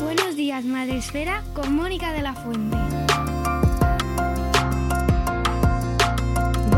Buenos 0.00 0.36
días, 0.36 0.64
Madre 0.64 0.98
Esfera, 0.98 1.42
con 1.54 1.74
Mónica 1.74 2.12
de 2.12 2.22
la 2.22 2.32
Fuente. 2.34 2.76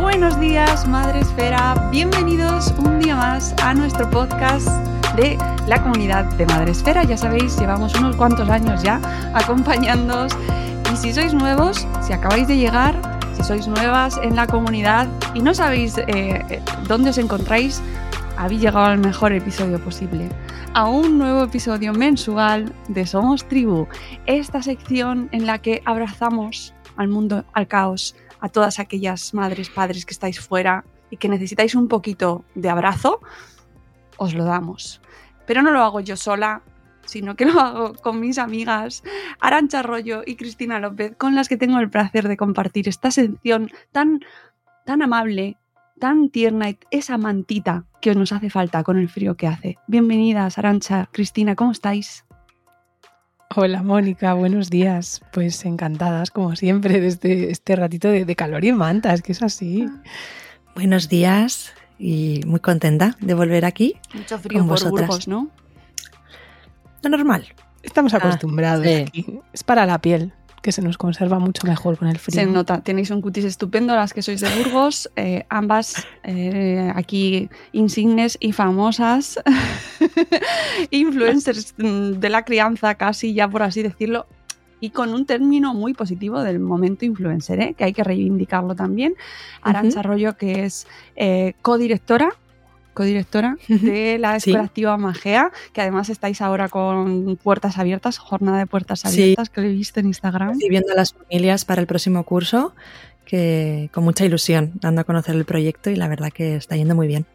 Buenos 0.01 0.41
días, 0.41 0.87
Madre 0.89 1.21
Esfera. 1.21 1.89
Bienvenidos 1.91 2.75
un 2.79 3.01
día 3.01 3.17
más 3.17 3.55
a 3.63 3.75
nuestro 3.75 4.09
podcast 4.11 4.69
de 5.17 5.39
la 5.67 5.83
comunidad 5.83 6.25
de 6.37 6.47
Madre 6.47 6.73
Esfera. 6.73 7.05
Ya 7.05 7.17
sabéis, 7.17 7.59
llevamos 7.59 7.95
unos 7.95 8.17
cuantos 8.17 8.49
años 8.49 8.83
ya 8.83 9.01
acompañándoos. 9.35 10.33
Y 10.93 10.97
si 10.97 11.13
sois 11.13 11.33
nuevos, 11.33 11.87
si 12.03 12.13
acabáis 12.13 12.49
de 12.49 12.57
llegar, 12.57 12.97
si 13.37 13.45
sois 13.45 13.69
nuevas 13.69 14.19
en 14.23 14.37
la 14.37 14.47
comunidad 14.47 15.07
y 15.35 15.41
no 15.41 15.55
sabéis 15.55 15.97
eh, 15.99 16.63
dónde 16.89 17.11
os 17.11 17.19
encontráis, 17.19 17.81
habéis 18.37 18.63
llegado 18.63 18.87
al 18.87 18.99
mejor 18.99 19.33
episodio 19.33 19.79
posible. 19.79 20.29
A 20.73 20.89
un 20.89 21.19
nuevo 21.19 21.43
episodio 21.43 21.93
mensual 21.93 22.73
de 22.87 23.05
Somos 23.05 23.45
Tribu, 23.49 23.89
esta 24.27 24.63
sección 24.63 25.29
en 25.33 25.45
la 25.45 25.59
que 25.59 25.83
abrazamos 25.85 26.73
al 26.97 27.09
mundo, 27.09 27.45
al 27.55 27.67
caos, 27.67 28.15
a 28.39 28.49
todas 28.49 28.79
aquellas 28.79 29.35
madres, 29.35 29.69
padres 29.69 30.07
que 30.07 30.13
estáis 30.13 30.39
fuera 30.39 30.85
y 31.11 31.17
que 31.17 31.29
necesitáis 31.29 31.75
un 31.75 31.89
poquito 31.89 32.45
de 32.55 32.71
abrazo, 32.71 33.21
os 34.17 34.33
lo 34.33 34.45
damos. 34.45 35.01
Pero 35.45 35.61
no 35.63 35.73
lo 35.73 35.83
hago 35.83 35.99
yo 35.99 36.17
sola, 36.17 36.63
sino 37.05 37.35
que 37.35 37.47
lo 37.47 37.59
hago 37.61 37.95
con 37.95 38.21
mis 38.21 38.39
amigas 38.39 39.03
Arancha 39.41 39.81
Arroyo 39.81 40.23
y 40.25 40.37
Cristina 40.37 40.79
López, 40.79 41.17
con 41.17 41.35
las 41.35 41.49
que 41.49 41.57
tengo 41.57 41.81
el 41.81 41.91
placer 41.91 42.29
de 42.29 42.37
compartir 42.37 42.89
esta 42.89 43.11
sección 43.11 43.73
tan, 43.91 44.21
tan 44.87 45.03
amable, 45.03 45.59
tan 46.01 46.31
tierna 46.31 46.71
y 46.71 46.79
esa 46.91 47.17
mantita 47.19 47.85
que 48.01 48.15
nos 48.17 48.33
hace 48.33 48.51
falta 48.51 48.83
con 48.83 48.99
el 48.99 49.09
frío 49.09 49.37
que 49.37 49.47
hace. 49.47 49.77
Bienvenidas, 49.87 50.59
Arancha, 50.59 51.09
Cristina, 51.13 51.55
¿cómo 51.55 51.71
estáis? 51.71 52.25
Hola 53.55 53.83
Mónica, 53.83 54.33
buenos 54.35 54.71
días. 54.71 55.21
Pues 55.33 55.65
encantadas, 55.65 56.31
como 56.31 56.57
siempre, 56.57 57.01
desde 57.01 57.51
este 57.51 57.77
ratito 57.77 58.09
de, 58.09 58.25
de 58.25 58.37
calor 58.37 58.65
y 58.65 58.73
mantas, 58.73 59.23
que 59.23 59.33
es 59.33 59.43
así. 59.43 59.87
Buenos 60.75 61.09
días 61.09 61.73
y 61.99 62.41
muy 62.47 62.61
contenta 62.61 63.17
de 63.21 63.35
volver 63.35 63.65
aquí. 63.65 63.97
Mucho 64.15 64.39
frío 64.39 64.61
con 64.61 64.69
por 64.69 64.79
vosotras. 64.79 65.07
Burgos, 65.09 65.29
¿no? 65.29 65.51
Lo 67.03 67.11
normal. 67.11 67.47
Estamos 67.83 68.15
Ah, 68.15 68.19
acostumbrados 68.19 68.87
sí. 68.87 68.93
aquí. 68.95 69.41
Es 69.53 69.65
para 69.65 69.85
la 69.85 69.99
piel, 70.01 70.33
que 70.63 70.73
se 70.73 70.83
nos 70.83 70.99
conserva 70.99 71.39
mucho 71.39 71.67
mejor 71.67 71.97
con 71.97 72.09
el 72.09 72.19
frío. 72.19 72.41
Se 72.41 72.47
nota, 72.47 72.83
tenéis 72.83 73.11
un 73.11 73.21
cutis 73.21 73.45
estupendo, 73.45 73.95
las 73.95 74.13
que 74.13 74.23
sois 74.23 74.41
de 74.41 74.49
Burgos, 74.59 75.11
eh, 75.17 75.45
ambas 75.49 76.07
eh, 76.23 76.93
aquí 76.95 77.49
insignes 77.73 78.37
y 78.41 78.53
famosas, 78.53 79.41
influencers 80.91 81.75
de 81.77 82.29
la 82.29 82.45
crianza 82.45 82.95
casi, 82.95 83.33
ya 83.33 83.49
por 83.49 83.63
así 83.63 83.83
decirlo, 83.83 84.27
y 84.81 84.91
con 84.91 85.13
un 85.13 85.27
término 85.27 85.75
muy 85.75 85.95
positivo 85.95 86.43
del 86.43 86.59
momento 86.59 87.05
influencer, 87.05 87.61
¿eh? 87.61 87.75
que 87.77 87.85
hay 87.85 87.93
que 87.93 88.03
reivindicarlo 88.03 88.75
también. 88.75 89.15
Arancha 89.63 90.01
Arroyo, 90.01 90.37
que 90.37 90.65
es 90.65 90.87
eh, 91.17 91.55
codirectora 91.63 92.35
codirectora 92.95 93.57
de 93.69 94.19
la 94.19 94.33
Sí. 94.41 94.51
Escuela 94.51 94.67
Activa 94.67 94.97
Magea, 94.97 95.51
que 95.73 95.81
además 95.81 96.09
estáis 96.11 96.41
ahora 96.41 96.69
con 96.69 97.37
puertas 97.37 97.79
abiertas, 97.79 98.19
jornada 98.19 98.59
de 98.59 98.67
puertas 98.67 99.01
Sí. 99.01 99.09
abiertas, 99.09 99.51
que 99.51 99.61
lo 99.61 99.67
he 99.69 99.73
visto 99.73 100.01
en 100.01 100.07
Instagram. 100.07 100.51
Recibiendo 100.51 100.93
a 100.93 100.97
las 100.97 101.13
familias 101.15 101.65
para 101.65 101.81
el 101.81 101.87
próximo 101.87 102.25
curso, 102.25 102.75
que 103.25 103.91
con 103.93 104.05
mucha 104.05 104.25
ilusión, 104.25 104.73
dando 104.75 105.03
a 105.03 105.05
conocer 105.05 105.35
el 105.37 105.45
proyecto 105.45 105.91
y 105.91 105.97
la 105.97 106.09
verdad 106.09 106.31
que 106.33 106.57
está 106.57 106.77
yendo 106.77 106.95
muy 106.95 107.07
bien. 107.07 107.27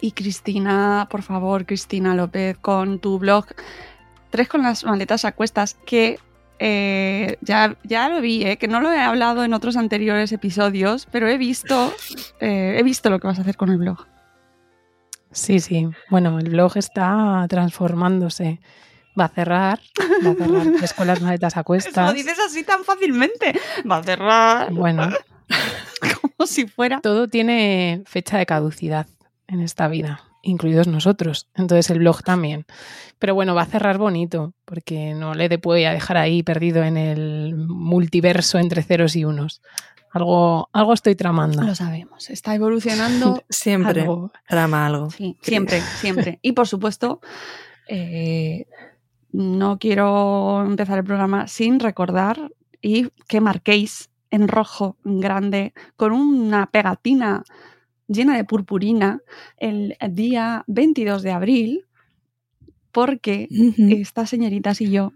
Y 0.00 0.12
Cristina, 0.12 1.08
por 1.10 1.22
favor, 1.22 1.64
Cristina 1.66 2.14
López, 2.14 2.56
con 2.60 2.98
tu 2.98 3.18
blog 3.18 3.46
Tres 4.30 4.48
con 4.48 4.62
las 4.62 4.84
maletas 4.84 5.24
a 5.24 5.30
cuestas, 5.32 5.76
que 5.86 6.18
eh, 6.58 7.36
ya, 7.40 7.76
ya 7.84 8.08
lo 8.08 8.20
vi, 8.20 8.44
eh, 8.44 8.56
que 8.56 8.66
no 8.66 8.80
lo 8.80 8.90
he 8.92 8.98
hablado 9.00 9.44
en 9.44 9.54
otros 9.54 9.76
anteriores 9.76 10.32
episodios, 10.32 11.06
pero 11.12 11.28
he 11.28 11.38
visto, 11.38 11.92
eh, 12.40 12.74
he 12.78 12.82
visto 12.82 13.10
lo 13.10 13.20
que 13.20 13.28
vas 13.28 13.38
a 13.38 13.42
hacer 13.42 13.56
con 13.56 13.70
el 13.70 13.78
blog. 13.78 14.06
Sí, 15.34 15.60
sí. 15.60 15.88
Bueno, 16.10 16.38
el 16.38 16.48
blog 16.48 16.76
está 16.76 17.44
transformándose. 17.48 18.60
Va 19.18 19.26
a 19.26 19.28
cerrar, 19.28 19.80
va 20.26 20.30
a 20.30 20.34
cerrar 20.34 20.66
tres 20.78 20.92
con 20.94 21.06
las 21.06 21.20
maletas 21.20 21.56
a 21.56 21.62
cuestas. 21.64 22.08
lo 22.08 22.12
dices 22.14 22.38
así 22.44 22.64
tan 22.64 22.82
fácilmente. 22.84 23.52
Va 23.88 23.98
a 23.98 24.02
cerrar 24.02 24.72
Bueno, 24.72 25.08
como 26.36 26.46
si 26.46 26.66
fuera. 26.66 27.00
todo 27.00 27.28
tiene 27.28 28.02
fecha 28.06 28.38
de 28.38 28.46
caducidad 28.46 29.06
en 29.46 29.60
esta 29.60 29.86
vida, 29.88 30.22
incluidos 30.42 30.86
nosotros. 30.88 31.48
Entonces 31.54 31.90
el 31.90 31.98
blog 32.00 32.22
también. 32.22 32.64
Pero 33.18 33.34
bueno, 33.34 33.54
va 33.54 33.62
a 33.62 33.66
cerrar 33.66 33.98
bonito, 33.98 34.52
porque 34.64 35.14
no 35.14 35.34
le 35.34 35.48
voy 35.58 35.84
a 35.84 35.92
dejar 35.92 36.16
ahí 36.16 36.42
perdido 36.42 36.82
en 36.82 36.96
el 36.96 37.54
multiverso 37.56 38.58
entre 38.58 38.82
ceros 38.82 39.14
y 39.16 39.24
unos. 39.24 39.62
Algo, 40.14 40.70
algo 40.72 40.92
estoy 40.92 41.16
tramando. 41.16 41.60
Lo 41.60 41.74
sabemos, 41.74 42.30
está 42.30 42.54
evolucionando. 42.54 43.42
Siempre 43.50 44.02
Algo. 44.02 44.30
trama 44.48 44.86
algo. 44.86 45.10
Sí, 45.10 45.36
siempre, 45.42 45.80
siempre. 45.80 46.38
Y 46.40 46.52
por 46.52 46.68
supuesto, 46.68 47.20
eh, 47.88 48.66
no 49.32 49.80
quiero 49.80 50.62
empezar 50.64 50.98
el 50.98 51.04
programa 51.04 51.48
sin 51.48 51.80
recordar 51.80 52.52
y 52.80 53.08
que 53.26 53.40
marquéis 53.40 54.08
en 54.30 54.46
rojo 54.46 54.96
grande 55.02 55.74
con 55.96 56.12
una 56.12 56.66
pegatina 56.66 57.42
llena 58.06 58.36
de 58.36 58.44
purpurina 58.44 59.20
el 59.56 59.96
día 60.10 60.62
22 60.68 61.22
de 61.22 61.32
abril, 61.32 61.86
porque 62.94 63.48
estas 63.76 64.30
señoritas 64.30 64.80
y 64.80 64.90
yo, 64.90 65.12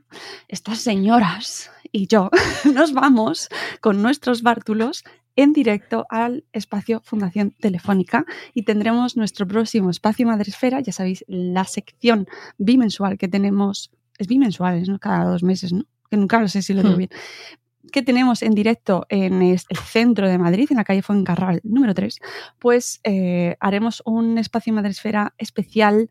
estas 0.49 0.81
señoras 0.81 1.71
y 1.93 2.09
yo, 2.09 2.29
nos 2.75 2.93
vamos 2.93 3.49
con 3.81 4.03
nuestros 4.03 4.43
bártulos 4.43 5.05
en 5.37 5.53
directo 5.53 6.05
al 6.11 6.45
espacio 6.53 7.01
Fundación 7.05 7.53
Telefónica 7.53 8.27
y 8.53 8.65
tendremos 8.65 9.17
nuestro 9.17 9.47
próximo 9.47 9.91
espacio 9.91 10.27
Madresfera, 10.27 10.81
ya 10.81 10.93
sabéis, 10.93 11.25
la 11.29 11.65
sección 11.65 12.27
bimensual 12.59 13.17
que 13.17 13.29
tenemos, 13.29 13.93
es 14.19 14.27
bimensual, 14.27 14.79
es 14.79 14.89
¿no? 14.89 14.99
cada 14.99 15.25
dos 15.27 15.45
meses, 15.45 15.73
¿no? 15.73 15.85
Que 16.11 16.17
nunca 16.17 16.41
lo 16.41 16.49
sé 16.49 16.63
si 16.63 16.75
lo 16.75 16.83
digo 16.83 16.97
Hmm. 16.97 16.99
bien. 16.99 17.11
que 17.91 18.03
tenemos 18.03 18.43
en 18.43 18.55
directo 18.55 19.07
en 19.09 19.41
el 19.41 19.59
centro 19.59 20.29
de 20.29 20.37
Madrid, 20.37 20.67
en 20.71 20.77
la 20.77 20.85
calle 20.85 21.01
Fuencarral 21.01 21.61
número 21.63 21.95
3, 21.95 22.19
pues 22.59 23.01
eh, 23.05 23.57
haremos 23.61 24.03
un 24.05 24.37
espacio 24.37 24.75
Madresfera 24.75 25.33
especial 25.39 26.11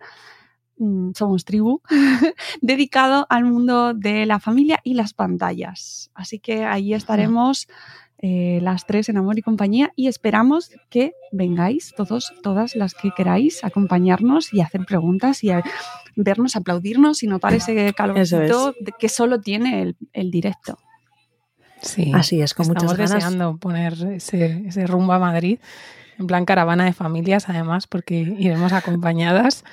somos 1.14 1.46
tribu, 1.46 1.82
dedicado 2.62 3.26
al 3.30 3.46
mundo 3.46 3.94
de 3.94 4.26
la 4.26 4.40
familia 4.40 4.80
y 4.84 4.94
las 4.94 5.14
pantallas. 5.14 6.12
Así 6.14 6.40
que 6.40 6.66
ahí 6.66 6.94
estaremos 6.94 7.68
eh, 8.20 8.60
las 8.64 8.88
tres 8.88 9.10
en 9.10 9.18
Amor 9.18 9.38
y 9.38 9.44
Compañía 9.44 9.94
y 9.96 10.08
esperamos 10.08 10.72
que 10.90 11.14
vengáis 11.32 11.94
todos, 11.96 12.34
todas 12.42 12.76
las 12.76 12.96
que 12.96 13.12
queráis 13.16 13.64
acompañarnos 13.64 14.54
y 14.54 14.62
hacer 14.62 14.86
preguntas 14.86 15.44
y 15.44 15.52
vernos, 16.16 16.56
aplaudirnos 16.56 17.22
y 17.22 17.28
notar 17.28 17.54
ese 17.54 17.94
calorcito 17.94 18.74
que 18.98 19.10
solo 19.10 19.40
tiene 19.40 19.96
el, 20.14 20.32
directo. 20.32 20.80
Sí, 21.82 22.12
así 22.14 22.42
es, 22.42 22.56
con 22.56 22.64
estamos 22.64 22.84
muchas 22.94 22.98
ganas. 22.98 23.14
deseando 23.14 23.58
poner 23.58 23.94
ese, 24.14 24.64
ese 24.66 24.88
rumbo 24.88 25.14
a 25.14 25.20
Madrid, 25.20 25.60
en 26.18 26.26
plan 26.26 26.44
caravana 26.44 26.86
de 26.86 26.94
familias 26.94 27.50
además, 27.50 27.86
porque 27.86 28.16
iremos 28.16 28.74
acompañadas 28.74 29.64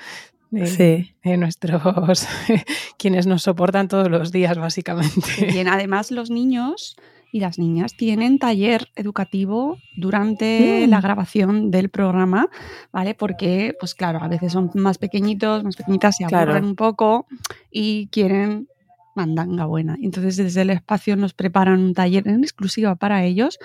de, 0.51 1.37
nuestros 1.37 2.27
quienes 2.97 3.27
nos 3.27 3.43
soportan 3.43 3.87
todos 3.87 4.09
los 4.09 4.31
días, 4.31 4.57
básicamente. 4.57 5.53
Y 5.53 5.59
además 5.59 6.11
los 6.11 6.29
niños 6.29 6.95
y 7.31 7.41
las 7.41 7.59
niñas 7.59 7.97
tienen 7.97 8.39
taller 8.39 8.87
educativo 8.95 9.77
durante 9.97 10.85
mm. 10.85 10.89
la 10.89 11.01
grabación 11.01 11.69
del 11.69 11.89
programa, 11.89 12.47
¿vale? 12.93 13.13
Porque, 13.13 13.75
pues 13.79 13.93
claro, 13.93 14.19
a 14.21 14.27
veces 14.29 14.53
son 14.53 14.71
más 14.75 14.97
pequeñitos, 14.97 15.63
más 15.63 15.75
pequeñitas, 15.75 16.15
se 16.15 16.23
aburren 16.23 16.63
un 16.63 16.75
poco 16.75 17.27
y 17.69 18.07
quieren 18.07 18.69
mandanga 19.15 19.65
buena. 19.65 19.97
Entonces, 20.01 20.37
desde 20.37 20.61
el 20.61 20.69
espacio 20.69 21.15
nos 21.15 21.33
preparan 21.33 21.79
un 21.79 21.93
taller 21.93 22.27
en 22.27 22.43
exclusiva 22.43 22.95
para 22.95 23.23
ellos 23.23 23.57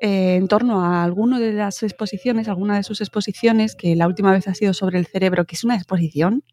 eh, 0.00 0.36
en 0.36 0.48
torno 0.48 0.84
a 0.84 1.02
alguna 1.02 1.38
de 1.38 1.52
las 1.52 1.82
exposiciones, 1.82 2.48
alguna 2.48 2.76
de 2.76 2.82
sus 2.82 3.00
exposiciones, 3.00 3.74
que 3.74 3.96
la 3.96 4.06
última 4.06 4.32
vez 4.32 4.48
ha 4.48 4.54
sido 4.54 4.74
sobre 4.74 4.98
el 4.98 5.06
cerebro, 5.06 5.46
que 5.46 5.54
es 5.56 5.64
una 5.64 5.76
exposición. 5.76 6.44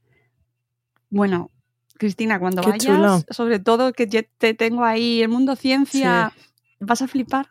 Bueno, 1.09 1.51
Cristina, 1.97 2.39
cuando 2.39 2.61
vayas, 2.61 3.25
sobre 3.29 3.59
todo 3.59 3.93
que 3.93 4.07
te 4.07 4.53
tengo 4.53 4.83
ahí 4.83 5.21
el 5.21 5.29
mundo 5.29 5.55
ciencia 5.55 6.33
vas 6.79 7.01
a 7.01 7.07
flipar. 7.07 7.47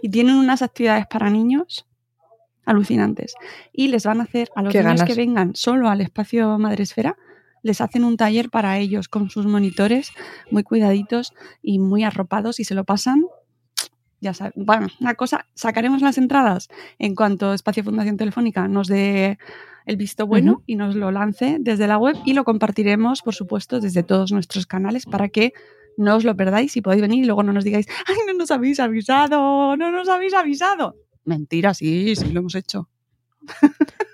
Y 0.00 0.08
tienen 0.08 0.36
unas 0.36 0.62
actividades 0.62 1.06
para 1.06 1.28
niños 1.28 1.86
alucinantes. 2.64 3.34
Y 3.72 3.88
les 3.88 4.04
van 4.04 4.20
a 4.20 4.24
hacer 4.24 4.50
a 4.54 4.62
los 4.62 4.74
niños 4.74 5.04
que 5.04 5.14
vengan 5.14 5.54
solo 5.54 5.88
al 5.88 6.00
espacio 6.00 6.58
Madresfera, 6.58 7.16
les 7.66 7.80
hacen 7.80 8.04
un 8.04 8.16
taller 8.16 8.48
para 8.48 8.78
ellos 8.78 9.08
con 9.08 9.28
sus 9.28 9.44
monitores 9.46 10.12
muy 10.50 10.62
cuidaditos 10.62 11.34
y 11.62 11.78
muy 11.78 12.04
arropados 12.04 12.60
y 12.60 12.64
se 12.64 12.74
lo 12.74 12.84
pasan. 12.84 13.24
Ya 14.20 14.32
saben. 14.32 14.52
Bueno, 14.56 14.86
una 15.00 15.14
cosa, 15.14 15.46
sacaremos 15.54 16.00
las 16.00 16.16
entradas 16.16 16.68
en 16.98 17.14
cuanto 17.14 17.52
Espacio 17.52 17.84
Fundación 17.84 18.16
Telefónica 18.16 18.68
nos 18.68 18.88
dé 18.88 19.38
el 19.84 19.96
visto 19.96 20.26
bueno 20.26 20.62
y 20.66 20.76
nos 20.76 20.94
lo 20.94 21.10
lance 21.10 21.58
desde 21.60 21.86
la 21.86 21.98
web 21.98 22.16
y 22.24 22.32
lo 22.32 22.44
compartiremos, 22.44 23.22
por 23.22 23.34
supuesto, 23.34 23.80
desde 23.80 24.02
todos 24.02 24.32
nuestros 24.32 24.66
canales 24.66 25.04
para 25.04 25.28
que 25.28 25.52
no 25.96 26.16
os 26.16 26.24
lo 26.24 26.36
perdáis 26.36 26.76
y 26.76 26.82
podéis 26.82 27.02
venir 27.02 27.24
y 27.24 27.26
luego 27.26 27.42
no 27.42 27.52
nos 27.52 27.64
digáis, 27.64 27.86
ay, 28.06 28.16
no 28.26 28.34
nos 28.34 28.50
habéis 28.50 28.80
avisado, 28.80 29.76
no 29.76 29.90
nos 29.90 30.08
habéis 30.08 30.34
avisado. 30.34 30.96
Mentira, 31.24 31.74
sí, 31.74 32.14
sí 32.16 32.32
lo 32.32 32.40
hemos 32.40 32.54
hecho. 32.54 32.88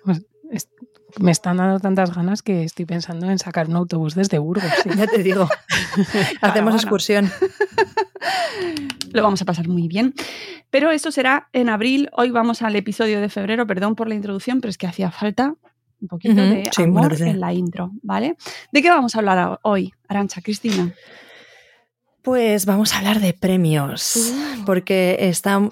Me 1.18 1.30
están 1.30 1.58
dando 1.58 1.78
tantas 1.80 2.14
ganas 2.14 2.42
que 2.42 2.64
estoy 2.64 2.84
pensando 2.84 3.30
en 3.30 3.38
sacar 3.38 3.68
un 3.68 3.76
autobús 3.76 4.14
desde 4.14 4.38
Burgos. 4.38 4.70
Ya 4.96 5.06
te 5.06 5.22
digo, 5.22 5.48
hacemos 6.40 6.74
excursión. 6.74 7.30
Lo 9.12 9.22
vamos 9.22 9.42
a 9.42 9.44
pasar 9.44 9.68
muy 9.68 9.88
bien. 9.88 10.14
Pero 10.70 10.90
eso 10.90 11.10
será 11.10 11.48
en 11.52 11.68
abril. 11.68 12.08
Hoy 12.12 12.30
vamos 12.30 12.62
al 12.62 12.76
episodio 12.76 13.20
de 13.20 13.28
febrero. 13.28 13.66
Perdón 13.66 13.94
por 13.94 14.08
la 14.08 14.14
introducción, 14.14 14.60
pero 14.60 14.70
es 14.70 14.78
que 14.78 14.86
hacía 14.86 15.10
falta 15.10 15.54
un 16.02 16.08
poquito 16.08 16.34
de 16.34 16.68
amor 16.78 17.20
en 17.20 17.40
la 17.40 17.52
intro, 17.52 17.92
¿vale? 18.02 18.36
¿De 18.72 18.82
qué 18.82 18.90
vamos 18.90 19.14
a 19.14 19.18
hablar 19.18 19.60
hoy, 19.62 19.92
Arancha, 20.08 20.42
Cristina? 20.42 20.92
Pues 22.22 22.66
vamos 22.66 22.92
a 22.92 22.98
hablar 22.98 23.20
de 23.20 23.32
premios, 23.32 24.16
uh. 24.16 24.64
porque 24.64 25.16
están, 25.20 25.70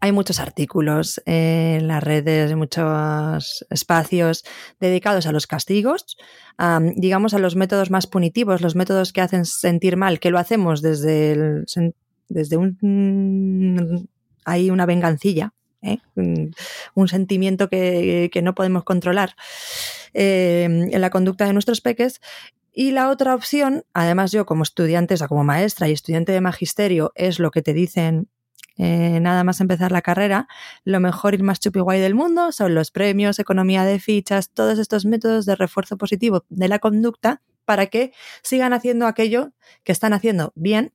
hay 0.00 0.12
muchos 0.12 0.38
artículos 0.38 1.20
en 1.26 1.88
las 1.88 2.02
redes, 2.02 2.54
muchos 2.54 3.66
espacios 3.68 4.44
dedicados 4.78 5.26
a 5.26 5.32
los 5.32 5.46
castigos, 5.46 6.16
digamos 6.94 7.34
a 7.34 7.38
los 7.38 7.56
métodos 7.56 7.90
más 7.90 8.06
punitivos, 8.06 8.60
los 8.60 8.76
métodos 8.76 9.12
que 9.12 9.20
hacen 9.20 9.44
sentir 9.44 9.96
mal, 9.96 10.20
que 10.20 10.30
lo 10.30 10.38
hacemos 10.38 10.82
desde, 10.82 11.32
el, 11.32 11.66
desde 12.28 12.56
un... 12.56 14.08
hay 14.44 14.70
una 14.70 14.86
vengancilla, 14.86 15.52
¿eh? 15.82 15.98
un, 16.14 17.08
sentimiento 17.08 17.68
que, 17.68 18.30
no 18.42 18.54
podemos 18.54 18.84
controlar 18.84 19.34
eh, 20.14 20.88
en 20.92 21.00
la 21.00 21.10
conducta 21.10 21.44
de 21.46 21.52
nuestros 21.52 21.80
peques 21.80 22.20
y 22.72 22.92
la 22.92 23.10
otra 23.10 23.34
opción, 23.34 23.84
además 23.92 24.30
yo 24.30 24.46
como 24.46 24.62
estudiante, 24.62 25.14
o 25.14 25.16
sea, 25.16 25.26
como 25.26 25.42
maestra 25.42 25.88
y 25.88 25.92
estudiante 25.92 26.30
de 26.30 26.40
magisterio, 26.40 27.10
es 27.16 27.40
lo 27.40 27.50
que 27.50 27.62
te 27.62 27.72
dicen 27.72 28.28
eh, 28.78 29.18
nada 29.20 29.44
más 29.44 29.60
empezar 29.60 29.92
la 29.92 30.02
carrera, 30.02 30.48
lo 30.84 31.00
mejor 31.00 31.34
y 31.34 31.38
más 31.38 31.60
chupi 31.60 31.80
guay 31.80 32.00
del 32.00 32.14
mundo 32.14 32.52
son 32.52 32.74
los 32.74 32.90
premios, 32.90 33.38
economía 33.38 33.84
de 33.84 33.98
fichas, 33.98 34.50
todos 34.50 34.78
estos 34.78 35.04
métodos 35.04 35.44
de 35.46 35.56
refuerzo 35.56 35.98
positivo 35.98 36.44
de 36.48 36.68
la 36.68 36.78
conducta 36.78 37.42
para 37.64 37.86
que 37.86 38.12
sigan 38.42 38.72
haciendo 38.72 39.06
aquello 39.06 39.52
que 39.84 39.92
están 39.92 40.14
haciendo 40.14 40.52
bien 40.54 40.94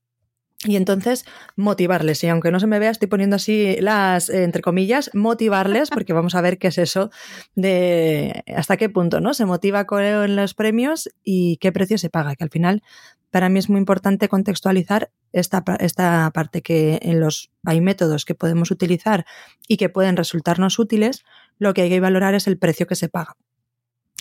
y 0.65 0.75
entonces 0.75 1.25
motivarles. 1.55 2.23
Y 2.23 2.27
aunque 2.27 2.51
no 2.51 2.59
se 2.59 2.67
me 2.67 2.79
vea, 2.79 2.91
estoy 2.91 3.07
poniendo 3.07 3.35
así 3.35 3.75
las, 3.79 4.29
entre 4.29 4.61
comillas, 4.61 5.09
motivarles, 5.13 5.89
porque 5.89 6.13
vamos 6.13 6.35
a 6.35 6.41
ver 6.41 6.57
qué 6.57 6.67
es 6.67 6.77
eso 6.77 7.09
de 7.55 8.43
hasta 8.55 8.77
qué 8.77 8.89
punto 8.89 9.19
¿no? 9.19 9.33
se 9.33 9.45
motiva 9.45 9.85
con 9.85 10.35
los 10.35 10.53
premios 10.53 11.09
y 11.23 11.57
qué 11.57 11.71
precio 11.71 11.97
se 11.97 12.09
paga. 12.09 12.35
Que 12.35 12.43
al 12.43 12.49
final, 12.49 12.83
para 13.31 13.49
mí 13.49 13.59
es 13.59 13.69
muy 13.69 13.79
importante 13.79 14.29
contextualizar 14.29 15.11
esta, 15.31 15.63
esta 15.79 16.29
parte, 16.33 16.61
que 16.61 16.99
en 17.01 17.19
los 17.19 17.51
hay 17.63 17.81
métodos 17.81 18.25
que 18.25 18.35
podemos 18.35 18.71
utilizar 18.71 19.25
y 19.67 19.77
que 19.77 19.89
pueden 19.89 20.17
resultarnos 20.17 20.79
útiles, 20.79 21.23
lo 21.57 21.73
que 21.73 21.83
hay 21.83 21.89
que 21.89 21.99
valorar 21.99 22.35
es 22.35 22.47
el 22.47 22.57
precio 22.57 22.87
que 22.87 22.95
se 22.95 23.09
paga 23.09 23.35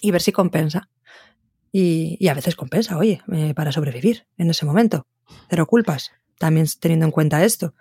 y 0.01 0.11
ver 0.11 0.23
si 0.23 0.33
compensa. 0.33 0.89
Y, 1.75 2.19
y 2.21 2.29
a 2.29 2.35
veces 2.35 2.55
compensa, 2.55 2.99
oye, 2.99 3.23
eh, 3.33 3.55
para 3.55 3.73
sobrevivir 3.73 4.27
en 4.37 4.51
ese 4.51 4.67
momento. 4.67 5.07
Cero 5.49 5.67
culpas 5.67 6.13
también 6.43 6.67
teniendo 6.81 7.07
en 7.07 7.13
cuenta 7.13 7.45
esto. 7.45 7.73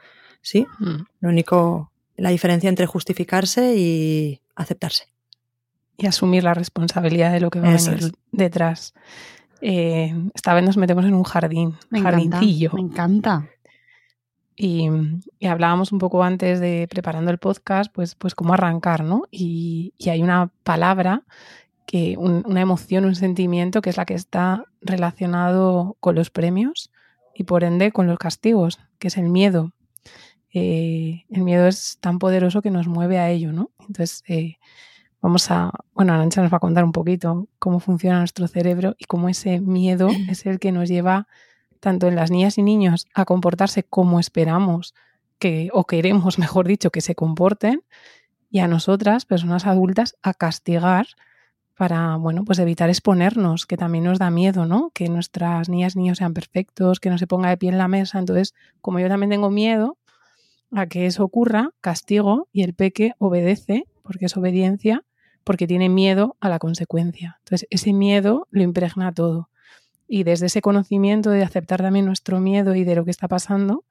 ¿Sí? 0.43 0.67
Mm. 0.77 1.01
Lo 1.21 1.29
único, 1.29 1.91
la 2.15 2.29
diferencia 2.29 2.69
entre 2.69 2.85
justificarse 2.85 3.75
y 3.75 4.39
aceptarse. 4.55 5.05
Y 5.97 6.05
asumir 6.05 6.43
la 6.43 6.53
responsabilidad 6.53 7.31
de 7.31 7.39
lo 7.39 7.49
que 7.49 7.59
va 7.59 7.69
a 7.69 7.71
venir 7.71 8.11
detrás. 8.31 8.93
Eh, 9.61 10.13
esta 10.35 10.53
vez 10.53 10.63
nos 10.63 10.77
metemos 10.77 11.05
en 11.05 11.15
un 11.15 11.23
jardín, 11.23 11.75
me 11.89 12.01
jardincillo. 12.01 12.69
me 12.73 12.81
encanta. 12.81 13.49
Y, 14.55 14.87
hablábamos 15.47 15.91
un 15.91 15.97
poco 15.97 16.23
antes 16.23 16.59
de 16.59 16.87
preparando 16.87 17.31
el 17.31 17.39
podcast, 17.39 17.91
pues, 17.91 18.13
pues 18.13 18.35
cómo 18.35 18.53
arrancar, 18.53 19.03
¿no? 19.03 19.23
Y, 19.31 19.93
hay 20.07 20.21
una 20.21 20.51
palabra, 20.63 21.23
que 21.87 22.15
una 22.15 22.61
emoción, 22.61 23.05
un 23.05 23.15
sentimiento 23.15 23.81
que 23.81 23.89
es 23.89 23.97
la 23.97 24.05
que 24.05 24.13
está 24.13 24.65
relacionado 24.81 25.97
con 25.99 26.13
los 26.13 26.29
premios 26.29 26.91
y 27.41 27.43
por 27.43 27.63
ende 27.63 27.91
con 27.91 28.05
los 28.05 28.19
castigos, 28.19 28.79
que 28.99 29.07
es 29.07 29.17
el 29.17 29.29
miedo. 29.29 29.73
Eh, 30.53 31.25
el 31.29 31.41
miedo 31.41 31.67
es 31.67 31.97
tan 31.99 32.19
poderoso 32.19 32.61
que 32.61 32.69
nos 32.69 32.87
mueve 32.87 33.17
a 33.17 33.29
ello, 33.29 33.51
¿no? 33.51 33.71
Entonces, 33.79 34.23
eh, 34.27 34.57
vamos 35.21 35.49
a, 35.49 35.71
bueno, 35.93 36.13
Arancha 36.13 36.41
nos 36.41 36.53
va 36.53 36.57
a 36.57 36.59
contar 36.59 36.83
un 36.83 36.91
poquito 36.91 37.47
cómo 37.57 37.79
funciona 37.79 38.19
nuestro 38.19 38.47
cerebro 38.47 38.95
y 38.99 39.05
cómo 39.05 39.27
ese 39.27 39.59
miedo 39.59 40.09
es 40.29 40.45
el 40.45 40.59
que 40.59 40.71
nos 40.71 40.87
lleva 40.87 41.27
tanto 41.79 42.07
en 42.07 42.15
las 42.15 42.29
niñas 42.29 42.59
y 42.59 42.63
niños 42.63 43.07
a 43.15 43.25
comportarse 43.25 43.83
como 43.83 44.19
esperamos 44.19 44.93
que, 45.39 45.69
o 45.73 45.85
queremos, 45.85 46.37
mejor 46.39 46.67
dicho, 46.67 46.91
que 46.91 47.01
se 47.01 47.15
comporten, 47.15 47.83
y 48.51 48.59
a 48.59 48.67
nosotras, 48.67 49.25
personas 49.25 49.65
adultas, 49.65 50.15
a 50.21 50.33
castigar 50.33 51.07
para, 51.77 52.15
bueno, 52.17 52.43
pues 52.45 52.59
evitar 52.59 52.89
exponernos, 52.89 53.65
que 53.65 53.77
también 53.77 54.03
nos 54.03 54.19
da 54.19 54.29
miedo, 54.29 54.65
¿no? 54.65 54.91
Que 54.93 55.09
nuestras 55.09 55.69
niñas 55.69 55.95
y 55.95 55.99
niños 55.99 56.17
sean 56.17 56.33
perfectos, 56.33 56.99
que 56.99 57.09
no 57.09 57.17
se 57.17 57.27
ponga 57.27 57.49
de 57.49 57.57
pie 57.57 57.69
en 57.69 57.77
la 57.77 57.87
mesa. 57.87 58.19
Entonces, 58.19 58.53
como 58.81 58.99
yo 58.99 59.07
también 59.07 59.29
tengo 59.29 59.49
miedo 59.49 59.97
a 60.71 60.85
que 60.87 61.05
eso 61.05 61.23
ocurra, 61.23 61.71
castigo 61.81 62.47
y 62.51 62.63
el 62.63 62.73
peque 62.73 63.13
obedece, 63.17 63.85
porque 64.03 64.25
es 64.25 64.37
obediencia, 64.37 65.03
porque 65.43 65.67
tiene 65.67 65.89
miedo 65.89 66.37
a 66.39 66.49
la 66.49 66.59
consecuencia. 66.59 67.37
Entonces, 67.39 67.67
ese 67.69 67.93
miedo 67.93 68.47
lo 68.51 68.63
impregna 68.63 69.11
todo. 69.11 69.49
Y 70.13 70.25
desde 70.25 70.47
ese 70.47 70.61
conocimiento 70.61 71.29
de 71.29 71.41
aceptar 71.41 71.81
también 71.81 72.05
nuestro 72.05 72.41
miedo 72.41 72.75
y 72.75 72.83
de 72.83 72.95
lo 72.95 73.05
que 73.05 73.11
está 73.11 73.29
pasando, 73.29 73.85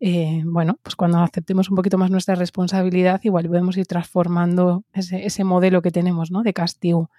eh, 0.00 0.42
bueno, 0.44 0.78
pues 0.82 0.96
cuando 0.96 1.20
aceptemos 1.20 1.70
un 1.70 1.76
poquito 1.76 1.96
más 1.96 2.10
nuestra 2.10 2.34
responsabilidad, 2.34 3.22
igual 3.24 3.46
podemos 3.48 3.78
ir 3.78 3.86
transformando 3.86 4.84
ese, 4.92 5.44
modelo 5.44 5.80
que 5.80 5.90
tenemos, 5.90 6.30
¿no? 6.30 6.42
De 6.42 6.52
castigo. 6.52 7.10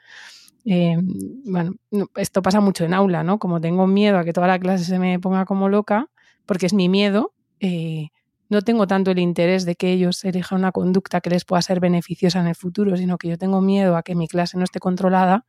Eh, 0.66 1.00
bueno, 1.46 1.74
esto 2.16 2.44
pasa 2.44 2.62
mucho 2.62 2.86
en 2.86 2.94
aula, 2.94 3.24
¿no? 3.24 3.40
Como 3.40 3.60
tengo 3.60 3.88
miedo 3.88 4.20
a 4.20 4.24
que 4.24 4.34
toda 4.34 4.46
la 4.46 4.60
clase 4.60 4.86
se 4.86 5.00
me 5.00 5.20
ponga 5.20 5.46
como 5.46 5.68
loca, 5.68 6.12
porque 6.46 6.68
es 6.68 6.74
mi 6.74 6.90
miedo, 6.90 7.34
eh, 7.60 8.10
no 8.50 8.62
tengo 8.62 8.86
tanto 8.86 9.10
el 9.10 9.18
interés 9.18 9.66
de 9.66 9.74
que 9.76 9.92
ellos 9.92 10.24
elijan 10.26 10.60
una 10.60 10.72
conducta 10.72 11.22
que 11.22 11.32
les 11.32 11.44
pueda 11.44 11.64
ser 11.64 11.80
beneficiosa 11.80 12.40
en 12.40 12.46
el 12.46 12.56
futuro, 12.56 12.96
sino 12.98 13.18
que 13.18 13.30
yo 13.30 13.38
tengo 13.40 13.62
miedo 13.62 13.98
a 13.98 14.04
que 14.04 14.14
mi 14.14 14.28
clase 14.28 14.60
no 14.60 14.64
esté 14.64 14.80
controlada, 14.80 15.48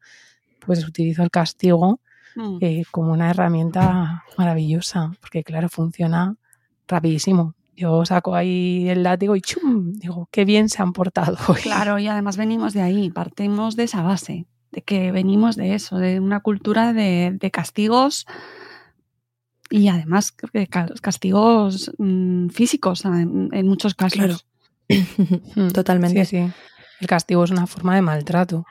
pues 0.60 0.88
utilizo 0.88 1.22
el 1.22 1.30
castigo 1.30 2.00
mm. 2.36 2.58
eh, 2.60 2.82
como 2.90 3.12
una 3.12 3.30
herramienta 3.30 4.24
maravillosa, 4.36 5.12
porque 5.20 5.44
claro, 5.44 5.68
funciona 5.68 6.36
rapidísimo. 6.88 7.54
Yo 7.76 8.04
saco 8.04 8.34
ahí 8.34 8.88
el 8.88 9.02
látigo 9.02 9.34
y 9.34 9.40
¡chum! 9.40 9.92
Digo, 9.94 10.28
qué 10.30 10.44
bien 10.44 10.68
se 10.68 10.80
han 10.80 10.92
portado 10.92 11.36
Claro, 11.62 11.98
y 11.98 12.06
además 12.06 12.36
venimos 12.36 12.72
de 12.72 12.82
ahí, 12.82 13.10
partimos 13.10 13.74
de 13.74 13.84
esa 13.84 14.02
base, 14.02 14.46
de 14.70 14.82
que 14.82 15.10
venimos 15.10 15.56
de 15.56 15.74
eso, 15.74 15.98
de 15.98 16.20
una 16.20 16.40
cultura 16.40 16.92
de, 16.92 17.50
castigos 17.52 18.26
y 19.70 19.88
además 19.88 20.32
castigos 21.00 21.92
mm, 21.98 22.48
físicos 22.50 23.04
en, 23.04 23.66
muchos 23.66 23.94
casos. 23.94 24.46
Totalmente. 25.72 26.24
Sí, 26.26 26.36
sí. 26.36 26.52
El 27.00 27.06
castigo 27.08 27.42
es 27.44 27.50
una 27.50 27.66
forma 27.66 27.96
de 27.96 28.02
maltrato, 28.02 28.66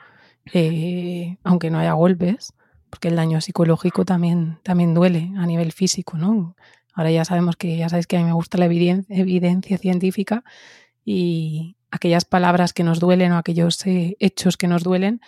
eh, 0.52 1.36
aunque 1.44 1.70
no 1.70 1.78
haya 1.78 1.92
golpes, 1.92 2.54
porque 2.94 3.08
el 3.08 3.16
daño 3.16 3.40
psicológico 3.40 4.04
también, 4.04 4.60
también 4.62 4.94
duele 4.94 5.32
a 5.36 5.46
nivel 5.46 5.72
físico, 5.72 6.16
¿no? 6.16 6.54
Ahora 6.92 7.10
ya 7.10 7.24
sabemos 7.24 7.56
que, 7.56 7.76
ya 7.76 7.88
sabéis 7.88 8.06
que 8.06 8.16
a 8.16 8.20
mí 8.20 8.24
me 8.24 8.32
gusta 8.32 8.56
la 8.56 8.66
evidencia, 8.66 9.78
científica 9.78 10.44
y 11.04 11.74
aquellas 11.90 12.24
palabras 12.24 12.72
que 12.72 12.84
nos 12.84 13.00
duelen 13.00 13.32
o 13.32 13.38
aquellos 13.38 13.84
eh, 13.84 14.16
hechos 14.20 14.56
que 14.56 14.68
nos 14.68 14.84
duelen, 14.84 15.20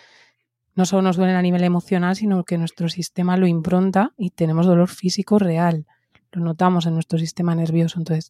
no 0.75 0.85
solo 0.85 1.01
nos 1.01 1.17
duelen 1.17 1.35
a 1.35 1.41
nivel 1.41 1.61
emocional, 1.65 2.15
sino 2.15 2.45
que 2.45 2.57
nuestro 2.57 2.87
sistema 2.87 3.35
lo 3.35 3.47
impronta 3.47 4.13
y 4.17 4.29
tenemos 4.29 4.65
dolor 4.65 4.87
físico 4.87 5.37
real. 5.37 5.87
Lo 6.31 6.41
notamos 6.41 6.85
en 6.85 6.93
nuestro 6.93 7.19
sistema 7.19 7.53
nervioso. 7.53 7.99
Entonces, 7.99 8.29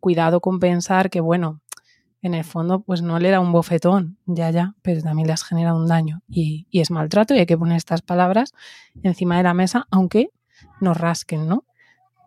cuidado 0.00 0.40
con 0.40 0.60
pensar 0.60 1.10
que, 1.10 1.20
bueno, 1.20 1.60
en 2.20 2.34
el 2.34 2.44
fondo, 2.44 2.80
pues 2.80 3.02
no 3.02 3.18
le 3.18 3.30
da 3.30 3.40
un 3.40 3.52
bofetón, 3.52 4.18
ya, 4.26 4.50
ya, 4.50 4.74
pero 4.82 5.02
también 5.02 5.26
le 5.26 5.32
has 5.32 5.44
generado 5.44 5.76
un 5.76 5.86
daño. 5.86 6.22
Y, 6.28 6.66
y 6.70 6.80
es 6.80 6.90
maltrato 6.90 7.34
y 7.34 7.38
hay 7.38 7.46
que 7.46 7.56
poner 7.56 7.76
estas 7.76 8.02
palabras 8.02 8.52
encima 9.02 9.36
de 9.36 9.44
la 9.44 9.54
mesa, 9.54 9.86
aunque 9.90 10.30
nos 10.80 10.96
rasquen, 10.96 11.46
¿no? 11.46 11.64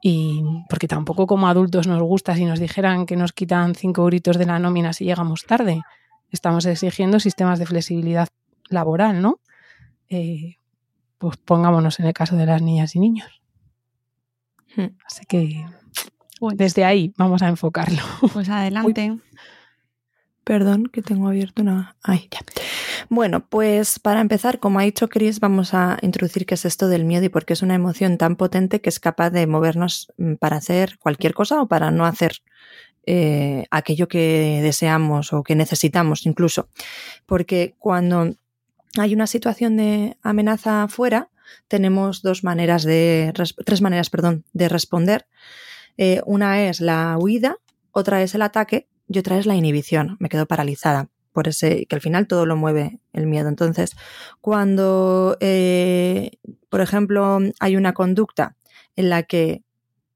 Y 0.01 0.43
porque 0.67 0.87
tampoco 0.87 1.27
como 1.27 1.47
adultos 1.47 1.87
nos 1.87 2.01
gusta 2.01 2.35
si 2.35 2.45
nos 2.45 2.59
dijeran 2.59 3.05
que 3.05 3.15
nos 3.15 3.33
quitan 3.33 3.75
cinco 3.75 4.05
gritos 4.05 4.37
de 4.37 4.45
la 4.45 4.57
nómina 4.57 4.93
si 4.93 5.05
llegamos 5.05 5.43
tarde. 5.45 5.81
Estamos 6.31 6.65
exigiendo 6.65 7.19
sistemas 7.19 7.59
de 7.59 7.67
flexibilidad 7.67 8.27
laboral, 8.69 9.21
¿no? 9.21 9.39
Eh, 10.09 10.55
pues 11.19 11.37
pongámonos 11.37 11.99
en 11.99 12.07
el 12.07 12.13
caso 12.13 12.35
de 12.35 12.47
las 12.47 12.61
niñas 12.61 12.95
y 12.95 12.99
niños. 12.99 13.41
Hmm. 14.75 14.95
Así 15.05 15.25
que 15.27 15.65
desde 16.55 16.83
ahí 16.83 17.13
vamos 17.17 17.43
a 17.43 17.49
enfocarlo. 17.49 18.01
Pues 18.33 18.49
adelante. 18.49 19.19
Perdón, 20.43 20.87
que 20.87 21.01
tengo 21.03 21.27
abierto 21.27 21.61
una. 21.61 21.95
Ay, 22.01 22.27
ya. 22.31 22.39
Bueno, 23.09 23.45
pues 23.45 23.99
para 23.99 24.21
empezar, 24.21 24.59
como 24.59 24.79
ha 24.79 24.83
dicho 24.83 25.07
Chris, 25.07 25.39
vamos 25.39 25.73
a 25.73 25.99
introducir 26.01 26.45
qué 26.45 26.55
es 26.55 26.65
esto 26.65 26.87
del 26.87 27.05
miedo 27.05 27.25
y 27.25 27.29
por 27.29 27.45
qué 27.45 27.53
es 27.53 27.61
una 27.61 27.75
emoción 27.75 28.17
tan 28.17 28.35
potente 28.35 28.81
que 28.81 28.89
es 28.89 28.99
capaz 28.99 29.29
de 29.29 29.45
movernos 29.45 30.11
mm, 30.17 30.35
para 30.35 30.57
hacer 30.57 30.97
cualquier 30.97 31.33
cosa 31.35 31.61
o 31.61 31.67
para 31.67 31.91
no 31.91 32.05
hacer 32.05 32.37
eh, 33.05 33.65
aquello 33.69 34.07
que 34.07 34.61
deseamos 34.63 35.31
o 35.33 35.43
que 35.43 35.55
necesitamos 35.55 36.25
incluso. 36.25 36.69
Porque 37.27 37.75
cuando 37.77 38.35
hay 38.97 39.13
una 39.13 39.27
situación 39.27 39.77
de 39.77 40.17
amenaza 40.23 40.83
afuera, 40.83 41.29
tenemos 41.67 42.23
dos 42.23 42.43
maneras 42.43 42.83
de, 42.83 43.31
tres 43.65 43.81
maneras, 43.81 44.09
perdón, 44.09 44.43
de 44.53 44.69
responder. 44.69 45.27
Eh, 45.97 46.21
una 46.25 46.63
es 46.63 46.81
la 46.81 47.17
huida, 47.19 47.57
otra 47.91 48.23
es 48.23 48.33
el 48.35 48.41
ataque 48.41 48.87
y 49.11 49.19
otra 49.19 49.37
es 49.37 49.45
la 49.45 49.55
inhibición. 49.55 50.17
Me 50.19 50.29
quedo 50.29 50.45
paralizada 50.45 51.09
por 51.33 51.47
ese, 51.47 51.85
que 51.85 51.95
al 51.95 52.01
final 52.01 52.27
todo 52.27 52.45
lo 52.45 52.55
mueve 52.55 52.99
el 53.13 53.27
miedo. 53.27 53.49
Entonces, 53.49 53.95
cuando, 54.41 55.37
eh, 55.39 56.31
por 56.69 56.81
ejemplo, 56.81 57.39
hay 57.59 57.75
una 57.75 57.93
conducta 57.93 58.55
en 58.95 59.09
la 59.09 59.23
que 59.23 59.63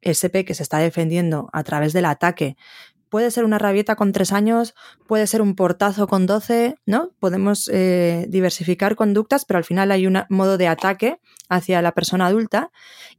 SP 0.02 0.46
que 0.46 0.54
se 0.54 0.64
está 0.64 0.78
defendiendo 0.78 1.50
a 1.54 1.64
través 1.64 1.94
del 1.94 2.06
ataque 2.06 2.58
puede 3.16 3.32
ser 3.32 3.46
una 3.46 3.58
rabieta 3.58 3.96
con 3.96 4.12
tres 4.12 4.34
años, 4.34 4.76
puede 5.08 5.26
ser 5.26 5.42
un 5.42 5.56
portazo 5.56 6.06
con 6.06 6.26
doce, 6.26 6.76
¿no? 6.86 7.12
Podemos 7.20 7.70
eh, 7.72 8.26
diversificar 8.28 8.98
conductas, 8.98 9.46
pero 9.46 9.58
al 9.58 9.64
final 9.64 9.92
hay 9.92 10.06
un 10.06 10.24
modo 10.28 10.58
de 10.58 10.68
ataque 10.68 11.22
hacia 11.48 11.82
la 11.82 11.94
persona 11.94 12.26
adulta 12.26 12.72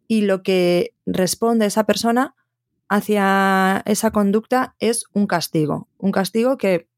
y 0.07 0.21
lo 0.23 0.43
que 0.43 0.93
responde 1.07 1.65
esa 1.65 1.85
persona 1.85 2.35
hacia 2.89 3.83
esa 3.87 4.11
conducta 4.11 4.75
es 4.81 5.05
un 5.13 5.27
castigo. 5.27 5.89
Un 5.99 6.13
castigo 6.13 6.57
que 6.57 6.89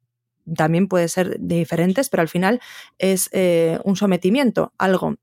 también 0.54 0.88
puede 0.88 1.08
ser 1.08 1.36
diferentes, 1.40 2.08
pero 2.08 2.22
al 2.22 2.28
final 2.28 2.60
es 2.98 3.28
eh, 3.32 3.78
un 3.84 3.96
sometimiento, 3.96 4.72
algo. 4.78 5.16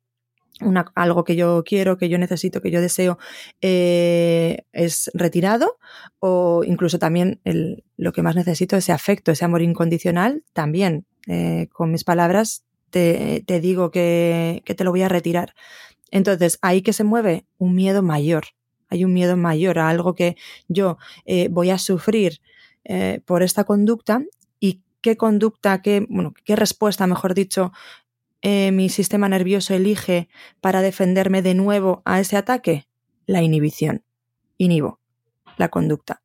algo 0.95 1.23
que 1.23 1.35
yo 1.35 1.63
quiero, 1.65 1.97
que 1.97 2.09
yo 2.09 2.17
necesito, 2.17 2.61
que 2.61 2.71
yo 2.71 2.81
deseo, 2.81 3.17
eh, 3.61 4.65
es 4.71 5.11
retirado 5.13 5.77
o 6.19 6.63
incluso 6.63 6.99
también 6.99 7.41
lo 7.97 8.13
que 8.13 8.21
más 8.21 8.35
necesito, 8.35 8.77
ese 8.77 8.91
afecto, 8.91 9.31
ese 9.31 9.45
amor 9.45 9.61
incondicional, 9.61 10.43
también 10.53 11.05
eh, 11.27 11.67
con 11.73 11.91
mis 11.91 12.03
palabras 12.03 12.63
te, 12.89 13.59
digo 13.61 13.91
que, 13.91 14.63
te 14.65 14.83
lo 14.83 14.91
voy 14.91 15.01
a 15.01 15.09
retirar. 15.09 15.53
Entonces, 16.11 16.57
ahí 16.61 16.81
que 16.81 16.93
se 16.93 17.03
mueve 17.03 17.45
un 17.57 17.75
miedo 17.75 18.01
mayor, 18.03 18.45
hay 18.95 19.05
un 19.05 19.13
miedo 19.13 19.37
mayor 19.37 19.79
a 19.79 19.89
algo 19.89 20.15
que 20.15 20.35
yo 20.67 20.97
voy 21.49 21.69
a 21.69 21.77
sufrir 21.77 22.39
por 23.25 23.43
esta 23.43 23.63
conducta 23.63 24.21
qué 25.05 25.17
conducta, 25.17 25.83
qué, 25.83 26.03
bueno, 26.09 26.33
qué 26.45 26.55
respuesta, 26.55 27.05
mejor 27.05 27.35
dicho, 27.35 27.71
eh, 28.41 28.71
mi 28.71 28.89
sistema 28.89 29.29
nervioso 29.29 29.75
elige 29.75 30.29
para 30.61 30.81
defenderme 30.81 31.43
de 31.43 31.53
nuevo 31.53 32.01
a 32.05 32.19
ese 32.19 32.37
ataque? 32.37 32.87
La 33.27 33.43
inhibición. 33.43 34.03
Inhibo 34.57 34.99
la 35.57 35.69
conducta. 35.69 36.23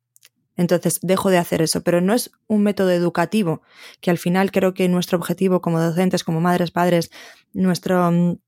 Entonces 0.57 0.97
dejo 1.03 1.29
de 1.29 1.37
hacer 1.37 1.61
eso, 1.61 1.83
pero 1.83 2.01
no 2.01 2.15
es 2.15 2.31
un 2.47 2.63
método 2.63 2.89
educativo, 2.89 3.61
que 3.99 4.09
al 4.09 4.17
final 4.17 4.51
creo 4.51 4.73
que 4.73 4.89
nuestro 4.89 5.19
objetivo 5.19 5.61
como 5.61 5.79
docentes, 5.79 6.23
como 6.23 6.41
madres, 6.41 6.71
padres, 6.71 7.11
nuestro 7.53 8.11
mm, 8.11 8.39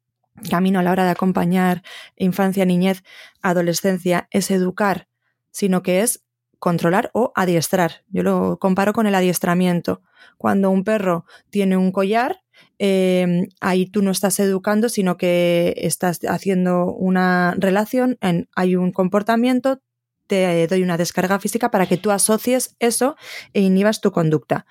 camino 0.49 0.79
a 0.79 0.83
la 0.83 0.91
hora 0.91 1.05
de 1.05 1.11
acompañar 1.11 1.83
infancia, 2.15 2.65
niñez, 2.65 3.03
adolescencia, 3.41 4.27
es 4.31 4.51
educar, 4.51 5.07
sino 5.51 5.83
que 5.83 6.01
es 6.01 6.23
controlar 6.59 7.11
o 7.13 7.33
adiestrar. 7.35 8.03
Yo 8.07 8.23
lo 8.23 8.57
comparo 8.57 8.93
con 8.93 9.05
el 9.05 9.15
adiestramiento. 9.15 10.01
Cuando 10.37 10.69
un 10.71 10.85
perro 10.85 11.25
tiene 11.49 11.75
un 11.75 11.91
collar, 11.91 12.41
em, 12.79 13.47
ahí 13.59 13.85
tú 13.85 14.01
no 14.01 14.11
estás 14.11 14.39
educando, 14.39 14.87
sino 14.87 15.17
que 15.17 15.73
estás 15.77 16.21
haciendo 16.27 16.85
una 16.85 17.53
relación, 17.57 18.17
en, 18.21 18.47
hay 18.55 18.77
un 18.77 18.93
comportamiento, 18.93 19.81
te 20.27 20.65
doy 20.67 20.83
una 20.83 20.97
descarga 20.97 21.37
física 21.39 21.69
para 21.69 21.85
que 21.85 21.97
tú 21.97 22.11
asocies 22.11 22.75
eso 22.79 23.17
e 23.53 23.59
inhibas 23.59 23.99
tu 23.99 24.11
conducta. 24.11 24.65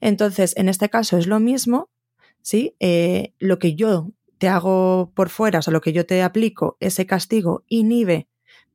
Entonces, 0.00 0.54
en 0.56 0.68
este 0.68 0.90
caso 0.90 1.18
es 1.18 1.26
lo 1.26 1.40
mismo, 1.40 1.90
¿sí? 2.40 2.76
Eh, 2.78 3.32
lo 3.40 3.58
que 3.58 3.74
yo 3.74 4.10
te 4.42 4.48
hago 4.48 5.12
por 5.14 5.28
fuera, 5.28 5.60
o 5.60 5.62
sea, 5.62 5.72
lo 5.72 5.80
que 5.80 5.92
yo 5.92 6.04
te 6.04 6.20
aplico, 6.20 6.76
ese 6.80 7.06
castigo 7.06 7.62
inhibe 7.68 8.26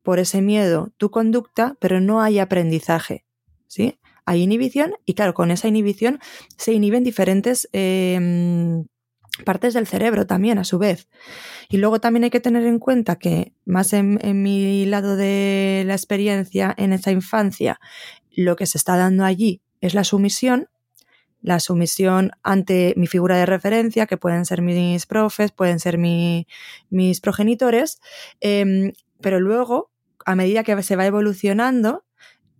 por 0.01 0.17
ese 0.17 0.41
miedo 0.41 0.93
tu 0.95 1.11
conducta, 1.11 1.75
pero 1.81 1.99
no 1.99 2.21
hay 2.21 2.39
aprendizaje, 2.39 3.25
¿sí? 3.67 3.99
Hay 4.25 4.43
inhibición 4.43 4.93
y 5.03 5.13
claro, 5.15 5.33
con 5.33 5.51
esa 5.51 5.67
inhibición 5.67 6.19
se 6.55 6.71
inhiben 6.71 7.03
diferentes 7.03 7.67
em, 7.73 8.85
partes 9.43 9.73
del 9.73 9.87
cerebro 9.87 10.25
también 10.25 10.57
a 10.57 10.63
su 10.63 10.77
vez. 10.77 11.09
Y 11.67 11.75
luego 11.79 11.99
también 11.99 12.23
hay 12.23 12.29
que 12.29 12.39
tener 12.39 12.65
en 12.65 12.79
cuenta 12.79 13.17
que 13.17 13.51
más 13.65 13.91
en, 13.91 14.19
en 14.21 14.41
mi 14.41 14.85
lado 14.85 15.17
de 15.17 15.83
la 15.85 15.95
experiencia, 15.95 16.73
en 16.77 16.93
esa 16.93 17.11
infancia, 17.11 17.81
lo 18.31 18.55
que 18.55 18.67
se 18.67 18.77
está 18.77 18.95
dando 18.95 19.25
allí 19.25 19.61
es 19.81 19.95
la 19.95 20.05
sumisión, 20.05 20.69
la 21.41 21.59
sumisión 21.59 22.31
ante 22.43 22.93
mi 22.97 23.07
figura 23.07 23.37
de 23.37 23.45
referencia, 23.45 24.05
que 24.05 24.17
pueden 24.17 24.45
ser 24.45 24.61
mis 24.61 25.05
profes, 25.05 25.51
pueden 25.51 25.79
ser 25.79 25.97
mis 25.97 27.21
progenitores, 27.21 27.99
em, 28.41 28.93
pero 29.21 29.39
luego 29.39 29.91
a 30.25 30.35
medida 30.35 30.63
que 30.63 30.81
se 30.83 30.95
va 30.95 31.05
evolucionando, 31.05 32.03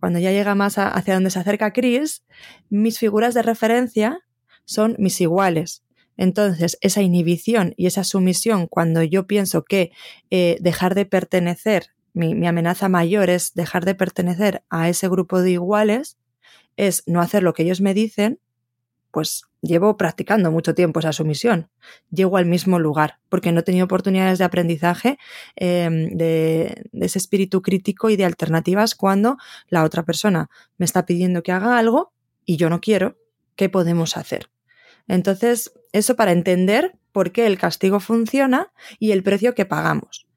cuando 0.00 0.18
ya 0.18 0.30
llega 0.30 0.54
más 0.54 0.78
hacia 0.78 1.14
donde 1.14 1.30
se 1.30 1.38
acerca 1.38 1.72
Chris, 1.72 2.24
mis 2.70 2.98
figuras 2.98 3.34
de 3.34 3.42
referencia 3.42 4.20
son 4.64 4.96
mis 4.98 5.20
iguales. 5.20 5.82
Entonces, 6.16 6.78
esa 6.80 7.02
inhibición 7.02 7.74
y 7.76 7.86
esa 7.86 8.04
sumisión, 8.04 8.66
cuando 8.66 9.02
yo 9.02 9.26
pienso 9.26 9.64
que 9.64 9.92
eh, 10.30 10.58
dejar 10.60 10.94
de 10.94 11.04
pertenecer, 11.04 11.90
mi, 12.12 12.34
mi 12.34 12.46
amenaza 12.46 12.88
mayor 12.88 13.30
es 13.30 13.54
dejar 13.54 13.84
de 13.84 13.94
pertenecer 13.94 14.64
a 14.70 14.88
ese 14.88 15.08
grupo 15.08 15.40
de 15.42 15.52
iguales, 15.52 16.18
es 16.76 17.02
no 17.06 17.20
hacer 17.20 17.42
lo 17.42 17.52
que 17.52 17.62
ellos 17.64 17.80
me 17.80 17.94
dicen, 17.94 18.40
pues 19.10 19.44
llevo 19.60 19.96
practicando 19.96 20.50
mucho 20.50 20.74
tiempo 20.74 21.00
esa 21.00 21.12
sumisión. 21.12 21.70
Llego 22.10 22.36
al 22.36 22.46
mismo 22.46 22.78
lugar 22.78 23.18
porque 23.28 23.52
no 23.52 23.60
he 23.60 23.62
tenido 23.62 23.84
oportunidades 23.84 24.38
de 24.38 24.44
aprendizaje 24.44 25.18
em, 25.56 26.16
de, 26.16 26.84
de, 26.92 27.06
ese 27.06 27.18
espíritu 27.18 27.62
crítico 27.62 28.10
y 28.10 28.16
de 28.16 28.24
alternativas 28.24 28.94
cuando 28.94 29.36
la 29.68 29.84
otra 29.84 30.04
persona 30.04 30.50
me 30.76 30.84
está 30.84 31.06
pidiendo 31.06 31.42
que 31.42 31.52
haga 31.52 31.78
algo 31.78 32.12
y 32.44 32.56
yo 32.56 32.70
no 32.70 32.80
quiero. 32.80 33.16
¿Qué 33.56 33.68
podemos 33.68 34.16
hacer? 34.16 34.50
Entonces, 35.08 35.72
eso 35.92 36.14
para 36.14 36.32
entender 36.32 36.96
por 37.12 37.32
qué 37.32 37.46
el 37.46 37.58
castigo 37.58 37.98
funciona 37.98 38.72
y 39.00 39.10
el 39.10 39.22
precio 39.22 39.54
que 39.54 39.66
pagamos. 39.66 40.28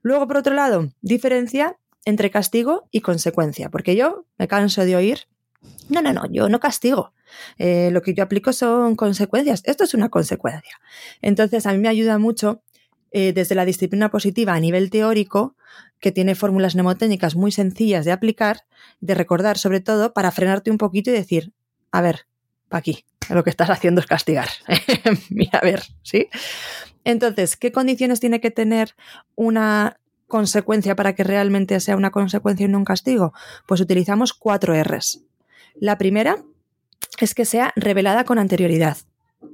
Luego, 0.00 0.26
por 0.26 0.38
otro 0.38 0.54
lado, 0.54 0.92
diferencia 1.02 1.76
entre 2.04 2.30
castigo 2.30 2.88
y 2.90 3.00
consecuencia, 3.00 3.70
porque 3.70 3.96
yo 3.96 4.26
me 4.38 4.48
canso 4.48 4.84
de 4.84 4.96
oír, 4.96 5.20
no, 5.88 6.02
no, 6.02 6.12
no, 6.12 6.30
yo 6.30 6.48
no 6.48 6.60
castigo. 6.60 7.12
Eh, 7.58 7.90
lo 7.92 8.02
que 8.02 8.14
yo 8.14 8.24
aplico 8.24 8.52
son 8.52 8.96
consecuencias. 8.96 9.62
Esto 9.64 9.84
es 9.84 9.94
una 9.94 10.08
consecuencia. 10.08 10.78
Entonces, 11.22 11.66
a 11.66 11.72
mí 11.72 11.78
me 11.78 11.88
ayuda 11.88 12.18
mucho 12.18 12.62
eh, 13.12 13.32
desde 13.32 13.54
la 13.54 13.64
disciplina 13.64 14.10
positiva 14.10 14.54
a 14.54 14.60
nivel 14.60 14.90
teórico, 14.90 15.56
que 16.00 16.12
tiene 16.12 16.34
fórmulas 16.34 16.74
mnemotécnicas 16.74 17.36
muy 17.36 17.52
sencillas 17.52 18.04
de 18.04 18.12
aplicar, 18.12 18.62
de 19.00 19.14
recordar 19.14 19.56
sobre 19.56 19.80
todo, 19.80 20.12
para 20.12 20.32
frenarte 20.32 20.70
un 20.70 20.78
poquito 20.78 21.10
y 21.10 21.14
decir, 21.14 21.52
a 21.92 22.00
ver, 22.00 22.26
pa' 22.68 22.78
aquí, 22.78 23.04
lo 23.30 23.44
que 23.44 23.50
estás 23.50 23.70
haciendo 23.70 24.00
es 24.00 24.06
castigar. 24.06 24.48
Mira, 25.30 25.60
a 25.60 25.64
ver, 25.64 25.82
¿sí? 26.02 26.28
Entonces, 27.04 27.56
¿qué 27.56 27.70
condiciones 27.70 28.20
tiene 28.20 28.40
que 28.40 28.50
tener 28.50 28.96
una 29.34 30.00
consecuencia 30.26 30.96
para 30.96 31.14
que 31.14 31.22
realmente 31.22 31.78
sea 31.78 31.96
una 31.96 32.10
consecuencia 32.10 32.66
y 32.66 32.68
no 32.68 32.78
un 32.78 32.84
castigo? 32.84 33.32
Pues 33.66 33.80
utilizamos 33.80 34.32
cuatro 34.32 34.74
R's. 34.74 35.22
La 35.76 35.98
primera 35.98 36.42
es 37.20 37.34
que 37.34 37.44
sea 37.44 37.72
revelada 37.76 38.24
con 38.24 38.38
anterioridad, 38.38 38.96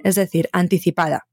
es 0.04 0.14
decir, 0.14 0.48
anticipada. 0.52 1.26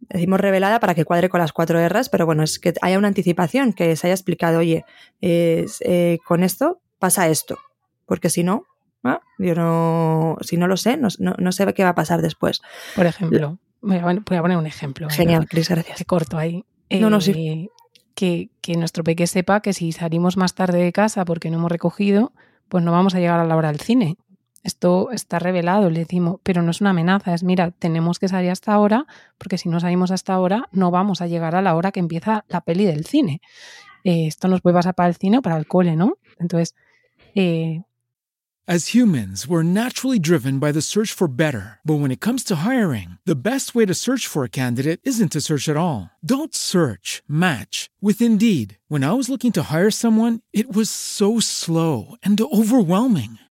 Decimos 0.00 0.40
revelada 0.40 0.80
para 0.80 0.94
que 0.94 1.04
cuadre 1.04 1.28
con 1.28 1.40
las 1.40 1.52
cuatro 1.52 1.78
R's, 1.86 2.08
pero 2.08 2.24
bueno, 2.24 2.42
es 2.42 2.58
que 2.58 2.72
haya 2.80 2.98
una 2.98 3.08
anticipación, 3.08 3.72
que 3.72 3.94
se 3.96 4.06
haya 4.06 4.14
explicado, 4.14 4.60
oye, 4.60 4.84
eh, 5.20 6.18
con 6.24 6.42
esto 6.42 6.80
pasa 6.98 7.28
esto, 7.28 7.58
porque 8.06 8.30
si 8.30 8.42
no, 8.42 8.64
¿ah? 9.04 9.20
yo 9.38 9.54
no, 9.54 10.36
si 10.40 10.56
no 10.56 10.66
lo 10.66 10.76
sé, 10.76 10.96
no, 10.96 11.08
no, 11.18 11.52
sé 11.52 11.72
qué 11.74 11.84
va 11.84 11.90
a 11.90 11.94
pasar 11.94 12.22
después. 12.22 12.62
Por 12.96 13.06
ejemplo, 13.06 13.58
voy 13.82 13.98
a, 13.98 14.42
poner 14.42 14.56
un 14.56 14.66
ejemplo. 14.66 15.08
Genial, 15.10 15.46
Cris, 15.48 15.68
gracias. 15.68 15.98
Te 15.98 16.04
corto 16.06 16.38
ahí. 16.38 16.64
no, 16.90 17.10
no, 17.10 17.20
sí. 17.20 17.32
Eh, 17.32 17.68
que, 18.14 18.50
que 18.60 18.76
nuestro 18.76 19.04
peque 19.04 19.26
sepa 19.26 19.60
que 19.60 19.72
si 19.72 19.92
salimos 19.92 20.36
más 20.36 20.54
tarde 20.54 20.82
de 20.82 20.92
casa 20.92 21.24
porque 21.24 21.50
no 21.50 21.58
hemos 21.58 21.70
recogido, 21.70 22.32
pues 22.68 22.84
no 22.84 22.92
vamos 22.92 23.14
a 23.14 23.20
llegar 23.20 23.40
a 23.40 23.44
la 23.44 23.56
hora 23.56 23.68
del 23.68 23.80
cine. 23.80 24.16
Esto 24.62 25.10
está 25.10 25.38
revelado, 25.38 25.88
le 25.88 26.00
decimos, 26.00 26.40
pero 26.42 26.62
no 26.62 26.70
es 26.70 26.80
una 26.80 26.90
amenaza, 26.90 27.32
es 27.32 27.42
mira, 27.42 27.70
tenemos 27.70 28.18
que 28.18 28.28
salir 28.28 28.50
hasta 28.50 28.72
ahora, 28.72 29.06
porque 29.38 29.56
si 29.56 29.68
no 29.68 29.80
salimos 29.80 30.10
hasta 30.10 30.34
ahora, 30.34 30.68
no 30.72 30.90
vamos 30.90 31.22
a 31.22 31.26
llegar 31.26 31.54
a 31.54 31.62
la 31.62 31.74
hora 31.74 31.92
que 31.92 32.00
empieza 32.00 32.44
la 32.48 32.60
peli 32.60 32.84
del 32.84 33.06
cine. 33.06 33.40
Eh, 34.04 34.26
esto 34.26 34.48
nos 34.48 34.60
puede 34.60 34.74
pasar 34.74 34.94
para 34.94 35.08
el 35.08 35.16
cine 35.16 35.38
o 35.38 35.42
para 35.42 35.56
el 35.56 35.66
cole, 35.66 35.96
¿no? 35.96 36.18
Entonces, 36.38 36.74
eh, 37.34 37.82
As 38.70 38.94
humans, 38.94 39.48
we're 39.48 39.64
naturally 39.64 40.20
driven 40.20 40.60
by 40.60 40.70
the 40.70 40.80
search 40.80 41.12
for 41.12 41.26
better. 41.26 41.80
But 41.84 41.98
when 41.98 42.12
it 42.12 42.20
comes 42.20 42.44
to 42.44 42.62
hiring, 42.62 43.18
the 43.26 43.34
best 43.34 43.74
way 43.74 43.84
to 43.84 43.94
search 43.94 44.28
for 44.28 44.44
a 44.44 44.48
candidate 44.48 45.00
isn't 45.02 45.32
to 45.32 45.40
search 45.40 45.68
at 45.68 45.76
all. 45.76 46.10
Don't 46.24 46.54
search, 46.54 47.20
match 47.26 47.90
with 48.00 48.20
Indeed. 48.22 48.78
When 48.86 49.02
I 49.02 49.14
was 49.14 49.28
looking 49.28 49.50
to 49.54 49.72
hire 49.74 49.90
someone, 49.90 50.38
it 50.52 50.72
was 50.72 50.88
so 50.88 51.40
slow 51.40 52.14
and 52.22 52.40
overwhelming. 52.40 53.40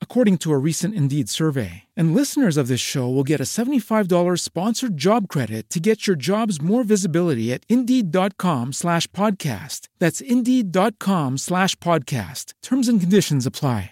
according 0.00 0.38
to 0.38 0.50
a 0.50 0.56
recent 0.56 0.94
Indeed 0.94 1.28
survey. 1.28 1.84
And 1.94 2.14
listeners 2.14 2.56
of 2.56 2.68
this 2.68 2.80
show 2.80 3.06
will 3.06 3.22
get 3.22 3.38
a 3.38 3.44
$75 3.44 4.40
sponsored 4.40 4.96
job 4.96 5.28
credit 5.28 5.68
to 5.68 5.78
get 5.78 6.06
your 6.06 6.16
jobs 6.16 6.62
more 6.62 6.82
visibility 6.82 7.52
at 7.52 7.64
Indeed.com 7.68 8.72
slash 8.72 9.06
podcast. 9.08 9.88
That's 9.98 10.22
Indeed.com 10.22 11.36
slash 11.36 11.74
podcast. 11.76 12.54
Terms 12.62 12.88
and 12.88 12.98
conditions 12.98 13.46
apply. 13.46 13.90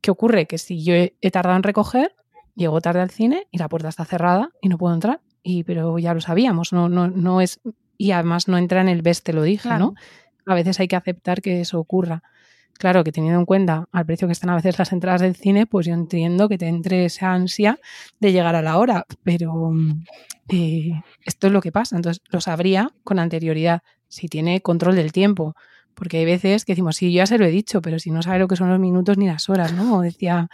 ¿Qué 0.00 0.10
ocurre? 0.10 0.46
Que 0.46 0.58
si 0.58 0.82
yo 0.82 0.94
he, 0.94 1.30
tardado 1.30 1.56
en 1.56 1.62
recoger, 1.62 2.14
llego 2.54 2.80
tarde 2.80 3.00
al 3.00 3.10
cine 3.10 3.46
y 3.50 3.58
la 3.58 3.68
puerta 3.68 3.88
está 3.88 4.04
cerrada 4.04 4.50
y 4.62 4.68
no 4.68 4.78
puedo 4.78 4.94
entrar. 4.94 5.20
Y, 5.42 5.64
pero 5.64 5.98
ya 5.98 6.14
lo 6.14 6.20
sabíamos, 6.20 6.72
no, 6.72 6.88
no, 6.88 7.08
no 7.08 7.40
es. 7.40 7.60
Y 7.96 8.12
además 8.12 8.48
no 8.48 8.58
entra 8.58 8.80
en 8.80 8.88
el 8.88 9.02
best, 9.02 9.24
te 9.24 9.32
lo 9.32 9.42
dije, 9.42 9.68
¿no? 9.78 9.94
A 10.46 10.54
veces 10.54 10.78
hay 10.80 10.88
que 10.88 10.96
aceptar 10.96 11.42
que 11.42 11.60
eso 11.60 11.78
ocurra. 11.78 12.22
Claro 12.78 13.02
que 13.02 13.10
teniendo 13.10 13.40
en 13.40 13.44
cuenta 13.44 13.88
al 13.90 14.06
precio 14.06 14.28
que 14.28 14.32
están 14.32 14.50
a 14.50 14.54
veces 14.54 14.78
las 14.78 14.92
entradas 14.92 15.20
del 15.20 15.34
cine, 15.34 15.66
pues 15.66 15.86
yo 15.86 15.94
entiendo 15.94 16.48
que 16.48 16.58
te 16.58 16.68
entre 16.68 17.04
esa 17.04 17.32
ansia 17.32 17.80
de 18.20 18.30
llegar 18.30 18.54
a 18.54 18.62
la 18.62 18.78
hora, 18.78 19.04
pero 19.24 19.72
eh, 20.48 20.92
esto 21.24 21.48
es 21.48 21.52
lo 21.52 21.60
que 21.60 21.72
pasa. 21.72 21.96
Entonces 21.96 22.22
lo 22.30 22.40
sabría 22.40 22.92
con 23.02 23.18
anterioridad, 23.18 23.82
si 24.06 24.28
tiene 24.28 24.60
control 24.60 24.94
del 24.94 25.10
tiempo. 25.10 25.56
Porque 25.94 26.18
hay 26.18 26.24
veces 26.24 26.64
que 26.64 26.72
decimos, 26.72 26.94
sí, 26.94 27.12
yo 27.12 27.18
ya 27.18 27.26
se 27.26 27.36
lo 27.38 27.44
he 27.44 27.50
dicho, 27.50 27.82
pero 27.82 27.98
si 27.98 28.12
no 28.12 28.22
sabe 28.22 28.38
lo 28.38 28.46
que 28.46 28.54
son 28.54 28.70
los 28.70 28.78
minutos 28.78 29.18
ni 29.18 29.26
las 29.26 29.48
horas, 29.48 29.72
¿no? 29.72 30.00
decía 30.00 30.48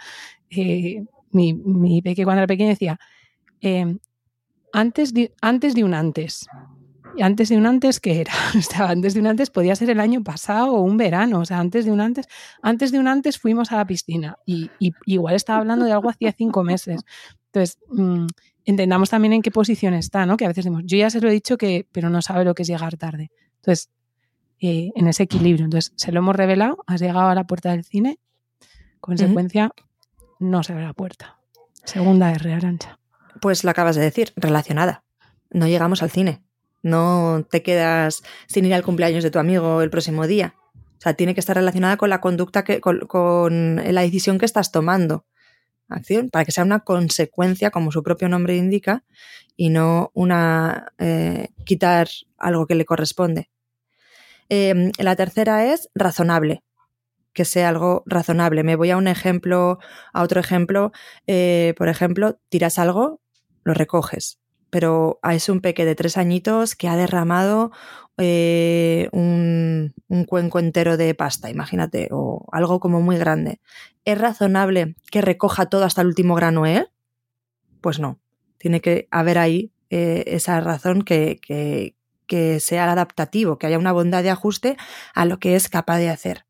eh, 0.49 1.05
mi, 1.31 2.01
peque 2.01 2.23
cuando 2.23 2.39
era 2.39 2.47
pequeño, 2.47 2.69
decía, 2.69 2.99
eh, 3.61 3.97
antes, 4.73 5.13
antes 5.41 5.75
de 5.75 5.83
un 5.83 5.93
antes. 5.93 6.47
¿Y 7.17 7.21
antes 7.21 7.49
de 7.49 7.57
un 7.57 7.65
antes 7.65 7.99
qué 7.99 8.21
era? 8.21 8.33
O 8.57 8.61
sea, 8.61 8.89
antes 8.89 9.13
de 9.13 9.19
un 9.19 9.27
antes 9.27 9.49
podía 9.49 9.75
ser 9.75 9.89
el 9.89 9.99
año 9.99 10.23
pasado 10.23 10.73
o 10.73 10.81
un 10.81 10.97
verano. 10.97 11.39
O 11.39 11.45
sea, 11.45 11.59
antes 11.59 11.85
de 11.85 11.91
un 11.91 12.01
antes, 12.01 12.27
antes 12.61 12.91
de 12.91 12.99
un 12.99 13.07
antes 13.07 13.39
fuimos 13.39 13.71
a 13.71 13.77
la 13.77 13.87
piscina. 13.87 14.37
Y, 14.45 14.69
igual 15.05 15.35
estaba 15.35 15.59
hablando 15.59 15.85
de 15.85 15.93
algo 15.93 16.09
hacía 16.09 16.31
cinco 16.33 16.63
meses. 16.63 17.01
Entonces, 17.47 17.79
mm, 17.89 18.25
entendamos 18.65 19.09
también 19.09 19.33
en 19.33 19.41
qué 19.41 19.51
posición 19.51 19.93
está, 19.93 20.25
¿no? 20.25 20.37
Que 20.37 20.45
a 20.45 20.49
veces 20.49 20.65
decimos, 20.65 20.83
yo 20.85 20.97
ya 20.97 21.09
se 21.09 21.21
lo 21.21 21.29
he 21.29 21.31
dicho 21.31 21.57
que, 21.57 21.87
pero 21.91 22.09
no 22.09 22.21
sabe 22.21 22.43
lo 22.43 22.53
que 22.53 22.63
es 22.63 22.67
llegar 22.67 22.97
tarde. 22.97 23.31
Entonces, 23.57 23.89
eh, 24.59 24.91
en 24.95 25.07
ese 25.07 25.23
equilibrio. 25.23 25.65
Entonces, 25.65 25.93
se 25.95 26.11
lo 26.11 26.19
hemos 26.19 26.35
revelado, 26.35 26.83
has 26.87 27.01
llegado 27.01 27.27
a 27.27 27.35
la 27.35 27.45
puerta 27.45 27.71
del 27.71 27.83
cine, 27.83 28.19
consecuencia, 28.99 29.71
no 30.39 30.63
se 30.63 30.73
abre 30.73 30.85
la 30.85 30.93
puerta. 30.93 31.39
Segunda 31.83 32.31
R, 32.31 32.53
Arancha. 32.53 32.99
Pues 33.41 33.63
lo 33.63 33.71
acabas 33.71 33.95
de 33.95 34.01
decir, 34.01 34.33
relacionada. 34.35 35.03
No 35.51 35.67
llegamos 35.67 36.01
al 36.01 36.09
cine. 36.09 36.44
No 36.85 37.47
te 37.49 37.63
quedas 37.63 38.21
sin 38.45 38.63
ir 38.63 38.75
al 38.75 38.83
cumpleaños 38.83 39.23
de 39.23 39.31
tu 39.31 39.39
amigo 39.39 39.81
el 39.81 39.89
próximo 39.89 40.27
día. 40.27 40.53
O 40.75 41.01
sea, 41.01 41.15
tiene 41.15 41.33
que 41.33 41.39
estar 41.39 41.55
relacionada 41.55 41.97
con 41.97 42.11
la 42.11 42.21
conducta 42.21 42.63
que, 42.63 42.79
con, 42.79 43.81
la 43.83 44.01
decisión 44.01 44.37
que 44.37 44.45
estás 44.45 44.71
tomando. 44.71 45.25
Acción, 45.89 46.29
para 46.29 46.45
que 46.45 46.51
sea 46.51 46.63
una 46.63 46.81
consecuencia, 46.81 47.71
como 47.71 47.91
su 47.91 48.03
propio 48.03 48.29
nombre 48.29 48.55
indica, 48.55 49.03
y 49.55 49.69
no 49.69 50.11
una 50.13 50.93
eh, 50.99 51.47
quitar 51.63 52.07
algo 52.37 52.67
que 52.67 52.75
le 52.75 52.85
corresponde. 52.85 53.49
Em, 54.49 54.91
la 54.99 55.15
tercera 55.15 55.73
es 55.73 55.89
razonable, 55.95 56.61
que 57.33 57.45
sea 57.45 57.69
algo 57.69 58.03
razonable. 58.05 58.61
Me 58.61 58.75
voy 58.75 58.91
a 58.91 58.97
un 58.97 59.07
ejemplo, 59.07 59.79
a 60.13 60.21
otro 60.21 60.39
ejemplo. 60.39 60.91
Eh, 61.25 61.73
por 61.79 61.89
ejemplo, 61.89 62.39
tiras 62.49 62.77
algo, 62.77 63.21
lo 63.63 63.73
recoges, 63.73 64.39
pero 64.75 65.21
es 65.23 65.47
un 65.47 65.61
peque 65.61 65.85
de 65.85 65.95
tres 65.95 66.17
añitos 66.17 66.75
que 66.75 66.89
ha 66.89 66.97
derramado 66.97 67.71
eh, 68.17 69.07
un, 69.13 69.93
cuenco 70.27 70.59
entero 70.59 70.97
de 70.97 71.15
pasta, 71.15 71.49
imagínate, 71.49 72.09
o 72.11 72.45
algo 72.51 72.81
como 72.81 72.99
muy 72.99 73.17
grande. 73.17 73.61
¿Es 74.03 74.17
razonable 74.17 74.97
que 75.11 75.21
recoja 75.21 75.67
todo 75.67 75.85
hasta 75.85 76.01
el 76.01 76.07
último 76.07 76.35
grano 76.35 76.65
él? 76.65 76.89
Pues 77.79 78.01
no. 78.01 78.19
Tiene 78.57 78.81
que 78.81 79.07
haber 79.11 79.37
ahí 79.37 79.71
eh, 79.89 80.25
esa 80.27 80.59
razón 80.59 81.03
que, 81.03 81.39
que 82.27 82.59
sea 82.59 82.91
adaptativo, 82.91 83.57
que 83.57 83.67
haya 83.67 83.79
una 83.79 83.93
bondad 83.93 84.23
de 84.23 84.31
ajuste 84.31 84.75
a 85.13 85.23
lo 85.23 85.39
que 85.39 85.55
es 85.55 85.69
capaz 85.69 85.99
de 85.99 86.09
hacer. 86.09 86.45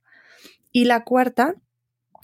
Y 0.72 0.86
la 0.86 1.04
cuarta, 1.04 1.54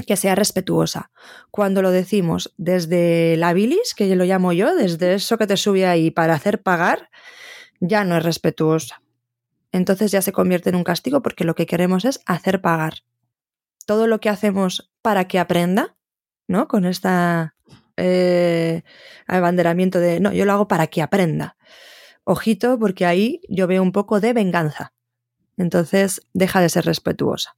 que 0.06 0.16
sea 0.16 0.36
respetuosa. 0.36 1.12
Cuando 1.52 1.82
lo 1.82 1.92
decimos 1.92 2.54
desde 2.58 3.36
la 3.38 3.54
bilis, 3.54 3.94
que 3.96 4.16
lo 4.16 4.26
llamo 4.26 4.54
yo, 4.54 4.76
desde 4.76 5.14
eso 5.14 5.38
que 5.38 5.48
te 5.48 5.58
sube 5.58 5.86
ahí 5.86 6.12
para 6.12 6.34
hacer 6.34 6.62
pagar, 6.62 7.10
ya 7.80 8.04
no 8.04 8.18
es 8.18 8.24
respetuosa. 8.24 9.02
Entonces 9.72 10.12
ya 10.12 10.22
se 10.22 10.32
convierte 10.32 10.70
en 10.70 10.76
un 10.76 10.84
castigo 10.84 11.22
porque 11.22 11.44
lo 11.44 11.56
que 11.56 11.66
queremos 11.66 12.06
es 12.06 12.22
hacer 12.26 12.62
pagar. 12.62 12.96
Todo 13.86 14.08
lo 14.08 14.20
que 14.20 14.30
hacemos 14.30 14.92
para 15.02 15.28
que 15.28 15.40
aprenda, 15.40 15.96
¿no? 16.48 16.68
Con 16.68 16.86
esta 16.86 17.56
eh, 17.98 18.84
abanderamiento 19.28 20.00
de, 20.00 20.20
no, 20.20 20.32
yo 20.32 20.46
lo 20.46 20.54
hago 20.54 20.68
para 20.68 20.88
que 20.88 21.02
aprenda. 21.02 21.58
Ojito, 22.24 22.78
porque 22.78 23.06
ahí 23.06 23.42
yo 23.50 23.68
veo 23.68 23.82
un 23.82 23.92
poco 23.92 24.20
de 24.20 24.34
venganza. 24.34 24.94
Entonces, 25.58 26.28
deja 26.34 26.62
de 26.62 26.70
ser 26.70 26.86
respetuosa. 26.86 27.56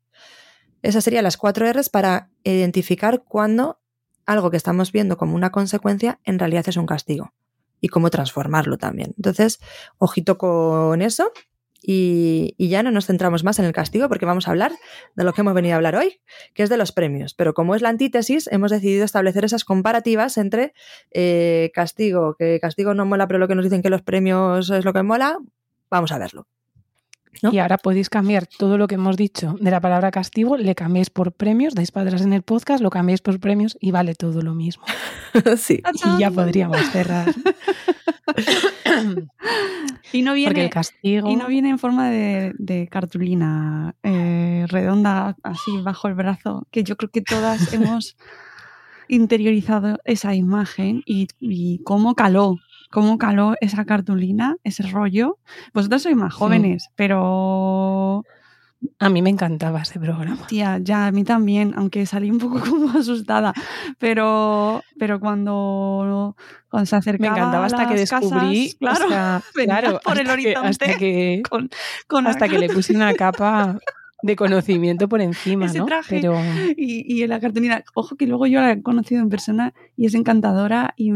Esas 0.83 1.03
serían 1.03 1.23
las 1.23 1.37
cuatro 1.37 1.65
R's 1.71 1.89
para 1.89 2.29
identificar 2.43 3.23
cuándo 3.23 3.79
algo 4.25 4.51
que 4.51 4.57
estamos 4.57 4.91
viendo 4.91 5.17
como 5.17 5.35
una 5.35 5.51
consecuencia 5.51 6.19
en 6.23 6.39
realidad 6.39 6.67
es 6.67 6.77
un 6.77 6.85
castigo 6.85 7.33
y 7.81 7.87
cómo 7.87 8.09
transformarlo 8.09 8.77
también. 8.77 9.13
Entonces, 9.17 9.59
ojito 9.97 10.37
con 10.37 11.01
eso 11.01 11.31
y, 11.81 12.55
ya 12.57 12.81
no 12.81 12.91
nos 12.91 13.07
centramos 13.07 13.43
más 13.43 13.59
en 13.59 13.65
el 13.65 13.73
castigo 13.73 14.07
porque 14.07 14.25
vamos 14.25 14.47
a 14.47 14.51
hablar 14.51 14.71
de 15.15 15.23
lo 15.23 15.33
que 15.33 15.41
hemos 15.41 15.53
venido 15.53 15.73
a 15.73 15.77
hablar 15.77 15.95
hoy, 15.95 16.21
que 16.53 16.63
es 16.63 16.69
de 16.69 16.77
los 16.77 16.93
premios. 16.93 17.33
Pero 17.33 17.53
como 17.53 17.75
es 17.75 17.81
la 17.81 17.89
antítesis, 17.89 18.47
hemos 18.51 18.71
decidido 18.71 19.03
establecer 19.03 19.43
esas 19.43 19.65
comparativas 19.65 20.37
entre 20.37 20.73
eh, 21.11 21.71
castigo, 21.73 22.35
que 22.37 22.59
castigo 22.61 22.93
no 22.93 23.05
mola, 23.05 23.27
pero 23.27 23.39
lo 23.39 23.47
que 23.47 23.55
nos 23.55 23.65
dicen 23.65 23.81
que 23.81 23.89
los 23.89 24.01
premios 24.01 24.69
es 24.69 24.85
lo 24.85 24.93
que 24.93 25.03
mola, 25.03 25.37
vamos 25.89 26.11
a 26.13 26.17
verlo. 26.17 26.47
Y 27.41 27.57
ahora 27.57 27.77
podéis 27.77 28.09
cambiar 28.09 28.47
todo 28.47 28.77
lo 28.77 28.87
que 28.87 28.95
hemos 28.95 29.17
dicho 29.17 29.55
de 29.59 29.71
la 29.71 29.81
palabra 29.81 30.11
castigo, 30.11 30.57
le 30.57 30.75
cambiéis 30.75 31.09
por 31.09 31.31
premios, 31.31 31.73
dais 31.75 31.91
padres 31.91 32.21
en 32.21 32.33
el 32.33 32.41
podcast, 32.43 32.81
lo 32.81 32.89
cambiéis 32.89 33.21
por 33.21 33.39
premios 33.39 33.77
y 33.79 33.91
vale 33.91 34.15
todo 34.15 34.41
lo 34.41 34.53
mismo. 34.53 34.83
sí. 35.57 35.81
Y 36.05 36.19
ya 36.19 36.31
podríamos 36.31 36.79
cerrar. 36.91 37.33
y 40.11 40.21
no 40.21 40.33
viene, 40.33 40.63
el 40.63 40.69
castigo... 40.69 41.29
Y 41.29 41.35
no 41.35 41.47
viene 41.47 41.69
en 41.69 41.79
forma 41.79 42.09
de, 42.09 42.87
cartulina 42.91 43.95
eh, 44.03 44.65
redonda, 44.67 45.35
así 45.43 45.71
bajo 45.81 46.07
el 46.07 46.13
brazo, 46.13 46.67
que 46.71 46.83
yo 46.83 46.95
creo 46.95 47.09
que 47.09 47.21
todas 47.21 47.73
hemos 47.73 48.15
interiorizado 49.07 49.99
esa 50.05 50.33
imagen 50.33 51.03
y, 51.05 51.27
y 51.39 51.79
cómo 51.83 52.15
caló 52.15 52.57
cómo 52.93 53.17
caló 53.17 53.55
esa 53.59 53.85
cartulina, 53.85 54.57
ese 54.63 54.83
rollo. 54.83 55.39
Vosotros 55.73 56.03
sois 56.03 56.15
más 56.15 56.31
jóvenes, 56.31 56.89
pero... 56.95 58.23
A 58.99 59.09
mí 59.09 59.23
me 59.23 59.31
encantaba 59.31 59.81
ese 59.81 59.99
programa. 59.99 60.45
Tía, 60.45 60.77
ya, 60.79 61.07
a 61.07 61.11
mí 61.11 61.23
también, 61.23 61.73
aunque 61.75 62.05
salí 62.05 62.29
un 62.29 62.37
poco 62.37 62.59
como 62.69 62.91
asustada, 62.91 63.51
pero, 63.97 64.83
pero 64.99 65.19
cuando, 65.19 66.35
cuando 66.69 66.85
se 66.85 66.95
acercaba 66.95 67.31
Me 67.31 67.39
encantaba 67.39 67.65
hasta 67.65 67.89
que 67.89 67.95
descubrí, 67.95 68.75
claro, 68.79 69.07
claro 69.53 69.99
por 70.03 70.19
el 70.19 70.29
horizonte 70.29 70.67
hasta 70.67 70.97
que, 70.97 71.41
hasta 72.27 72.47
que 72.47 72.59
le 72.59 72.69
puse 72.75 72.95
una 72.95 73.15
capa 73.15 73.79
de 74.23 74.37
conocimiento 74.37 75.09
por 75.09 75.21
encima, 75.21 75.65
Ese 75.65 75.79
¿no? 75.79 75.85
Traje 75.85 76.21
y, 76.77 77.13
y, 77.13 77.23
en 77.23 77.29
la 77.29 77.41
cartulina, 77.41 77.83
ojo 77.93 78.15
que 78.15 78.25
luego 78.25 78.47
yo 78.47 78.61
la 78.61 78.71
he 78.71 78.81
conocido 78.81 79.21
en 79.21 79.29
persona 79.29 79.73
y 79.97 80.05
es 80.05 80.15
encantadora 80.15 80.93
y, 80.95 81.11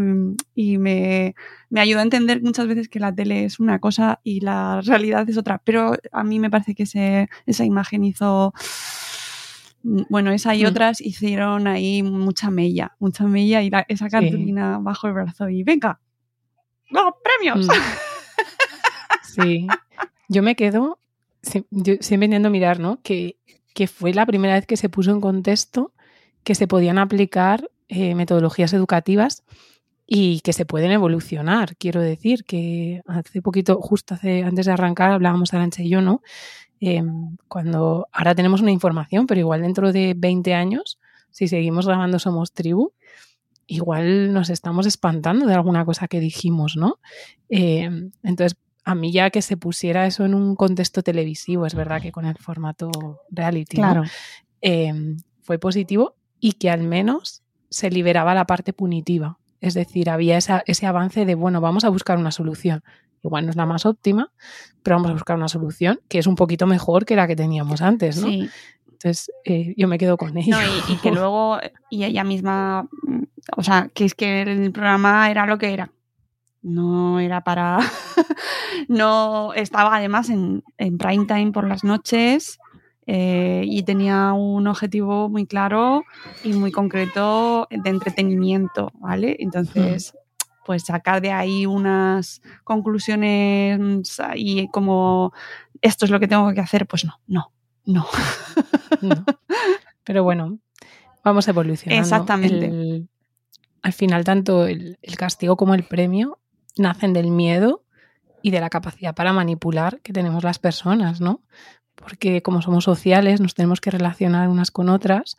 y 0.53 0.77
me, 0.77 1.33
me 1.69 1.79
ayuda 1.79 2.01
a 2.01 2.03
entender 2.03 2.43
muchas 2.43 2.67
veces 2.67 2.89
que 2.89 2.99
la 2.99 3.15
tele 3.15 3.45
es 3.45 3.61
una 3.61 3.79
cosa 3.79 4.19
y 4.23 4.41
la 4.41 4.81
realidad 4.81 5.27
es 5.29 5.37
otra, 5.37 5.61
pero 5.63 5.95
a 6.11 6.23
mí 6.25 6.37
me 6.37 6.49
parece 6.49 6.75
que 6.75 6.83
ese, 6.83 7.29
esa 7.45 7.63
imagen 7.63 8.03
hizo... 8.03 8.53
Bueno, 9.83 10.31
esa 10.31 10.53
y 10.53 10.65
mm. 10.65 10.67
otras 10.67 10.99
hicieron 10.99 11.65
ahí 11.65 12.03
mucha 12.03 12.51
mella, 12.51 12.97
mucha 12.99 13.23
mella 13.23 13.61
y 13.63 13.71
esa 13.87 14.09
cartulina 14.09 14.79
bajo 14.81 15.07
el 15.07 15.13
brazo 15.13 15.47
y 15.47 15.63
venga, 15.63 16.01
¡los 16.89 17.13
premios! 17.23 17.67
Mm. 17.67 17.71
Sí, 19.23 19.67
yo 20.29 20.41
me 20.41 20.55
quedo 20.55 20.99
yo 21.69 21.95
siempre 21.99 22.25
intento 22.25 22.49
mirar, 22.49 22.79
¿no? 22.79 22.99
Que, 23.01 23.37
que, 23.73 23.87
fue 23.87 24.13
la 24.13 24.25
primera 24.25 24.55
vez 24.55 24.65
que 24.65 24.77
se 24.77 24.89
puso 24.89 25.11
en 25.11 25.21
contexto 25.21 25.93
que 26.43 26.55
se 26.55 26.65
podían 26.65 26.97
aplicar 26.97 27.69
eh, 27.89 28.15
metodologías 28.15 28.71
educativas 28.71 29.43
y 30.05 30.39
que 30.39 30.53
se 30.53 30.65
pueden 30.65 30.91
evolucionar. 30.91 31.75
Quiero 31.75 31.99
decir 31.99 32.45
que 32.45 33.01
hace 33.05 33.41
poquito, 33.41 33.81
justo 33.81 34.13
hace, 34.13 34.43
antes 34.43 34.65
de 34.65 34.71
arrancar, 34.71 35.11
hablábamos 35.11 35.53
Arancha 35.53 35.83
y 35.83 35.89
yo, 35.89 36.01
¿no? 36.01 36.21
Em, 36.79 37.35
cuando 37.49 38.07
ahora 38.13 38.33
tenemos 38.33 38.61
una 38.61 38.71
información, 38.71 39.27
pero 39.27 39.41
igual 39.41 39.61
dentro 39.61 39.91
de 39.91 40.13
20 40.15 40.53
años, 40.53 40.99
si 41.31 41.49
seguimos 41.49 41.85
grabando 41.85 42.17
Somos 42.17 42.53
Tribu, 42.53 42.93
igual 43.65 44.31
nos 44.31 44.49
estamos 44.49 44.85
espantando 44.85 45.47
de 45.47 45.53
alguna 45.53 45.83
cosa 45.83 46.07
que 46.07 46.21
dijimos, 46.21 46.77
¿no? 46.77 46.99
Em, 47.49 48.11
entonces, 48.23 48.57
a 48.87 48.95
mí 48.95 49.11
ya 49.11 49.31
que 49.31 49.41
se 49.41 49.57
pusiera 49.57 50.07
eso 50.07 50.23
en 50.23 50.33
un 50.33 50.55
contexto 50.55 51.03
televisivo, 51.03 51.65
es 51.65 51.75
verdad 51.75 52.01
que 52.01 52.13
con 52.13 52.25
el 52.25 52.37
formato 52.37 52.89
reality, 53.29 53.75
claro. 53.75 54.03
Em, 54.61 55.17
fue 55.41 55.59
positivo 55.59 56.15
y 56.39 56.53
que 56.53 56.69
al 56.69 56.83
menos 56.83 57.43
se 57.69 57.89
liberaba 57.89 58.33
la 58.33 58.45
parte 58.45 58.71
punitiva. 58.71 59.39
Es 59.59 59.73
decir, 59.73 60.09
había 60.09 60.37
ese 60.37 60.85
avance 60.85 61.25
de, 61.25 61.35
bueno, 61.35 61.59
vamos 61.59 61.83
a 61.83 61.89
buscar 61.89 62.17
una 62.17 62.31
solución. 62.31 62.81
Igual 63.25 63.43
no 63.43 63.49
es 63.49 63.57
la 63.57 63.65
más 63.65 63.85
óptima, 63.85 64.31
pero 64.83 64.95
vamos 64.95 65.09
a 65.09 65.13
buscar 65.15 65.35
una 65.35 65.49
solución 65.49 65.99
que 66.07 66.19
es 66.19 66.27
un 66.27 66.35
poquito 66.35 66.65
mejor 66.65 67.03
que 67.03 67.17
la 67.17 67.27
que 67.27 67.35
teníamos 67.35 67.81
antes, 67.81 68.21
¿no? 68.21 68.29
Sí. 68.29 68.49
Entonces, 68.89 69.29
eh, 69.43 69.73
yo 69.75 69.89
me 69.89 69.97
quedo 69.97 70.15
con 70.15 70.37
ella. 70.37 70.59
y, 70.87 70.95
que 70.95 71.11
luego, 71.11 71.59
y 71.89 72.05
ella 72.05 72.23
misma, 72.23 72.87
o 73.57 73.63
sea, 73.63 73.89
que 73.93 74.05
es 74.05 74.15
que 74.15 74.43
el 74.43 74.71
programa 74.71 75.29
era 75.29 75.45
lo 75.45 75.57
que 75.57 75.73
era 75.73 75.91
no 76.61 77.19
era 77.19 77.41
para... 77.43 77.79
no 78.87 79.53
estaba 79.53 79.95
además 79.95 80.29
en, 80.29 80.63
en, 80.77 80.97
prime 80.97 81.25
time 81.25 81.51
por 81.51 81.67
las 81.67 81.83
noches 81.83 82.59
eh, 83.05 83.63
y 83.65 83.83
tenía 83.83 84.33
un 84.33 84.67
objetivo 84.67 85.29
muy 85.29 85.45
claro 85.45 86.03
y 86.43 86.51
muy 86.53 86.73
concreto 86.73 87.67
de 87.69 87.89
entretenimiento, 87.89 88.91
¿vale? 88.95 89.37
Entonces, 89.39 90.13
pues 90.65 90.83
sacar 90.83 91.21
de 91.21 91.31
ahí 91.31 91.65
unas 91.65 92.41
conclusiones 92.65 93.79
y 94.35 94.67
como 94.67 95.31
esto 95.81 96.03
es 96.03 96.11
lo 96.11 96.19
que 96.19 96.27
tengo 96.27 96.53
que 96.53 96.59
hacer, 96.59 96.85
pues 96.85 97.05
no, 97.05 97.21
no, 97.27 97.51
no. 97.85 98.05
Pero 100.03 100.23
bueno, 100.23 100.59
vamos 101.23 101.47
evolucionando. 101.47 102.01
Exactamente. 102.01 103.07
al 103.83 103.93
final, 103.93 104.25
tanto 104.25 104.67
el, 104.67 104.97
el 105.01 105.15
castigo 105.15 105.55
como 105.55 105.75
el 105.75 105.83
premio 105.83 106.39
nacen 106.79 107.13
del 107.13 107.31
miedo 107.31 107.83
y 108.41 108.51
de 108.51 108.59
la 108.59 108.69
capacidad 108.69 109.15
para 109.15 109.33
manipular 109.33 109.99
que 110.01 110.13
tenemos 110.13 110.43
las 110.43 110.59
personas, 110.59 111.21
¿no? 111.21 111.41
Porque 111.95 112.41
como 112.41 112.61
somos 112.61 112.83
sociales, 112.83 113.41
nos 113.41 113.55
tenemos 113.55 113.81
que 113.81 113.91
relacionar 113.91 114.49
unas 114.49 114.69
con 114.71 114.89
otras. 114.89 115.35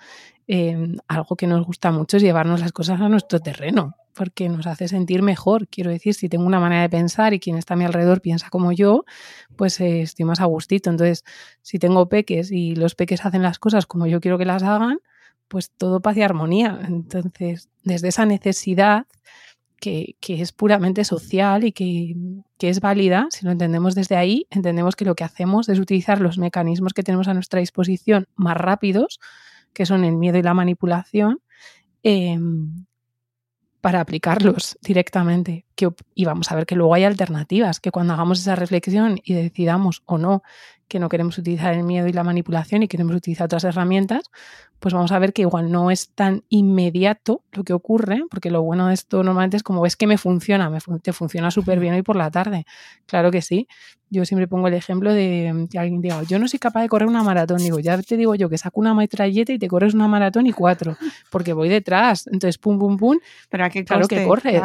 Em, 0.49 0.97
algo 1.07 1.37
que 1.37 1.47
nos 1.47 1.65
gusta 1.65 1.93
mucho 1.93 2.17
es 2.17 2.23
llevarnos 2.23 2.61
las 2.61 2.73
cosas 2.73 3.01
a 3.01 3.09
nuestro 3.09 3.39
terreno, 3.39 3.95
porque 4.15 4.49
nos 4.49 4.67
hace 4.67 4.89
sentir 4.89 5.23
mejor. 5.23 5.69
Quiero 5.69 5.91
decir, 5.91 6.15
si 6.15 6.29
tengo 6.29 6.45
una 6.45 6.59
manera 6.59 6.83
de 6.83 6.89
pensar 6.89 7.33
y 7.33 7.39
quien 7.39 7.57
está 7.57 7.75
a 7.75 7.77
mi 7.77 7.85
alrededor 7.85 8.21
piensa 8.21 8.51
como 8.51 8.73
yo, 8.73 9.05
pues 9.57 9.81
eh, 9.81 10.03
estoy 10.03 10.25
más 10.25 10.41
a 10.41 10.47
gustito. 10.47 10.91
Entonces, 10.91 11.25
si 11.63 11.79
tengo 11.79 12.09
peques 12.09 12.51
y 12.51 12.75
los 12.75 12.95
peques 12.95 13.25
hacen 13.25 13.43
las 13.43 13.59
cosas 13.59 13.87
como 13.87 14.07
yo 14.07 14.21
quiero 14.21 14.39
que 14.39 14.45
las 14.45 14.63
hagan, 14.63 14.99
pues 15.49 15.71
todo 15.71 16.01
paz 16.01 16.17
y 16.17 16.23
armonía. 16.23 16.81
Entonces, 16.87 17.69
desde 17.85 18.09
esa 18.09 18.27
necesidad 18.27 19.07
que, 19.81 20.17
es 20.29 20.53
puramente 20.53 21.05
social 21.05 21.65
y 21.65 21.73
que, 21.73 22.17
es 22.61 22.81
válida, 22.81 23.29
si 23.31 23.45
lo 23.45 23.53
entendemos 23.53 23.95
desde 23.95 24.17
ahí, 24.17 24.47
entendemos 24.51 24.97
que 24.97 25.05
lo 25.05 25.15
que 25.15 25.25
hacemos 25.25 25.69
es 25.69 25.79
utilizar 25.79 26.21
los 26.21 26.39
mecanismos 26.39 26.93
que 26.93 27.03
tenemos 27.03 27.29
a 27.29 27.35
nuestra 27.35 27.61
disposición 27.61 28.27
más 28.37 28.57
rápidos, 28.57 29.21
que 29.73 29.87
son 29.87 30.05
el 30.05 30.17
miedo 30.17 30.39
y 30.39 30.43
la 30.43 30.55
manipulación, 30.55 31.41
em, 32.03 32.87
para 33.81 34.01
aplicarlos 34.01 34.77
directamente. 34.83 35.65
y 36.15 36.25
vamos 36.25 36.51
a 36.51 36.57
ver 36.57 36.67
que 36.67 36.75
luego 36.75 36.93
hay 36.95 37.05
alternativas, 37.05 37.79
que 37.79 37.93
cuando 37.93 38.13
hagamos 38.13 38.41
esa 38.41 38.57
reflexión 38.57 39.21
y 39.23 39.35
decidamos 39.35 40.03
o 40.07 40.19
no 40.19 40.43
que 40.89 40.99
no 40.99 41.09
queremos 41.09 41.39
utilizar 41.39 41.75
el 41.75 41.85
miedo 41.85 42.09
y 42.09 42.13
la 42.13 42.25
manipulación 42.25 42.83
y 42.83 42.89
queremos 42.89 43.15
utilizar 43.15 43.45
otras 43.45 43.65
herramientas, 43.65 44.31
pues 44.79 44.95
vamos 44.95 45.13
a 45.13 45.19
ver 45.19 45.33
que 45.33 45.43
igual 45.43 45.71
no 45.71 45.91
es 45.91 46.11
tan 46.11 46.45
inmediato 46.49 47.43
lo 47.53 47.65
que 47.65 47.73
ocurre, 47.73 48.23
porque 48.31 48.51
lo 48.51 48.63
bueno 48.63 48.89
de 48.89 48.95
esto 48.95 49.23
normalmente 49.23 49.57
es 49.57 49.63
como 49.63 49.83
ves 49.83 49.97
que 49.97 50.07
me 50.07 50.19
funciona, 50.19 50.71
me 50.71 50.79
te 51.03 51.13
funciona 51.13 51.51
súper 51.51 51.79
bien 51.81 51.95
hoy 51.95 52.03
por 52.03 52.17
la 52.17 52.31
tarde. 52.31 52.65
Claro 53.07 53.31
que 53.31 53.43
sí. 53.43 53.69
Yo 54.11 54.25
siempre 54.25 54.49
pongo 54.49 54.69
el 54.69 54.75
ejemplo 54.75 55.13
de 55.13 55.67
que 55.71 55.79
alguien 55.79 56.01
diga, 56.01 56.23
yo 56.23 56.39
no 56.39 56.49
soy 56.49 56.59
capaz 56.59 56.81
de 56.81 56.89
correr 56.89 57.09
una 57.09 57.23
maratón. 57.23 57.59
Digo, 57.59 57.79
ya 57.79 58.01
te 58.01 58.17
digo 58.17 58.35
yo 58.35 58.49
que 58.49 58.57
saco 58.57 58.81
una 58.81 58.95
metralleta 58.95 59.53
y 59.53 59.59
te 59.59 59.69
corres 59.69 59.93
una 59.93 60.09
maratón 60.09 60.47
y 60.47 60.53
cuatro, 60.53 60.97
porque 61.31 61.53
voy 61.53 61.69
detrás. 61.69 62.27
Entonces, 62.27 62.57
pum, 62.57 62.79
pum, 62.79 62.97
pum. 62.97 63.19
Pero 63.51 63.65
aquí 63.65 63.85
claro 63.85 64.09
que 64.09 64.25
corres. 64.25 64.63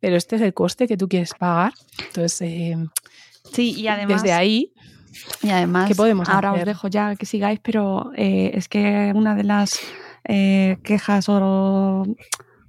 Pero 0.00 0.16
este 0.16 0.36
es 0.36 0.42
el 0.42 0.52
coste 0.52 0.86
que 0.86 0.98
tú 0.98 1.08
quieres 1.08 1.32
pagar. 1.32 1.72
Entonces, 2.08 2.42
eh, 2.42 2.76
sí, 3.50 3.72
y 3.80 3.88
además. 3.88 4.22
Desde 4.22 4.34
ahí 4.34 4.74
y 5.42 5.50
además, 5.50 5.92
podemos 5.96 6.28
ahora 6.28 6.52
os 6.52 6.64
dejo 6.64 6.88
ya 6.88 7.16
que 7.16 7.26
sigáis, 7.26 7.60
pero 7.60 8.12
eh, 8.16 8.52
es 8.54 8.68
que 8.68 9.12
una 9.14 9.34
de 9.34 9.44
las 9.44 9.80
eh, 10.24 10.78
quejas 10.82 11.26
o 11.28 12.04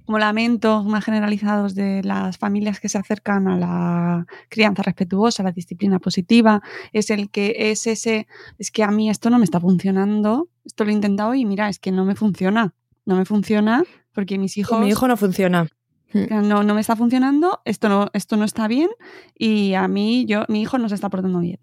como 0.06 0.18
lamentos 0.20 0.86
más 0.86 1.04
generalizados 1.04 1.74
de 1.74 2.02
las 2.04 2.38
familias 2.38 2.78
que 2.78 2.88
se 2.88 2.96
acercan 2.96 3.48
a 3.48 3.56
la 3.56 4.26
crianza 4.48 4.82
respetuosa, 4.82 5.42
a 5.42 5.46
la 5.46 5.52
disciplina 5.52 5.98
positiva, 5.98 6.62
es 6.92 7.10
el 7.10 7.28
que 7.28 7.56
es 7.58 7.88
ese, 7.88 8.28
es 8.58 8.70
que 8.70 8.84
a 8.84 8.90
mí 8.92 9.10
esto 9.10 9.30
no 9.30 9.38
me 9.38 9.44
está 9.44 9.60
funcionando, 9.60 10.48
esto 10.64 10.84
lo 10.84 10.90
he 10.90 10.94
intentado 10.94 11.34
y 11.34 11.44
mira, 11.44 11.68
es 11.68 11.80
que 11.80 11.90
no 11.90 12.04
me 12.04 12.14
funciona, 12.14 12.72
no 13.04 13.16
me 13.16 13.24
funciona 13.24 13.82
porque 14.12 14.38
mis 14.38 14.56
hijos... 14.56 14.80
Mi 14.80 14.88
hijo 14.88 15.08
no 15.08 15.16
funciona. 15.16 15.66
No, 16.12 16.62
no 16.62 16.74
me 16.74 16.80
está 16.80 16.94
funcionando, 16.94 17.60
esto 17.64 17.88
no, 17.88 18.08
esto 18.12 18.36
no 18.36 18.44
está 18.44 18.68
bien 18.68 18.88
y 19.36 19.74
a 19.74 19.88
mí, 19.88 20.24
yo, 20.26 20.44
mi 20.48 20.62
hijo 20.62 20.78
no 20.78 20.88
se 20.88 20.94
está 20.94 21.10
portando 21.10 21.40
bien. 21.40 21.58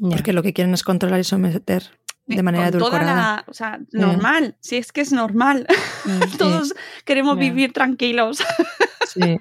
Porque 0.00 0.32
lo 0.32 0.42
que 0.42 0.52
quieren 0.52 0.74
es 0.74 0.82
controlar 0.82 1.20
y 1.20 1.24
someter 1.24 1.90
de 2.26 2.42
manera 2.42 2.70
Con 2.70 2.80
toda 2.80 3.02
la- 3.02 3.44
o 3.48 3.54
sea, 3.54 3.80
normal, 3.92 4.56
si 4.60 4.76
es 4.76 4.92
que 4.92 5.00
es 5.00 5.12
normal. 5.12 5.66
Todos 6.38 6.74
queremos 7.04 7.38
vivir 7.38 7.72
tranquilos. 7.72 8.42
Sí. 9.08 9.38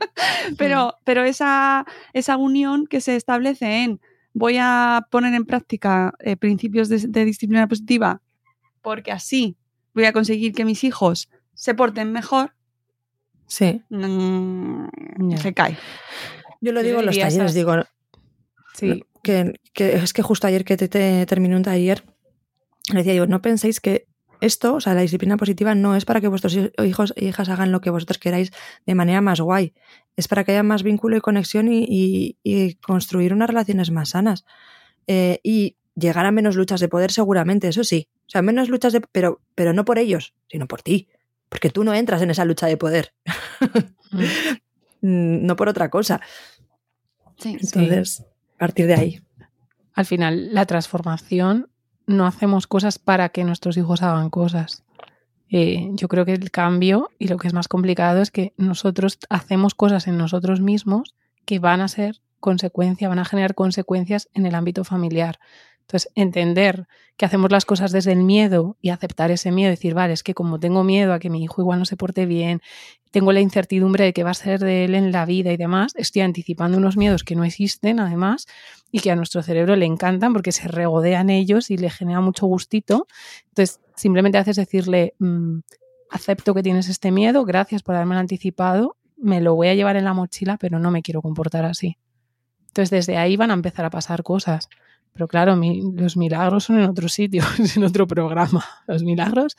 Pero, 0.58 0.93
pero 1.04 1.26
esa, 1.26 1.86
esa 2.13 2.38
unión 2.38 2.88
que 2.88 3.02
se 3.02 3.17
establece 3.17 3.84
en 3.84 4.00
voy 4.32 4.56
a 4.62 5.06
poner 5.12 5.34
en 5.34 5.46
práctica 5.46 6.13
eh, 6.20 6.38
principios 6.38 6.88
de, 6.88 7.00
de 7.00 7.26
disciplina 7.26 7.67
positiva 7.67 8.22
porque 8.82 9.12
así 9.12 9.58
voy 9.93 10.06
a 10.06 10.13
conseguir 10.13 10.54
que 10.54 10.63
mis 10.63 10.86
hijos 10.86 11.30
se 11.54 11.76
porten 11.76 12.13
mejor, 12.13 12.54
sí. 13.46 13.82
mm, 13.89 14.88
se 15.41 15.54
cae. 15.54 15.78
Yo 16.62 16.72
lo 16.72 16.82
digo 16.82 17.02
en 17.02 17.08
los 17.08 17.15
talleres, 17.15 17.34
esas- 17.36 17.54
digo, 17.54 17.74
Sí, 18.74 19.04
que, 19.28 19.60
que 19.74 19.96
es 19.96 20.13
que 20.13 20.22
justo 20.24 20.48
ayer 20.48 20.63
que 20.66 20.78
te, 20.78 20.88
te 20.88 21.26
terminé 21.26 21.56
un 21.56 21.63
taller, 21.63 22.04
le 22.92 23.00
decía 23.00 23.13
yo, 23.13 23.28
no 23.28 23.42
penséis 23.42 23.80
que 23.80 24.08
esto, 24.40 24.76
o 24.76 24.80
sea, 24.82 24.94
la 24.94 25.02
disciplina 25.02 25.36
positiva 25.38 25.74
no 25.76 25.96
es 25.96 26.06
para 26.06 26.22
que 26.22 26.28
vuestros 26.28 26.54
hi- 26.56 26.72
hijos 26.86 27.13
e 27.16 27.26
hijas 27.26 27.50
hagan 27.50 27.72
lo 27.72 27.82
que 27.82 27.90
vosotros 27.90 28.18
queráis 28.20 28.52
de 28.86 28.96
manera 28.96 29.20
más 29.22 29.40
guay, 29.42 29.74
es 30.16 30.28
para 30.28 30.44
que 30.44 30.52
haya 30.52 30.63
más 30.63 30.84
vínculo 30.84 31.18
y 31.18 31.22
conexión 31.22 31.68
y, 31.72 31.86
y- 31.90 32.38
y 32.44 32.76
construir 32.76 33.34
unas 33.34 33.48
relaciones 33.50 33.92
más 33.92 34.10
sanas. 34.10 34.46
Eh, 35.08 35.40
y 35.44 35.76
llegar 35.96 36.26
a 36.26 36.32
menos 36.32 36.56
luchas 36.56 36.80
de 36.80 36.88
poder 36.88 37.12
seguramente, 37.12 37.68
eso 37.68 37.84
sí. 37.84 38.10
O 38.28 38.30
sea, 38.30 38.42
menos 38.42 38.70
luchas 38.70 38.94
de... 38.94 39.02
Pero, 39.12 39.42
pero 39.56 39.74
no 39.74 39.86
por 39.86 39.98
ellos, 40.00 40.34
sino 40.50 40.68
por 40.68 40.82
ti. 40.84 41.08
Porque 41.50 41.70
tú 41.70 41.84
no 41.84 41.94
entras 41.94 42.22
en 42.22 42.30
esa 42.30 42.46
lucha 42.46 42.68
de 42.68 42.78
poder. 42.78 43.13
Mm, 45.02 45.46
no 45.48 45.56
por 45.56 45.70
otra 45.70 45.90
cosa. 45.90 46.22
Sí. 47.38 47.58
Entonces, 47.62 48.26
partir 48.58 48.88
de 48.88 48.96
ahí. 48.96 49.22
al 49.93 50.06
final 50.06 50.54
la 50.54 50.65
transformación 50.65 51.70
no 52.06 52.26
hacemos 52.26 52.67
cosas 52.67 53.00
para 53.00 53.30
que 53.30 53.43
nuestros 53.43 53.78
hijos 53.78 54.02
hagan 54.02 54.30
cosas. 54.30 54.84
Eh, 55.50 55.89
yo 55.93 56.08
creo 56.08 56.26
que 56.26 56.34
el 56.34 56.52
cambio 56.52 57.10
y 57.20 57.28
lo 57.28 57.38
que 57.38 57.48
es 57.48 57.54
más 57.54 57.67
complicado 57.67 58.22
es 58.22 58.32
que 58.32 58.54
nosotros 58.58 59.17
hacemos 59.30 59.76
cosas 59.76 60.08
en 60.08 60.17
nosotros 60.17 60.62
mismos 60.62 61.15
que 61.46 61.60
van 61.60 61.82
a 61.82 61.88
ser 61.88 62.22
consecuencia, 62.39 63.10
van 63.10 63.20
a 63.20 63.26
generar 63.26 63.56
consecuencias 63.56 64.30
en 64.34 64.46
el 64.46 64.56
ámbito 64.56 64.84
familiar. 64.84 65.39
Entonces, 65.88 66.12
entender 66.15 66.86
que 67.15 67.26
hacemos 67.26 67.50
las 67.50 67.63
cosas 67.63 67.93
desde 67.93 68.12
el 68.12 68.23
miedo 68.23 68.76
y 68.82 68.89
aceptar 68.89 69.32
ese 69.32 69.54
miedo, 69.54 69.69
decir, 69.69 69.93
vale, 69.93 70.12
es 70.12 70.21
que 70.21 70.34
como 70.34 70.60
tengo 70.60 70.84
miedo 70.84 71.13
a 71.13 71.19
que 71.19 71.30
mi 71.30 71.41
hijo 71.41 71.62
igual 71.62 71.80
no 71.80 71.86
se 71.86 71.95
porte 71.95 72.26
bien, 72.26 72.62
tengo 73.12 73.32
la 73.32 73.39
incertidumbre 73.39 74.04
de 74.04 74.12
qué 74.12 74.23
va 74.26 74.32
a 74.32 74.34
ser 74.34 74.60
de 74.60 74.84
él 74.84 74.95
en 74.95 75.13
la 75.13 75.26
vida 75.26 75.54
y 75.54 75.58
demás, 75.58 75.93
estoy 75.95 76.23
anticipando 76.23 76.78
unos 76.78 76.97
miedos 76.97 77.23
que 77.23 77.36
no 77.36 77.45
existen, 77.45 78.02
además, 78.02 78.47
y 78.91 79.00
que 79.00 79.12
a 79.12 79.15
nuestro 79.15 79.41
cerebro 79.43 79.78
le 79.78 79.86
encantan 79.86 80.34
porque 80.34 80.52
se 80.52 80.67
regodean 80.67 81.30
ellos 81.30 81.71
y 81.71 81.78
le 81.78 81.89
genera 81.89 82.19
mucho 82.19 82.47
gustito. 82.47 83.08
Entonces, 83.47 83.80
simplemente 83.95 84.38
haces 84.38 84.58
decirle, 84.58 85.13
mm, 85.19 85.60
acepto 86.10 86.54
que 86.54 86.63
tienes 86.63 86.89
este 86.89 87.12
miedo, 87.12 87.45
gracias 87.45 87.82
por 87.82 87.95
haberme 87.95 88.17
anticipado, 88.17 88.97
me 89.15 89.39
lo 89.39 89.56
voy 89.56 89.69
a 89.69 89.73
llevar 89.73 89.95
en 89.95 90.04
la 90.04 90.13
mochila, 90.13 90.58
pero 90.58 90.80
no 90.80 90.91
me 90.91 91.02
quiero 91.02 91.21
comportar 91.21 91.63
así. 91.63 91.97
Entonces, 92.67 92.89
desde 92.89 93.17
ahí 93.17 93.38
van 93.38 93.52
a 93.52 93.54
empezar 93.54 93.86
a 93.86 93.89
pasar 93.89 94.21
cosas. 94.21 94.67
Pero 95.18 95.28
claro, 95.28 95.56
mi- 95.56 95.82
los 95.96 96.16
milagros 96.16 96.66
son 96.66 96.78
en 96.80 96.86
otro 96.86 97.10
sitio, 97.10 97.42
es 97.60 97.76
en 97.76 97.84
otro 97.84 98.06
programa. 98.06 98.64
Los 98.88 99.02
milagros 99.04 99.58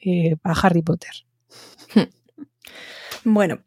eh, 0.00 0.36
para 0.42 0.54
Harry 0.60 0.82
Potter. 0.82 1.12
Bueno, 3.24 3.58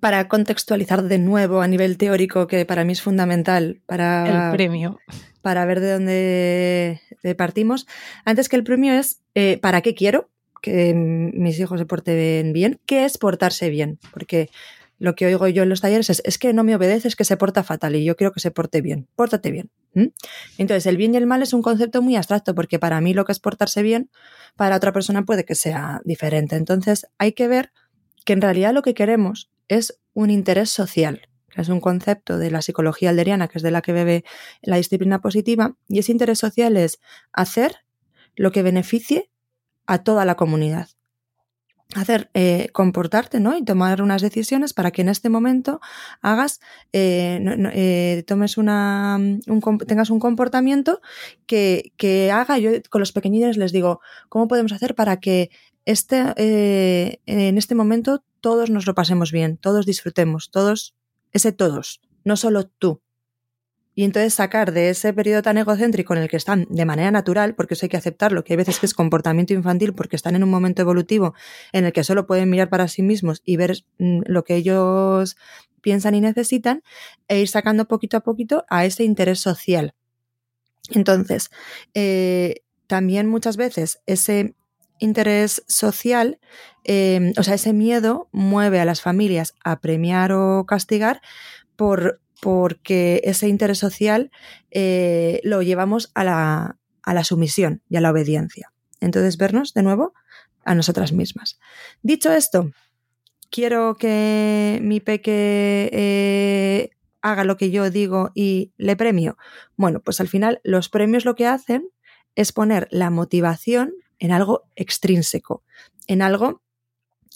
para 0.00 0.28
contextualizar 0.28 1.02
de 1.04 1.18
nuevo 1.18 1.60
a 1.62 1.68
nivel 1.68 1.96
teórico, 1.96 2.46
que 2.46 2.66
para 2.66 2.84
mí 2.84 2.92
es 2.92 3.00
fundamental 3.02 3.80
para, 3.86 4.50
El 4.50 4.56
premio. 4.56 4.98
para 5.42 5.64
ver 5.64 5.80
de 5.80 5.92
dónde 5.92 7.34
partimos, 7.36 7.86
antes 8.24 8.48
que 8.48 8.56
el 8.56 8.64
premio 8.64 8.92
es 8.94 9.22
eh, 9.34 9.58
¿para 9.62 9.80
qué 9.80 9.94
quiero 9.94 10.28
que 10.62 10.92
mis 10.94 11.58
hijos 11.58 11.78
se 11.80 11.86
porten 11.86 12.52
bien? 12.52 12.80
¿Qué 12.86 13.04
es 13.04 13.18
portarse 13.18 13.70
bien? 13.70 13.98
Porque 14.12 14.50
lo 14.98 15.14
que 15.14 15.26
oigo 15.26 15.46
yo 15.48 15.62
en 15.62 15.68
los 15.68 15.80
talleres 15.80 16.10
es, 16.10 16.22
es 16.24 16.38
que 16.38 16.52
no 16.52 16.64
me 16.64 16.74
obedece, 16.74 17.08
es 17.08 17.16
que 17.16 17.24
se 17.24 17.36
porta 17.36 17.62
fatal 17.62 17.96
y 17.96 18.04
yo 18.04 18.16
quiero 18.16 18.32
que 18.32 18.40
se 18.40 18.50
porte 18.50 18.80
bien. 18.80 19.08
Pórtate 19.14 19.50
bien. 19.50 19.70
Entonces, 20.58 20.86
el 20.86 20.96
bien 20.96 21.14
y 21.14 21.16
el 21.16 21.26
mal 21.26 21.42
es 21.42 21.52
un 21.54 21.62
concepto 21.62 22.02
muy 22.02 22.16
abstracto 22.16 22.54
porque 22.54 22.78
para 22.78 23.00
mí 23.00 23.14
lo 23.14 23.24
que 23.24 23.32
es 23.32 23.40
portarse 23.40 23.82
bien, 23.82 24.10
para 24.54 24.76
otra 24.76 24.92
persona 24.92 25.24
puede 25.24 25.44
que 25.44 25.54
sea 25.54 26.02
diferente. 26.04 26.56
Entonces, 26.56 27.06
hay 27.18 27.32
que 27.32 27.48
ver 27.48 27.72
que 28.24 28.34
en 28.34 28.42
realidad 28.42 28.74
lo 28.74 28.82
que 28.82 28.94
queremos 28.94 29.50
es 29.68 29.98
un 30.12 30.30
interés 30.30 30.70
social, 30.70 31.28
es 31.54 31.68
un 31.68 31.80
concepto 31.80 32.38
de 32.38 32.50
la 32.50 32.60
psicología 32.60 33.10
alderiana, 33.10 33.48
que 33.48 33.58
es 33.58 33.62
de 33.62 33.70
la 33.70 33.80
que 33.80 33.92
bebe 33.92 34.24
la 34.62 34.76
disciplina 34.76 35.20
positiva, 35.20 35.76
y 35.88 36.00
ese 36.00 36.12
interés 36.12 36.38
social 36.38 36.76
es 36.76 37.00
hacer 37.32 37.76
lo 38.34 38.52
que 38.52 38.62
beneficie 38.62 39.30
a 39.86 40.02
toda 40.02 40.24
la 40.24 40.34
comunidad. 40.34 40.88
Hacer, 41.94 42.30
eh, 42.34 42.68
comportarte, 42.72 43.38
¿no? 43.38 43.56
Y 43.56 43.64
tomar 43.64 44.02
unas 44.02 44.20
decisiones 44.20 44.74
para 44.74 44.90
que 44.90 45.02
en 45.02 45.08
este 45.08 45.28
momento 45.28 45.80
hagas, 46.20 46.60
eh, 46.92 47.38
eh, 47.72 48.24
tomes 48.26 48.58
una, 48.58 49.16
un 49.18 49.60
com- 49.60 49.78
tengas 49.78 50.10
un 50.10 50.18
comportamiento 50.18 51.00
que, 51.46 51.92
que 51.96 52.32
haga, 52.32 52.58
yo 52.58 52.70
con 52.90 53.00
los 53.00 53.12
pequeñines 53.12 53.56
les 53.56 53.70
digo, 53.70 54.00
¿cómo 54.28 54.48
podemos 54.48 54.72
hacer 54.72 54.96
para 54.96 55.20
que 55.20 55.50
este, 55.84 56.24
eh, 56.36 57.20
en 57.26 57.56
este 57.56 57.76
momento 57.76 58.24
todos 58.40 58.68
nos 58.68 58.86
lo 58.86 58.94
pasemos 58.94 59.30
bien, 59.30 59.56
todos 59.56 59.86
disfrutemos, 59.86 60.50
todos, 60.50 60.96
ese 61.32 61.52
todos, 61.52 62.00
no 62.24 62.36
solo 62.36 62.66
tú. 62.66 63.00
Y 63.98 64.04
entonces 64.04 64.34
sacar 64.34 64.72
de 64.72 64.90
ese 64.90 65.14
periodo 65.14 65.40
tan 65.40 65.56
egocéntrico 65.56 66.14
en 66.14 66.22
el 66.22 66.28
que 66.28 66.36
están 66.36 66.66
de 66.68 66.84
manera 66.84 67.10
natural, 67.10 67.54
porque 67.54 67.72
eso 67.72 67.86
hay 67.86 67.88
que 67.88 67.96
aceptarlo, 67.96 68.44
que 68.44 68.52
hay 68.52 68.58
veces 68.58 68.78
que 68.78 68.84
es 68.84 68.92
comportamiento 68.92 69.54
infantil 69.54 69.94
porque 69.94 70.16
están 70.16 70.36
en 70.36 70.44
un 70.44 70.50
momento 70.50 70.82
evolutivo 70.82 71.34
en 71.72 71.86
el 71.86 71.94
que 71.94 72.04
solo 72.04 72.26
pueden 72.26 72.50
mirar 72.50 72.68
para 72.68 72.88
sí 72.88 73.00
mismos 73.00 73.40
y 73.42 73.56
ver 73.56 73.84
mm, 73.98 74.20
lo 74.26 74.44
que 74.44 74.56
ellos 74.56 75.38
piensan 75.80 76.14
y 76.14 76.20
necesitan, 76.20 76.82
e 77.26 77.40
ir 77.40 77.48
sacando 77.48 77.86
poquito 77.86 78.18
a 78.18 78.20
poquito 78.20 78.66
a 78.68 78.84
ese 78.84 79.02
interés 79.02 79.40
social. 79.40 79.94
Entonces, 80.90 81.48
eh, 81.94 82.56
también 82.86 83.28
muchas 83.28 83.56
veces 83.56 84.00
ese 84.04 84.54
interés 84.98 85.64
social, 85.68 86.38
eh, 86.84 87.32
o 87.38 87.42
sea, 87.42 87.54
ese 87.54 87.72
miedo 87.72 88.28
mueve 88.30 88.78
a 88.78 88.84
las 88.84 89.00
familias 89.00 89.54
a 89.64 89.80
premiar 89.80 90.32
o 90.32 90.66
castigar 90.66 91.22
por, 91.76 92.20
porque 92.40 93.20
ese 93.24 93.48
interés 93.48 93.78
social 93.78 94.30
eh, 94.70 95.40
lo 95.42 95.62
llevamos 95.62 96.10
a 96.14 96.24
la, 96.24 96.78
a 97.02 97.14
la 97.14 97.24
sumisión 97.24 97.82
y 97.88 97.96
a 97.96 98.00
la 98.00 98.10
obediencia. 98.10 98.72
Entonces, 99.00 99.36
vernos 99.36 99.74
de 99.74 99.82
nuevo 99.82 100.14
a 100.64 100.74
nosotras 100.74 101.12
mismas. 101.12 101.58
Dicho 102.02 102.32
esto, 102.32 102.70
quiero 103.50 103.96
que 103.96 104.78
mi 104.82 105.00
peque 105.00 105.88
eh, 105.92 106.90
haga 107.22 107.44
lo 107.44 107.56
que 107.56 107.70
yo 107.70 107.90
digo 107.90 108.30
y 108.34 108.72
le 108.76 108.96
premio. 108.96 109.36
Bueno, 109.76 110.00
pues 110.00 110.20
al 110.20 110.28
final 110.28 110.60
los 110.62 110.88
premios 110.88 111.24
lo 111.24 111.34
que 111.34 111.46
hacen 111.46 111.88
es 112.34 112.52
poner 112.52 112.88
la 112.90 113.10
motivación 113.10 113.94
en 114.18 114.32
algo 114.32 114.68
extrínseco, 114.76 115.64
en 116.06 116.22
algo 116.22 116.62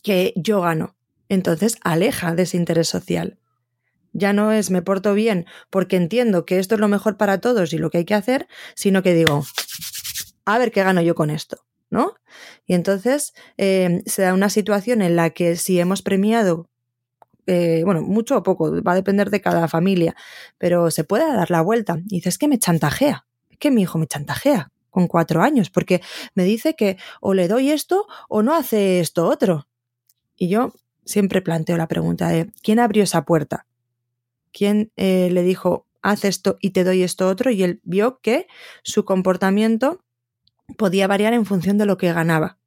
que 0.02 0.32
yo 0.36 0.60
gano. 0.60 0.96
Entonces 1.28 1.78
aleja 1.82 2.34
de 2.34 2.42
ese 2.42 2.56
interés 2.56 2.88
social. 2.88 3.38
Ya 4.12 4.32
no 4.32 4.52
es 4.52 4.70
me 4.70 4.82
porto 4.82 5.14
bien 5.14 5.46
porque 5.70 5.96
entiendo 5.96 6.44
que 6.44 6.58
esto 6.58 6.74
es 6.74 6.80
lo 6.80 6.88
mejor 6.88 7.16
para 7.16 7.40
todos 7.40 7.72
y 7.72 7.78
lo 7.78 7.90
que 7.90 7.98
hay 7.98 8.04
que 8.04 8.14
hacer, 8.14 8.48
sino 8.74 9.02
que 9.02 9.14
digo, 9.14 9.44
a 10.44 10.58
ver 10.58 10.72
qué 10.72 10.82
gano 10.82 11.00
yo 11.00 11.14
con 11.14 11.30
esto, 11.30 11.64
¿no? 11.90 12.14
Y 12.66 12.74
entonces 12.74 13.34
eh, 13.56 14.02
se 14.06 14.22
da 14.22 14.34
una 14.34 14.50
situación 14.50 15.02
en 15.02 15.16
la 15.16 15.30
que 15.30 15.56
si 15.56 15.78
hemos 15.78 16.02
premiado, 16.02 16.68
eh, 17.46 17.82
bueno, 17.84 18.02
mucho 18.02 18.36
o 18.36 18.42
poco, 18.42 18.82
va 18.82 18.92
a 18.92 18.96
depender 18.96 19.30
de 19.30 19.40
cada 19.40 19.68
familia, 19.68 20.16
pero 20.58 20.90
se 20.90 21.04
puede 21.04 21.26
dar 21.26 21.50
la 21.50 21.62
vuelta. 21.62 21.98
Y 22.08 22.16
dices, 22.16 22.34
es 22.34 22.38
que 22.38 22.48
me 22.48 22.58
chantajea, 22.58 23.26
es 23.48 23.58
que 23.58 23.70
mi 23.70 23.82
hijo 23.82 23.98
me 23.98 24.06
chantajea 24.06 24.72
con 24.90 25.06
cuatro 25.06 25.42
años, 25.42 25.70
porque 25.70 26.02
me 26.34 26.44
dice 26.44 26.74
que 26.74 26.96
o 27.20 27.34
le 27.34 27.48
doy 27.48 27.70
esto 27.70 28.06
o 28.28 28.42
no 28.42 28.54
hace 28.54 29.00
esto 29.00 29.26
otro. 29.26 29.68
Y 30.36 30.48
yo 30.48 30.72
siempre 31.04 31.42
planteo 31.42 31.76
la 31.76 31.88
pregunta 31.88 32.28
de, 32.28 32.50
¿quién 32.62 32.78
abrió 32.80 33.04
esa 33.04 33.24
puerta? 33.24 33.66
¿Quién 34.52 34.92
eh, 34.96 35.28
le 35.30 35.42
dijo, 35.42 35.86
haz 36.02 36.24
esto 36.24 36.56
y 36.60 36.70
te 36.70 36.84
doy 36.84 37.02
esto 37.02 37.28
otro? 37.28 37.50
Y 37.50 37.62
él 37.62 37.80
vio 37.84 38.20
que 38.20 38.46
su 38.82 39.04
comportamiento 39.04 40.04
podía 40.76 41.06
variar 41.06 41.32
en 41.32 41.46
función 41.46 41.78
de 41.78 41.86
lo 41.86 41.96
que 41.96 42.12
ganaba. 42.12 42.58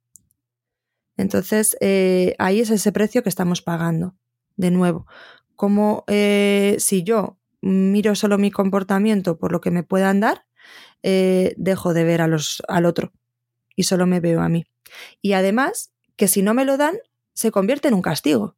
Entonces, 1.16 1.76
eh, 1.80 2.34
ahí 2.38 2.60
es 2.60 2.70
ese 2.70 2.92
precio 2.92 3.22
que 3.22 3.28
estamos 3.28 3.62
pagando. 3.62 4.14
De 4.56 4.70
nuevo, 4.70 5.06
como 5.56 6.04
eh, 6.06 6.76
si 6.78 7.02
yo 7.02 7.38
miro 7.60 8.14
solo 8.14 8.38
mi 8.38 8.50
comportamiento 8.50 9.38
por 9.38 9.50
lo 9.52 9.60
que 9.60 9.70
me 9.70 9.82
puedan 9.82 10.20
dar, 10.20 10.46
dejo 11.02 11.92
de 11.92 12.04
ver 12.04 12.22
a 12.22 12.28
los, 12.28 12.62
al 12.66 12.86
otro 12.86 13.12
y 13.76 13.82
solo 13.84 14.06
me 14.06 14.20
veo 14.20 14.40
a 14.40 14.48
mí. 14.48 14.64
Y 15.20 15.32
además, 15.32 15.92
que 16.16 16.28
si 16.28 16.42
no 16.42 16.54
me 16.54 16.64
lo 16.64 16.76
dan, 16.76 16.96
se 17.32 17.50
convierte 17.50 17.88
en 17.88 17.94
un 17.94 18.02
castigo. 18.02 18.56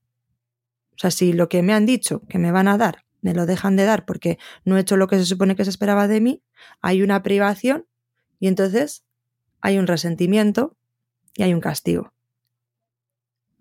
O 0.93 0.99
sea, 0.99 1.11
si 1.11 1.33
lo 1.33 1.49
que 1.49 1.63
me 1.63 1.73
han 1.73 1.87
dicho 1.87 2.23
que 2.29 2.39
me 2.39 2.53
van 2.53 2.69
a 2.69 2.79
dar, 2.79 3.05
me 3.27 3.35
lo 3.35 3.45
dejan 3.45 3.75
de 3.75 3.85
dar 3.85 4.05
porque 4.05 4.39
no 4.65 4.77
he 4.77 4.81
hecho 4.81 4.97
lo 4.97 5.09
que 5.09 5.19
se 5.19 5.25
supone 5.25 5.57
que 5.57 5.65
se 5.65 5.71
esperaba 5.71 6.07
de 6.07 6.21
mí, 6.21 6.43
hay 6.81 7.03
una 7.03 7.25
privación 7.25 7.87
y 8.39 8.47
entonces 8.47 9.05
hay 9.61 9.79
un 9.79 9.89
resentimiento 9.89 10.77
y 11.35 11.43
hay 11.43 11.53
un 11.53 11.61
castigo. 11.61 12.13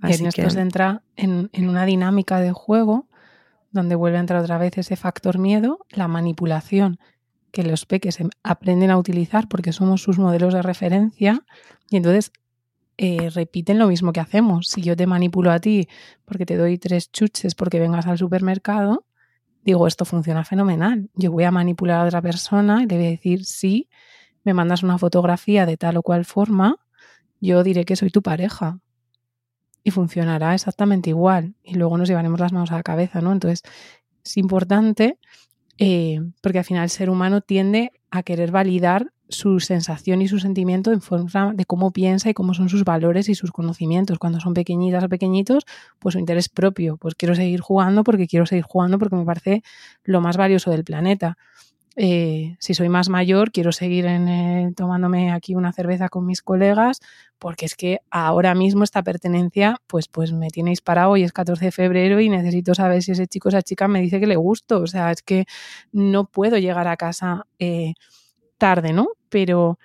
Así 0.01 0.23
y 0.23 0.27
esto 0.27 0.49
se 0.51 0.59
entra 0.59 1.01
en, 1.15 1.49
en 1.51 1.67
una 1.67 1.85
dinámica 1.85 2.39
de 2.39 2.51
juego 2.51 3.07
donde 3.71 3.95
vuelve 3.95 4.17
a 4.17 4.19
entrar 4.19 4.43
otra 4.43 4.59
vez 4.59 4.77
ese 4.77 4.95
factor 4.95 5.39
miedo, 5.39 5.79
la 5.89 6.07
manipulación 6.07 6.99
que 7.51 7.63
los 7.63 7.87
peques 7.87 8.19
em, 8.19 8.29
aprenden 8.43 8.91
a 8.91 8.97
utilizar 8.97 9.47
porque 9.47 9.73
somos 9.73 10.03
sus 10.03 10.19
modelos 10.19 10.53
de 10.53 10.61
referencia 10.61 11.41
y 11.89 11.97
entonces 11.97 12.31
eh, 12.97 13.29
repiten 13.31 13.79
lo 13.79 13.87
mismo 13.87 14.13
que 14.13 14.19
hacemos. 14.19 14.67
Si 14.67 14.83
yo 14.83 14.95
te 14.95 15.07
manipulo 15.07 15.51
a 15.51 15.59
ti 15.59 15.87
porque 16.23 16.45
te 16.45 16.55
doy 16.55 16.77
tres 16.77 17.11
chuches 17.11 17.55
porque 17.55 17.79
vengas 17.79 18.05
al 18.05 18.17
supermercado, 18.17 19.05
digo, 19.65 19.87
esto 19.87 20.05
funciona 20.05 20.45
fenomenal. 20.45 21.09
Yo 21.15 21.31
voy 21.31 21.43
a 21.43 21.51
manipular 21.51 22.01
a 22.01 22.05
otra 22.05 22.21
persona 22.21 22.83
y 22.83 22.85
le 22.85 22.95
voy 22.95 23.07
a 23.07 23.09
decir, 23.09 23.45
sí, 23.45 23.89
me 24.43 24.53
mandas 24.53 24.83
una 24.83 24.97
fotografía 24.99 25.65
de 25.65 25.75
tal 25.75 25.97
o 25.97 26.03
cual 26.03 26.23
forma, 26.23 26.77
yo 27.41 27.63
diré 27.63 27.83
que 27.83 27.95
soy 27.95 28.11
tu 28.11 28.21
pareja. 28.21 28.79
Y 29.83 29.91
funcionará 29.91 30.53
exactamente 30.53 31.09
igual. 31.09 31.55
Y 31.63 31.75
luego 31.75 31.97
nos 31.97 32.07
llevaremos 32.07 32.39
las 32.39 32.53
manos 32.53 32.71
a 32.71 32.75
la 32.75 32.83
cabeza, 32.83 33.21
¿no? 33.21 33.31
Entonces, 33.31 33.63
es 34.23 34.37
importante 34.37 35.19
eh, 35.77 36.21
porque 36.41 36.59
al 36.59 36.65
final 36.65 36.83
el 36.83 36.89
ser 36.89 37.09
humano 37.09 37.41
tiende 37.41 37.91
a 38.09 38.23
querer 38.23 38.51
validar 38.51 39.11
su 39.29 39.59
sensación 39.59 40.21
y 40.21 40.27
su 40.27 40.39
sentimiento 40.39 40.91
en 40.91 41.01
forma 41.01 41.53
de 41.53 41.65
cómo 41.65 41.91
piensa 41.91 42.29
y 42.29 42.33
cómo 42.33 42.53
son 42.53 42.69
sus 42.69 42.83
valores 42.83 43.29
y 43.29 43.35
sus 43.35 43.51
conocimientos. 43.51 44.19
Cuando 44.19 44.39
son 44.39 44.53
pequeñitas 44.53 45.03
o 45.03 45.09
pequeñitos, 45.09 45.65
pues 45.99 46.13
su 46.13 46.19
interés 46.19 46.49
propio. 46.49 46.97
Pues 46.97 47.15
quiero 47.15 47.35
seguir 47.35 47.61
jugando 47.61 48.03
porque 48.03 48.27
quiero 48.27 48.45
seguir 48.45 48.63
jugando 48.63 48.99
porque 48.99 49.15
me 49.15 49.25
parece 49.25 49.63
lo 50.03 50.21
más 50.21 50.37
valioso 50.37 50.71
del 50.71 50.83
planeta. 50.83 51.37
Eh, 51.97 52.57
si 52.59 52.73
soy 52.73 52.89
más 52.89 53.07
mayor, 53.07 53.51
quiero 53.51 53.71
seguir 53.71 54.05
en, 54.05 54.73
tomándome 54.75 55.31
aquí 55.31 55.55
una 55.55 55.71
cerveza 55.71 56.09
con 56.09 56.25
mis 56.25 56.41
colegas, 56.41 56.99
porque 57.39 57.65
es 57.65 57.75
que 57.75 58.01
ahora 58.11 58.53
mismo 58.53 58.83
esta 58.83 59.01
pertenencia, 59.01 59.79
pues, 59.87 60.09
pues 60.09 60.33
me 60.33 60.49
tiene 60.49 60.71
disparado 60.71 61.15
y 61.15 61.23
es 61.23 61.31
14 61.31 61.65
de 61.65 61.71
febrero 61.71 62.19
y 62.19 62.29
necesito 62.29 62.75
saber 62.75 63.01
si 63.01 63.13
ese 63.13 63.27
chico 63.27 63.47
o 63.47 63.49
esa 63.49 63.61
chica 63.61 63.87
me 63.87 64.01
dice 64.01 64.19
que 64.19 64.27
le 64.27 64.35
gusto. 64.35 64.81
O 64.81 64.87
sea, 64.87 65.11
es 65.11 65.21
que 65.21 65.45
no 65.93 66.25
puedo 66.25 66.57
llegar 66.57 66.87
a 66.87 66.97
casa 66.97 67.45
eh, 67.59 67.93
tarde, 68.57 68.93
¿no? 68.93 69.09
Pero 69.29 69.79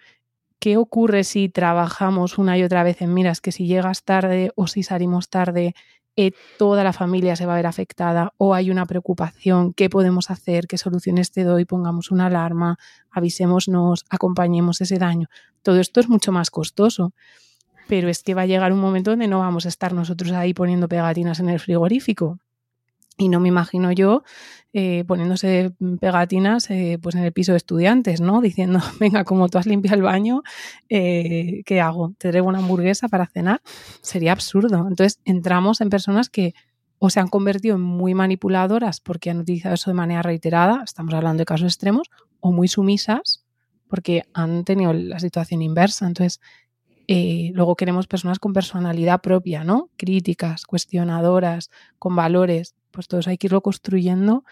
¿qué 0.59 0.76
ocurre 0.76 1.24
si 1.24 1.48
trabajamos 1.48 2.38
una 2.38 2.59
y 2.59 2.62
otra 2.62 2.83
vez 2.83 3.02
en 3.02 3.14
miras 3.14 3.40
que 3.40 3.52
si 3.52 3.66
llegas 3.66 4.04
tarde 4.04 4.52
o 4.56 4.66
si 4.66 4.83
salimos 4.83 5.28
tarde 5.28 5.74
eh, 6.16 6.33
toda 6.59 6.85
la 6.85 6.92
familia 6.92 7.37
se 7.37 7.46
va 7.46 7.54
a 7.54 7.56
ver 7.56 7.66
afectada 7.66 8.35
o 8.37 8.52
hay 8.52 8.70
una 8.70 8.85
preocupación, 8.85 9.72
¿qué 9.72 9.88
podemos 9.88 10.30
hacer? 10.30 10.66
¿Qué 10.66 10.76
soluciones 10.76 11.30
te 11.30 11.44
doy? 11.44 11.64
Pongamos 11.64 12.11
una 12.11 12.26
alarma, 12.26 12.78
avisémonos, 13.11 14.04
acompañemos 14.11 14.80
ese 14.80 14.98
daño. 14.98 15.28
Todo 15.62 15.80
esto 15.80 16.00
es 16.00 16.09
mucho 16.09 16.30
más 16.30 16.50
costoso, 16.50 17.14
pero 17.88 18.09
es 18.09 18.22
que 18.22 18.35
va 18.35 18.42
a 18.42 18.46
llegar 18.46 18.72
un 18.72 18.80
momento 18.80 19.12
donde 19.12 19.28
no 19.28 19.38
vamos 19.38 19.66
a 19.66 19.68
estar 19.68 19.94
nosotros 19.94 20.33
ahí 20.33 20.52
poniendo 20.52 20.88
pegatinas 20.88 21.40
en 21.40 21.48
el 21.48 21.61
frigorífico. 21.61 22.38
Y 23.20 23.28
no 23.28 23.38
me 23.38 23.48
imagino 23.48 23.92
yo 23.92 24.22
eh, 24.72 25.04
poniéndose 25.06 25.72
pegatinas 26.00 26.70
eh, 26.70 26.98
pues 27.02 27.14
en 27.16 27.24
el 27.24 27.33
piso 27.33 27.52
de 27.52 27.59
estudiantes, 27.59 28.20
¿no? 28.22 28.40
Diciendo, 28.40 28.80
venga, 28.98 29.24
como 29.24 29.48
tú 29.48 29.59
has 29.59 29.66
limpiado 29.66 29.96
el 29.96 30.02
baño, 30.02 30.42
eh, 30.88 31.62
¿qué 31.66 31.80
hago? 31.83 32.14
¿Te 32.18 32.30
traigo 32.30 32.48
una 32.48 32.61
hamburguesa 32.61 33.09
para 33.09 33.26
cenar? 33.26 33.61
Sería 34.00 34.33
absurdo. 34.33 34.87
Entonces 34.88 35.20
entramos 35.26 35.83
en 35.83 35.90
personas 35.90 36.30
que 36.30 36.54
o 36.98 37.11
se 37.11 37.20
han 37.20 37.28
convertido 37.28 37.76
en 37.76 37.83
muy 37.83 38.14
manipuladoras 38.14 39.00
porque 39.00 39.30
han 39.30 39.38
utilizado 39.38 39.74
eso 39.74 39.90
de 39.90 39.94
manera 39.94 40.22
reiterada, 40.22 40.83
estamos 40.85 41.14
hablando 41.14 41.40
de 41.40 41.46
casos 41.46 41.66
extremos, 41.66 42.09
o 42.40 42.52
muy 42.52 42.68
sumisas 42.68 43.44
porque 43.88 44.24
han 44.33 44.64
tenido 44.64 44.92
la 44.92 45.18
situación 45.18 45.62
inversa. 45.62 46.06
Entonces, 46.06 46.40
luego 47.09 47.74
queremos 47.74 48.06
personas 48.06 48.38
con 48.38 48.52
personalidad 48.52 49.20
propia, 49.20 49.64
¿no? 49.64 49.90
Críticas, 49.96 50.64
cuestionadoras, 50.64 51.70
con 51.98 52.14
valores 52.14 52.76
pues 52.90 53.09
todo 53.09 53.20
eso 53.20 53.31
hay 53.31 53.38
que 53.38 53.46
irlo 53.46 53.62
construyendo 53.62 54.44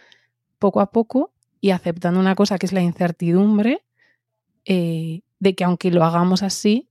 poco 0.59 0.81
a 0.81 0.91
poco 0.91 1.33
y 1.61 1.71
aceptando 1.71 2.21
una 2.21 2.35
cosa 2.35 2.59
que 2.59 2.67
es 2.67 2.73
la 2.73 2.81
incertidumbre 2.81 3.83
eh, 4.65 5.23
de 5.39 5.55
que 5.55 5.65
aunque 5.65 5.91
lo 5.91 6.05
hagamos 6.05 6.43
así, 6.43 6.89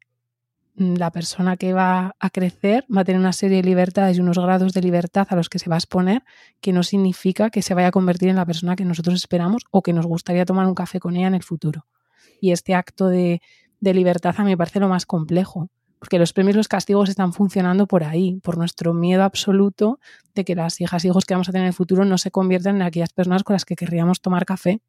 mm, 0.76 0.96
la 0.96 1.12
persona 1.12 1.58
que 1.58 1.74
va 1.74 2.16
a 2.20 2.30
crecer 2.30 2.86
va 2.96 3.02
a 3.02 3.06
tener 3.06 3.20
una 3.20 3.34
serie 3.34 3.58
de 3.58 3.64
libertades 3.64 4.18
y 4.18 4.22
unos 4.22 4.38
grados 4.40 4.74
de 4.74 4.82
libertad 4.82 5.28
a 5.30 5.36
los 5.36 5.50
que 5.50 5.60
se 5.60 5.70
va 5.70 5.76
a 5.76 5.80
exponer, 5.80 6.24
que 6.62 6.74
no 6.74 6.84
significa 6.84 7.50
que 7.50 7.62
se 7.62 7.74
vaya 7.74 7.90
a 7.90 7.92
convertir 7.92 8.30
en 8.30 8.36
la 8.36 8.46
persona 8.46 8.76
que 8.76 8.86
nosotros 8.86 9.16
esperamos 9.16 9.64
o 9.72 9.82
que 9.84 9.94
nos 9.94 10.06
gustaría 10.06 10.46
tomar 10.46 10.66
un 10.66 10.76
café 10.76 11.00
con 11.00 11.16
ella 11.16 11.28
en 11.28 11.36
el 11.36 11.44
futuro. 11.44 11.86
Y 12.42 12.52
este 12.52 12.76
acto 12.76 13.08
de, 13.08 13.42
de 13.80 13.94
libertad 13.94 14.36
a 14.38 14.44
mí 14.44 14.52
me 14.52 14.58
parece 14.58 14.80
lo 14.80 14.90
más 14.90 15.06
complejo, 15.06 15.70
porque 16.00 16.20
los 16.20 16.34
premios 16.34 16.56
los 16.56 16.68
castigos 16.68 17.10
están 17.10 17.34
funcionando 17.34 17.88
por 17.88 18.04
ahí, 18.04 18.40
por 18.44 18.58
nuestro 18.58 18.94
miedo 18.94 19.24
absoluto 19.24 20.00
de 20.36 20.46
que 20.46 20.56
las 20.56 20.80
hijas 20.82 21.04
y 21.04 21.08
hijos 21.08 21.26
que 21.26 21.34
vamos 21.34 21.50
a 21.50 21.52
tener 21.52 21.66
en 21.66 21.70
el 21.70 21.74
futuro 21.74 22.06
no 22.06 22.18
se 22.18 22.32
conviertan 22.32 22.78
en 22.78 22.82
aquellas 22.84 23.14
personas 23.14 23.44
con 23.44 23.54
las 23.54 23.66
que 23.66 23.76
querríamos 23.76 24.22
tomar 24.22 24.46
café. 24.46 24.82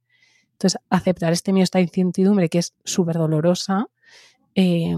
Entonces, 0.52 0.80
aceptar 0.90 1.32
este 1.32 1.52
miedo, 1.52 1.64
esta 1.64 1.80
incertidumbre 1.80 2.48
que 2.48 2.58
es 2.58 2.74
súper 2.84 3.16
dolorosa, 3.16 3.86
eh, 4.54 4.96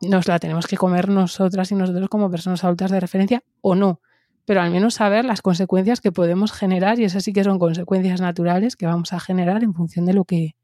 nos 0.00 0.28
la 0.28 0.38
tenemos 0.38 0.66
que 0.66 0.76
comer 0.76 1.08
nosotras 1.08 1.70
y 1.72 1.74
nosotros 1.74 2.08
como 2.08 2.30
personas 2.30 2.62
adultas 2.64 2.90
de 2.90 3.00
referencia 3.00 3.42
o 3.60 3.74
no, 3.74 4.00
pero 4.44 4.60
al 4.60 4.70
menos 4.70 4.94
saber 4.94 5.24
las 5.24 5.42
consecuencias 5.42 6.00
que 6.00 6.12
podemos 6.12 6.52
generar 6.52 6.98
y 7.00 7.04
esas 7.04 7.24
sí 7.24 7.32
que 7.32 7.44
son 7.44 7.58
consecuencias 7.58 8.20
naturales 8.20 8.76
que 8.76 8.86
vamos 8.86 9.12
a 9.12 9.20
generar 9.20 9.62
en 9.64 9.74
función 9.74 10.06
de 10.06 10.14
lo 10.14 10.24
que, 10.24 10.54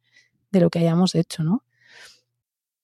de 0.51 0.61
lo 0.61 0.71
que 0.71 0.79
hayamos 0.79 1.15
hecho, 1.15 1.43
¿no? 1.43 1.65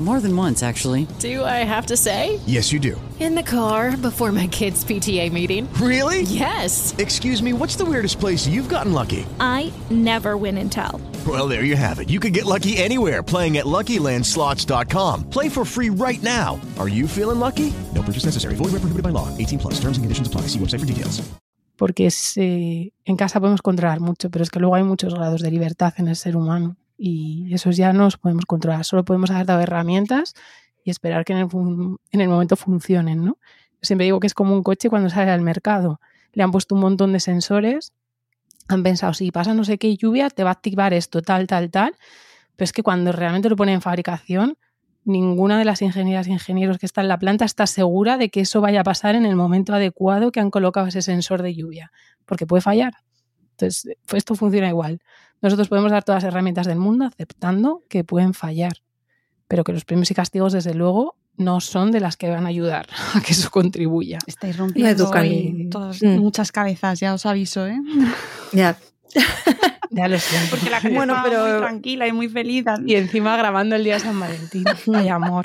More 0.00 0.18
than 0.18 0.34
once, 0.34 0.62
actually. 0.62 1.06
Do 1.18 1.44
I 1.44 1.62
have 1.62 1.84
to 1.86 1.96
say? 1.96 2.40
Yes, 2.46 2.72
you 2.72 2.80
do. 2.80 2.98
In 3.20 3.34
the 3.34 3.42
car 3.42 3.98
before 3.98 4.32
my 4.32 4.46
kids' 4.46 4.82
PTA 4.82 5.30
meeting. 5.30 5.68
Really? 5.74 6.22
Yes. 6.22 6.94
Excuse 6.96 7.42
me, 7.42 7.52
what's 7.52 7.76
the 7.76 7.84
weirdest 7.84 8.18
place 8.18 8.46
you've 8.46 8.70
gotten 8.70 8.94
lucky? 8.94 9.26
I 9.38 9.70
never 9.90 10.38
win 10.38 10.56
and 10.56 10.72
tell. 10.72 11.02
Well, 11.26 11.48
there 11.48 11.64
you 11.64 11.76
have 11.76 11.98
it. 12.00 12.08
You 12.08 12.18
can 12.18 12.32
get 12.32 12.46
lucky 12.46 12.78
anywhere 12.78 13.22
playing 13.22 13.58
at 13.58 13.66
LuckyLandSlots.com. 13.66 15.28
Play 15.28 15.50
for 15.50 15.66
free 15.66 15.90
right 15.90 16.22
now. 16.22 16.58
Are 16.78 16.88
you 16.88 17.06
feeling 17.06 17.38
lucky? 17.38 17.70
No 17.94 18.00
purchase 18.00 18.24
necessary. 18.24 18.54
Void 18.54 18.72
where 18.72 18.80
prohibited 18.80 19.02
by 19.02 19.10
law. 19.10 19.28
18 19.36 19.58
plus. 19.58 19.74
Terms 19.74 19.98
and 19.98 20.04
conditions 20.04 20.26
apply. 20.28 20.42
See 20.48 20.58
website 20.58 20.80
for 20.80 20.86
details. 20.86 21.20
Porque 21.76 22.06
es, 22.06 22.36
eh, 22.36 22.92
en 23.06 23.16
casa 23.16 23.40
podemos 23.40 23.62
controlar 23.62 24.00
mucho, 24.00 24.30
pero 24.30 24.42
es 24.42 24.50
que 24.50 24.60
luego 24.60 24.74
hay 24.74 24.82
muchos 24.82 25.14
grados 25.14 25.40
de 25.40 25.50
libertad 25.50 25.94
en 25.96 26.08
el 26.08 26.16
ser 26.16 26.36
humano. 26.36 26.76
Y 27.02 27.52
esos 27.54 27.76
ya 27.76 27.92
no 27.92 28.04
los 28.04 28.18
podemos 28.18 28.44
controlar, 28.44 28.84
solo 28.84 29.04
podemos 29.04 29.30
haber 29.30 29.46
dado 29.46 29.60
herramientas 29.60 30.34
y 30.84 30.90
esperar 30.90 31.24
que 31.24 31.32
en 31.32 31.38
el, 31.38 31.48
en 32.12 32.20
el 32.20 32.28
momento 32.28 32.56
funcionen, 32.56 33.24
¿no? 33.24 33.38
Siempre 33.82 34.04
digo 34.04 34.20
que 34.20 34.26
es 34.26 34.34
como 34.34 34.54
un 34.54 34.62
coche 34.62 34.90
cuando 34.90 35.08
sale 35.08 35.30
al 35.30 35.40
mercado. 35.40 36.00
Le 36.32 36.42
han 36.42 36.50
puesto 36.50 36.74
un 36.74 36.82
montón 36.82 37.12
de 37.12 37.20
sensores 37.20 37.94
han 38.70 38.82
pensado, 38.82 39.14
si 39.14 39.30
pasa 39.30 39.54
no 39.54 39.64
sé 39.64 39.78
qué 39.78 39.96
lluvia, 39.96 40.30
te 40.30 40.44
va 40.44 40.50
a 40.50 40.52
activar 40.52 40.94
esto, 40.94 41.22
tal, 41.22 41.46
tal, 41.46 41.70
tal. 41.70 41.96
Pero 42.56 42.64
es 42.64 42.72
que 42.72 42.82
cuando 42.82 43.12
realmente 43.12 43.48
lo 43.48 43.56
ponen 43.56 43.76
en 43.76 43.82
fabricación, 43.82 44.58
ninguna 45.04 45.58
de 45.58 45.64
las 45.64 45.82
ingenieras 45.82 46.26
e 46.26 46.32
ingenieros 46.32 46.78
que 46.78 46.86
están 46.86 47.06
en 47.06 47.08
la 47.08 47.18
planta 47.18 47.44
está 47.44 47.66
segura 47.66 48.16
de 48.16 48.28
que 48.28 48.40
eso 48.40 48.60
vaya 48.60 48.82
a 48.82 48.84
pasar 48.84 49.14
en 49.14 49.24
el 49.24 49.34
momento 49.34 49.74
adecuado 49.74 50.30
que 50.30 50.40
han 50.40 50.50
colocado 50.50 50.86
ese 50.86 51.02
sensor 51.02 51.42
de 51.42 51.54
lluvia, 51.54 51.90
porque 52.26 52.46
puede 52.46 52.60
fallar. 52.60 52.94
Entonces, 53.60 53.96
pues 54.06 54.18
esto 54.20 54.34
funciona 54.34 54.68
igual. 54.68 55.00
Nosotros 55.42 55.68
podemos 55.68 55.90
dar 55.92 56.04
todas 56.04 56.22
las 56.22 56.32
herramientas 56.32 56.66
del 56.66 56.78
mundo 56.78 57.04
aceptando 57.06 57.82
que 57.88 58.04
pueden 58.04 58.34
fallar, 58.34 58.72
pero 59.48 59.64
que 59.64 59.72
los 59.72 59.84
premios 59.84 60.10
y 60.10 60.14
castigos, 60.14 60.52
desde 60.52 60.74
luego, 60.74 61.16
no 61.36 61.60
son 61.60 61.90
de 61.90 62.00
las 62.00 62.16
que 62.16 62.28
van 62.30 62.44
a 62.44 62.48
ayudar 62.48 62.86
a 63.14 63.20
que 63.20 63.32
eso 63.32 63.50
contribuya. 63.50 64.18
Estáis 64.26 64.56
rompiendo 64.56 65.10
todas, 65.70 66.02
Mm. 66.02 66.18
muchas 66.18 66.52
cabezas, 66.52 67.00
ya 67.00 67.14
os 67.14 67.24
aviso, 67.26 67.66
¿eh? 67.66 67.78
Ya. 68.52 68.76
Ya 69.92 70.06
lo 70.06 70.16
siento. 70.20 70.50
Porque 70.50 70.70
la 70.70 70.80
gente 70.80 70.96
Bueno, 70.96 71.16
pero- 71.24 71.42
muy 71.48 71.58
tranquila 71.58 72.06
y 72.06 72.12
muy 72.12 72.28
feliz. 72.28 72.64
Y 72.86 72.94
encima 72.94 73.36
grabando 73.36 73.74
el 73.74 73.82
día 73.82 73.94
de 73.94 74.00
San 74.00 74.20
Valentín. 74.20 74.62
Ay, 74.94 75.08
amor. 75.08 75.44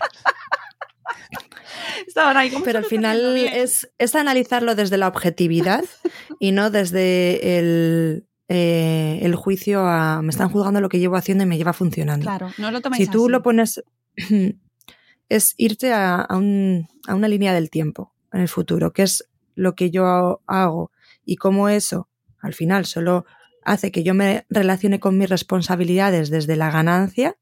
Estaban 2.07 2.37
ahí, 2.37 2.49
¿cómo 2.49 2.63
Pero 2.65 2.79
al 2.79 2.85
final 2.85 3.37
es, 3.37 3.89
es 3.97 4.15
analizarlo 4.15 4.75
desde 4.75 4.97
la 4.97 5.07
objetividad 5.07 5.83
y 6.39 6.51
no 6.51 6.69
desde 6.71 7.57
el, 7.59 8.27
eh, 8.49 9.19
el 9.21 9.35
juicio 9.35 9.81
a 9.87 10.21
me 10.21 10.29
están 10.29 10.49
juzgando 10.49 10.81
lo 10.81 10.89
que 10.89 10.99
llevo 10.99 11.15
haciendo 11.15 11.43
y 11.43 11.47
me 11.47 11.57
lleva 11.57 11.73
funcionando. 11.73 12.23
Claro, 12.23 12.49
no 12.57 12.71
lo 12.71 12.81
toméis 12.81 13.05
si 13.05 13.11
tú 13.11 13.23
así. 13.25 13.31
lo 13.31 13.41
pones, 13.43 13.83
es 15.29 15.53
irte 15.57 15.91
a, 15.93 16.15
a 16.21 16.35
un- 16.37 16.87
a 17.07 17.15
una 17.15 17.27
línea 17.27 17.53
del 17.53 17.69
tiempo 17.69 18.13
en 18.31 18.41
el 18.41 18.47
futuro, 18.47 18.93
que 18.93 19.03
es 19.03 19.27
lo 19.55 19.75
que 19.75 19.89
yo 19.91 20.41
hago 20.47 20.91
y 21.23 21.37
cómo 21.37 21.69
eso 21.69 22.09
al 22.39 22.53
final 22.53 22.85
solo 22.85 23.25
hace 23.63 23.91
que 23.91 24.03
yo 24.03 24.13
me 24.13 24.45
relacione 24.49 24.99
con 24.99 25.17
mis 25.17 25.29
responsabilidades 25.29 26.29
desde 26.29 26.55
la 26.55 26.69
ganancia, 26.69 27.35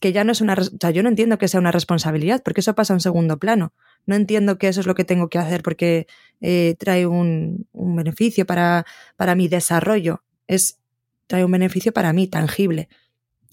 que 0.00 0.12
ya 0.12 0.24
no 0.24 0.32
es 0.32 0.40
una, 0.40 0.54
o 0.54 0.78
sea, 0.80 0.90
yo 0.90 1.02
no 1.02 1.08
entiendo 1.08 1.38
que 1.38 1.48
sea 1.48 1.60
una 1.60 1.72
responsabilidad, 1.72 2.42
porque 2.42 2.60
eso 2.60 2.74
pasa 2.74 2.92
a 2.92 2.96
un 2.96 3.00
segundo 3.00 3.38
plano. 3.38 3.72
No 4.06 4.14
entiendo 4.14 4.58
que 4.58 4.68
eso 4.68 4.80
es 4.80 4.86
lo 4.86 4.94
que 4.94 5.04
tengo 5.04 5.28
que 5.28 5.38
hacer 5.38 5.62
porque 5.62 6.06
eh, 6.40 6.76
trae 6.78 7.06
un, 7.06 7.66
un 7.72 7.96
beneficio 7.96 8.46
para, 8.46 8.86
para 9.16 9.34
mi 9.34 9.48
desarrollo. 9.48 10.22
Es, 10.46 10.78
trae 11.26 11.44
un 11.44 11.50
beneficio 11.50 11.92
para 11.92 12.12
mí, 12.12 12.26
tangible. 12.26 12.88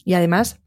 Y 0.04 0.14
además, 0.14 0.60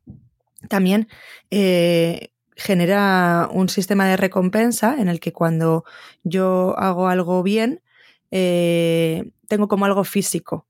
también 0.69 1.09
eh, 1.51 2.31
genera 2.57 3.49
un 3.53 3.69
sistema 3.69 4.07
de 4.09 4.17
recompensa 4.17 4.97
en 4.99 5.09
el 5.09 5.21
que 5.21 5.33
cuando 5.33 5.85
yo 6.25 6.75
hago 6.79 7.09
algo 7.09 7.43
bien, 7.43 7.81
eh, 8.31 9.31
tengo 9.47 9.69
como 9.69 9.85
algo 9.85 10.05
físico. 10.05 10.67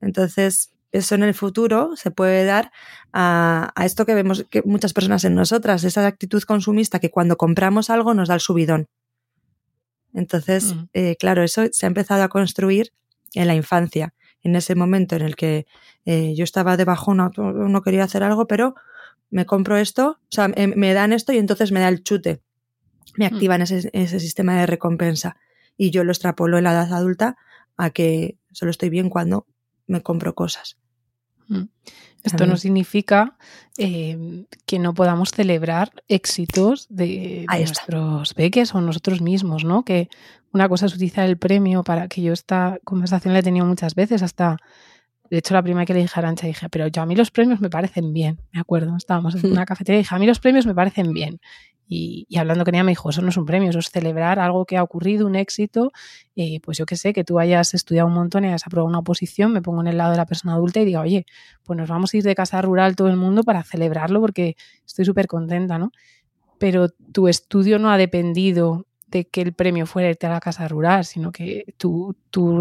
Entonces, 0.00 0.72
eso 0.90 1.14
en 1.14 1.22
el 1.22 1.34
futuro 1.34 1.96
se 1.96 2.10
puede 2.10 2.44
dar 2.44 2.72
a, 3.12 3.72
a 3.74 3.84
esto 3.86 4.04
que 4.06 4.14
vemos 4.14 4.44
que 4.50 4.62
muchas 4.64 4.92
personas 4.92 5.24
en 5.24 5.34
nosotras, 5.34 5.84
esa 5.84 6.06
actitud 6.06 6.42
consumista 6.42 6.98
que 6.98 7.10
cuando 7.10 7.36
compramos 7.36 7.90
algo 7.90 8.14
nos 8.14 8.28
da 8.28 8.34
el 8.34 8.40
subidón. 8.40 8.88
Entonces, 10.14 10.74
Mm. 10.74 10.88
eh, 10.94 11.16
claro, 11.18 11.42
eso 11.42 11.62
se 11.70 11.86
ha 11.86 11.88
empezado 11.88 12.22
a 12.22 12.28
construir 12.28 12.92
en 13.34 13.46
la 13.46 13.54
infancia, 13.54 14.14
en 14.42 14.56
ese 14.56 14.74
momento 14.74 15.16
en 15.16 15.22
el 15.22 15.36
que 15.36 15.66
eh, 16.04 16.34
yo 16.34 16.44
estaba 16.44 16.76
de 16.76 16.84
bajona, 16.84 17.30
no 17.36 17.82
quería 17.82 18.04
hacer 18.04 18.22
algo, 18.22 18.46
pero 18.46 18.74
me 19.30 19.44
compro 19.44 19.76
esto, 19.76 20.18
o 20.22 20.30
sea, 20.30 20.48
me, 20.48 20.68
me 20.68 20.94
dan 20.94 21.12
esto 21.12 21.32
y 21.32 21.38
entonces 21.38 21.70
me 21.72 21.80
da 21.80 21.88
el 21.88 22.02
chute. 22.02 22.40
Me 23.16 23.26
activan 23.26 23.60
ese, 23.62 23.90
ese 23.92 24.20
sistema 24.20 24.58
de 24.58 24.66
recompensa. 24.66 25.36
Y 25.76 25.90
yo 25.90 26.04
lo 26.04 26.12
extrapolo 26.12 26.56
en 26.56 26.64
la 26.64 26.72
edad 26.72 26.92
adulta 26.94 27.36
a 27.76 27.90
que 27.90 28.38
solo 28.52 28.70
estoy 28.70 28.88
bien 28.90 29.10
cuando 29.10 29.46
me 29.86 30.02
compro 30.02 30.34
cosas. 30.34 30.78
Esto 32.28 32.46
no 32.46 32.56
significa 32.56 33.36
eh, 33.76 34.44
que 34.66 34.78
no 34.78 34.94
podamos 34.94 35.30
celebrar 35.30 35.90
éxitos 36.08 36.86
de, 36.88 37.44
nuestros 37.48 38.34
peques 38.34 38.74
o 38.74 38.80
nosotros 38.80 39.20
mismos, 39.20 39.64
¿no? 39.64 39.84
Que 39.84 40.08
una 40.52 40.68
cosa 40.68 40.86
es 40.86 40.94
utilizar 40.94 41.28
el 41.28 41.36
premio 41.36 41.84
para 41.84 42.08
que 42.08 42.22
yo 42.22 42.32
esta 42.32 42.78
conversación 42.84 43.34
la 43.34 43.40
he 43.40 43.42
tenido 43.42 43.66
muchas 43.66 43.94
veces, 43.94 44.22
hasta 44.22 44.56
de 45.30 45.38
hecho 45.38 45.54
la 45.54 45.62
primera 45.62 45.84
que 45.84 45.94
le 45.94 46.00
dije 46.00 46.12
a 46.16 46.18
Arancha 46.20 46.46
dije, 46.46 46.68
pero 46.68 46.86
yo 46.86 47.02
a 47.02 47.06
mí 47.06 47.14
los 47.14 47.30
premios 47.30 47.60
me 47.60 47.68
parecen 47.68 48.12
bien, 48.12 48.40
me 48.52 48.60
acuerdo, 48.60 48.96
estábamos 48.96 49.34
en 49.34 49.40
una 49.52 49.66
cafetería 49.66 50.00
y 50.00 50.02
dije, 50.02 50.14
a 50.14 50.18
mí 50.18 50.26
los 50.26 50.40
premios 50.40 50.66
me 50.66 50.74
parecen 50.74 51.12
bien. 51.12 51.40
Y, 51.88 52.26
y 52.28 52.36
hablando 52.36 52.64
con 52.64 52.74
ella 52.74 52.84
me 52.84 52.92
dijo, 52.92 53.08
eso 53.10 53.22
no 53.22 53.30
es 53.30 53.36
un 53.38 53.46
premio, 53.46 53.70
eso 53.70 53.78
es 53.78 53.88
celebrar 53.90 54.38
algo 54.38 54.66
que 54.66 54.76
ha 54.76 54.82
ocurrido, 54.82 55.26
un 55.26 55.36
éxito, 55.36 55.90
eh, 56.36 56.60
pues 56.62 56.76
yo 56.78 56.84
qué 56.86 56.96
sé, 56.96 57.12
que 57.14 57.24
tú 57.24 57.38
hayas 57.38 57.72
estudiado 57.72 58.06
un 58.08 58.14
montón 58.14 58.44
y 58.44 58.48
hayas 58.48 58.66
aprobado 58.66 58.88
una 58.88 58.98
oposición, 58.98 59.52
me 59.52 59.62
pongo 59.62 59.80
en 59.80 59.86
el 59.88 59.96
lado 59.96 60.10
de 60.10 60.18
la 60.18 60.26
persona 60.26 60.54
adulta 60.54 60.80
y 60.80 60.84
digo, 60.84 61.00
oye, 61.00 61.24
pues 61.64 61.78
nos 61.78 61.88
vamos 61.88 62.12
a 62.12 62.16
ir 62.18 62.24
de 62.24 62.34
casa 62.34 62.60
rural 62.60 62.94
todo 62.94 63.08
el 63.08 63.16
mundo 63.16 63.42
para 63.42 63.62
celebrarlo 63.64 64.20
porque 64.20 64.56
estoy 64.86 65.04
súper 65.06 65.26
contenta, 65.26 65.78
¿no? 65.78 65.92
Pero 66.58 66.88
tu 67.12 67.28
estudio 67.28 67.78
no 67.78 67.90
ha 67.90 67.98
dependido 67.98 68.86
de 69.06 69.26
que 69.26 69.40
el 69.40 69.54
premio 69.54 69.86
fuera 69.86 70.10
irte 70.10 70.26
a 70.26 70.30
la 70.30 70.40
casa 70.40 70.68
rural, 70.68 71.04
sino 71.06 71.32
que 71.32 71.64
tu, 71.78 72.14
tu, 72.30 72.60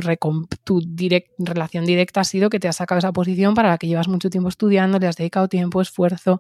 tu 0.64 0.82
direct- 0.82 1.32
relación 1.40 1.86
directa 1.86 2.22
ha 2.22 2.24
sido 2.24 2.50
que 2.50 2.60
te 2.60 2.70
has 2.70 2.78
sacado 2.78 3.00
esa 3.00 3.12
posición 3.12 3.54
para 3.54 3.70
la 3.70 3.78
que 3.78 3.88
llevas 3.88 4.08
mucho 4.08 4.30
tiempo 4.30 4.48
estudiando, 4.48 4.98
le 5.00 5.08
has 5.08 5.18
dedicado 5.18 5.50
tiempo, 5.50 5.82
esfuerzo, 5.82 6.40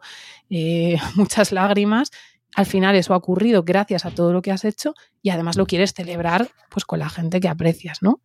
eh, 0.49 0.97
muchas 1.15 1.51
lágrimas. 1.51 2.11
Al 2.57 2.65
final 2.65 2.95
eso 2.95 3.13
ha 3.13 3.17
ocurrido 3.17 3.61
gracias 3.61 4.03
a 4.03 4.09
todo 4.09 4.33
lo 4.33 4.41
que 4.41 4.51
has 4.51 4.65
hecho 4.65 4.95
y 5.21 5.29
además 5.29 5.57
lo 5.57 5.67
quieres 5.67 5.93
celebrar 5.93 6.49
pues 6.69 6.85
con 6.85 6.97
la 6.97 7.07
gente 7.07 7.39
que 7.39 7.47
aprecias, 7.47 8.01
¿no? 8.01 8.19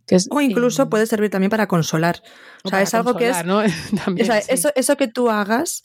Entonces, 0.00 0.28
O 0.30 0.42
incluso 0.42 0.82
eh, 0.82 0.86
puede 0.86 1.06
servir 1.06 1.30
también 1.30 1.48
para 1.48 1.68
consolar. 1.68 2.20
o 2.64 2.68
O 2.68 2.70
sea, 2.70 2.82
es 2.82 2.92
algo 2.92 3.16
que 3.16 3.30
es 3.30 3.46
¿no? 3.46 3.62
También, 4.04 4.30
O 4.30 4.30
sea, 4.30 4.42
sí. 4.42 4.50
eso, 4.52 4.70
eso 4.74 4.98
que 4.98 5.08
tú 5.08 5.30
hagas 5.30 5.84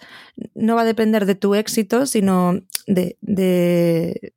no 0.54 0.76
va 0.76 0.82
a 0.82 0.86
depender 0.86 1.26
de 1.26 1.36
tu 1.36 1.56
éxito, 1.56 2.06
sino 2.06 2.60
de, 2.88 3.18
de 3.22 4.34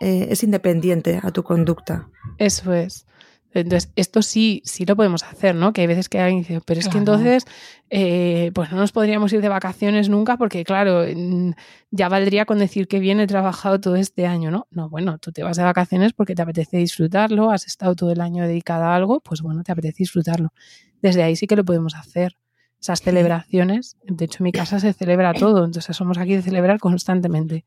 eh, 0.00 0.26
es 0.30 0.42
independiente 0.42 1.20
a 1.22 1.30
tu 1.30 1.44
conducta. 1.44 2.08
Eso 2.38 2.72
es. 2.72 3.06
Entonces, 3.52 3.90
esto 3.96 4.20
sí, 4.20 4.60
sí 4.64 4.84
lo 4.84 4.96
podemos 4.96 5.22
hacer, 5.22 5.54
¿no? 5.54 5.72
Que 5.72 5.80
hay 5.82 5.86
veces 5.86 6.08
que 6.08 6.18
alguien 6.20 6.40
dice, 6.40 6.60
pero 6.64 6.80
es 6.80 6.88
que 6.88 6.98
entonces, 6.98 7.44
eh, 7.88 8.50
pues 8.54 8.70
no 8.70 8.76
nos 8.76 8.92
podríamos 8.92 9.32
ir 9.32 9.40
de 9.40 9.48
vacaciones 9.48 10.08
nunca, 10.10 10.36
porque 10.36 10.64
claro, 10.64 11.04
mm, 11.14 11.52
ya 11.90 12.08
valdría 12.08 12.44
con 12.44 12.58
decir 12.58 12.86
que 12.86 12.98
bien 12.98 13.18
he 13.18 13.26
trabajado 13.26 13.80
todo 13.80 13.96
este 13.96 14.26
año, 14.26 14.50
¿no? 14.50 14.66
No, 14.70 14.90
bueno, 14.90 15.18
tú 15.18 15.32
te 15.32 15.42
vas 15.42 15.56
de 15.56 15.62
vacaciones 15.62 16.12
porque 16.12 16.34
te 16.34 16.42
apetece 16.42 16.76
disfrutarlo, 16.76 17.50
has 17.50 17.66
estado 17.66 17.94
todo 17.94 18.10
el 18.12 18.20
año 18.20 18.46
dedicado 18.46 18.84
a 18.84 18.94
algo, 18.94 19.20
pues 19.20 19.40
bueno, 19.40 19.62
te 19.62 19.72
apetece 19.72 19.98
disfrutarlo. 19.98 20.52
Desde 21.00 21.22
ahí 21.22 21.36
sí 21.36 21.46
que 21.46 21.56
lo 21.56 21.64
podemos 21.64 21.94
hacer. 21.94 22.36
Esas 22.78 23.00
celebraciones, 23.00 23.96
de 24.04 24.26
hecho 24.26 24.38
en 24.40 24.44
mi 24.44 24.52
casa 24.52 24.78
se 24.78 24.92
celebra 24.92 25.32
todo, 25.32 25.64
entonces 25.64 25.96
somos 25.96 26.18
aquí 26.18 26.36
de 26.36 26.42
celebrar 26.42 26.78
constantemente. 26.78 27.64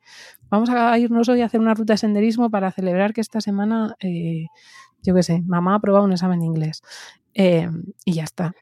Vamos 0.49 0.69
a 0.69 0.97
irnos 0.99 1.27
hoy 1.29 1.41
a 1.41 1.47
hacer 1.47 1.59
una 1.59 1.73
ruta 1.73 1.93
de 1.93 1.97
senderismo 1.97 2.51
para 2.51 2.71
celebrar 2.71 3.11
que 3.13 3.21
esta 3.21 3.41
semana 3.41 3.95
eh, 4.01 4.45
yo 5.03 5.15
qué 5.15 5.23
sé, 5.23 5.41
mamá 5.45 5.73
ha 5.73 5.75
aprobado 5.75 6.05
un 6.05 6.11
examen 6.11 6.39
de 6.39 6.45
inglés 6.45 6.81
eh, 7.33 7.69
y 8.05 8.13
ya 8.13 8.23
está. 8.23 8.53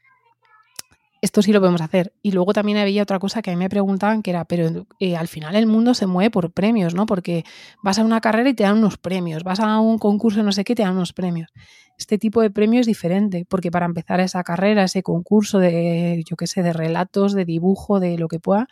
Esto 1.19 1.41
sí 1.41 1.51
lo 1.51 1.59
podemos 1.59 1.81
hacer. 1.81 2.13
Y 2.21 2.31
luego 2.31 2.53
también 2.53 2.77
había 2.77 3.01
otra 3.01 3.17
cosa 3.17 3.41
que 3.41 3.49
a 3.49 3.53
mí 3.53 3.59
me 3.59 3.69
preguntaban 3.69 4.21
que 4.21 4.29
era, 4.29 4.45
pero 4.45 4.85
eh, 4.99 5.17
al 5.17 5.27
final 5.27 5.55
el 5.55 5.65
mundo 5.65 5.93
se 5.95 6.05
mueve 6.05 6.29
por 6.29 6.51
premios, 6.51 6.93
¿no? 6.93 7.07
Porque 7.07 7.43
vas 7.81 7.97
a 7.97 8.03
una 8.03 8.21
carrera 8.21 8.49
y 8.49 8.53
te 8.53 8.63
dan 8.63 8.77
unos 8.77 8.97
premios, 8.97 9.43
vas 9.43 9.59
a 9.59 9.79
un 9.79 9.97
concurso 9.97 10.43
no 10.43 10.51
sé 10.51 10.63
qué, 10.63 10.75
te 10.75 10.83
dan 10.83 10.95
unos 10.95 11.13
premios. 11.13 11.51
Este 11.97 12.19
tipo 12.19 12.41
de 12.41 12.51
premio 12.51 12.79
es 12.79 12.85
diferente, 12.85 13.45
porque 13.49 13.71
para 13.71 13.87
empezar 13.87 14.19
esa 14.19 14.43
carrera, 14.43 14.83
ese 14.83 15.01
concurso 15.01 15.57
de, 15.57 16.23
yo 16.29 16.35
qué 16.35 16.45
sé, 16.45 16.61
de 16.61 16.71
relatos, 16.71 17.33
de 17.33 17.45
dibujo, 17.45 17.99
de 17.99 18.19
lo 18.19 18.27
que 18.27 18.39
pueda, 18.39 18.67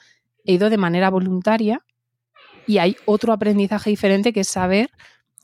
he 0.45 0.53
ido 0.53 0.69
de 0.69 0.77
manera 0.77 1.09
voluntaria 1.09 1.81
y 2.67 2.77
hay 2.77 2.95
otro 3.05 3.33
aprendizaje 3.33 3.89
diferente 3.89 4.33
que 4.33 4.41
es 4.41 4.47
saber 4.47 4.91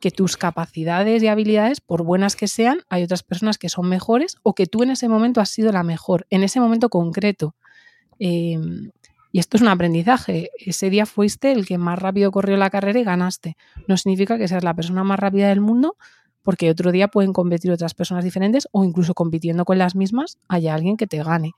que 0.02 0.12
tus 0.12 0.36
capacidades 0.36 1.24
y 1.24 1.28
habilidades, 1.28 1.80
por 1.80 2.04
buenas 2.04 2.36
que 2.36 2.47
sean, 2.47 2.82
hay 2.89 3.04
otras 3.04 3.24
personas 3.24 3.58
que 3.58 3.70
son 3.70 3.88
mejores 3.88 4.36
o 4.43 4.54
que 4.54 4.66
tú 4.66 4.84
en 4.84 4.89
ese 4.89 5.08
momento 5.08 5.39
has 5.39 5.49
sido 5.49 5.72
la 5.72 5.84
mejor, 5.84 6.28
en 6.30 6.43
ese 6.43 6.60
momento 6.60 6.89
concreto. 6.89 7.56
Eh, 8.20 8.60
y 9.32 9.39
esto 9.39 9.58
es 9.58 9.62
un 9.62 9.70
aprendizaje. 9.70 10.49
Ese 10.58 10.89
día 10.89 11.06
fuiste 11.06 11.54
el 11.54 11.66
que 11.66 11.78
más 11.78 11.97
rápido 11.97 12.32
corrió 12.32 12.58
la 12.58 12.70
carrera 12.70 12.99
y 12.99 13.04
ganaste. 13.04 13.56
No 13.88 13.95
significa 13.95 14.38
que 14.38 14.47
seas 14.47 14.64
la 14.64 14.74
persona 14.74 15.04
más 15.04 15.20
rápida 15.20 15.47
del 15.47 15.62
mundo, 15.62 15.95
porque 16.43 16.70
otro 16.70 16.91
día 16.91 17.08
pueden 17.08 17.34
competir 17.34 17.72
otras 17.72 17.93
personas 17.93 18.24
diferentes 18.24 18.68
o 18.72 18.84
incluso 18.84 19.14
compitiendo 19.14 19.64
con 19.64 19.78
las 19.78 19.95
mismas 19.95 20.38
haya 20.47 20.74
alguien 20.74 20.97
que 20.97 21.08
te 21.08 21.24
gane. 21.24 21.54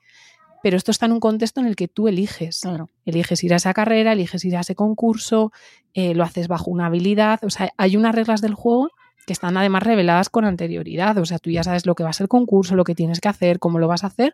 Pero 0.64 0.78
esto 0.78 0.91
está 0.91 1.07
en 1.07 1.11
un 1.11 1.20
contexto 1.20 1.59
en 1.59 1.68
el 1.68 1.76
que 1.76 1.89
tú 1.89 2.07
eliges. 2.07 2.61
Claro. 2.61 2.89
Eliges 3.05 3.43
ir 3.43 3.51
a 3.53 3.57
esa 3.57 3.74
carrera, 3.74 4.14
eliges 4.14 4.45
ir 4.45 4.55
a 4.55 4.61
ese 4.61 4.76
concurso, 4.76 5.51
eh, 5.93 6.16
lo 6.16 6.24
haces 6.24 6.47
bajo 6.47 6.72
una 6.72 6.86
habilidad. 6.86 7.43
O 7.43 7.49
sea, 7.49 7.74
hay 7.78 7.97
unas 7.97 8.16
reglas 8.16 8.39
del 8.39 8.53
juego 8.53 8.89
que 9.28 9.34
están 9.34 9.57
además 9.57 9.84
reveladas 9.84 10.30
con 10.30 10.45
anterioridad. 10.45 11.18
O 11.18 11.26
sea, 11.26 11.38
tú 11.38 11.49
ya 11.51 11.64
sabes 11.64 11.86
lo 11.86 11.95
que 11.95 12.03
va 12.03 12.11
a 12.11 12.14
ser 12.14 12.26
el 12.26 12.30
concurso, 12.30 12.76
lo 12.76 12.86
que 12.86 12.95
tienes 12.95 13.20
que 13.20 13.28
hacer, 13.28 13.59
cómo 13.59 13.78
lo 13.78 13.89
vas 13.89 14.05
a 14.05 14.07
hacer. 14.07 14.34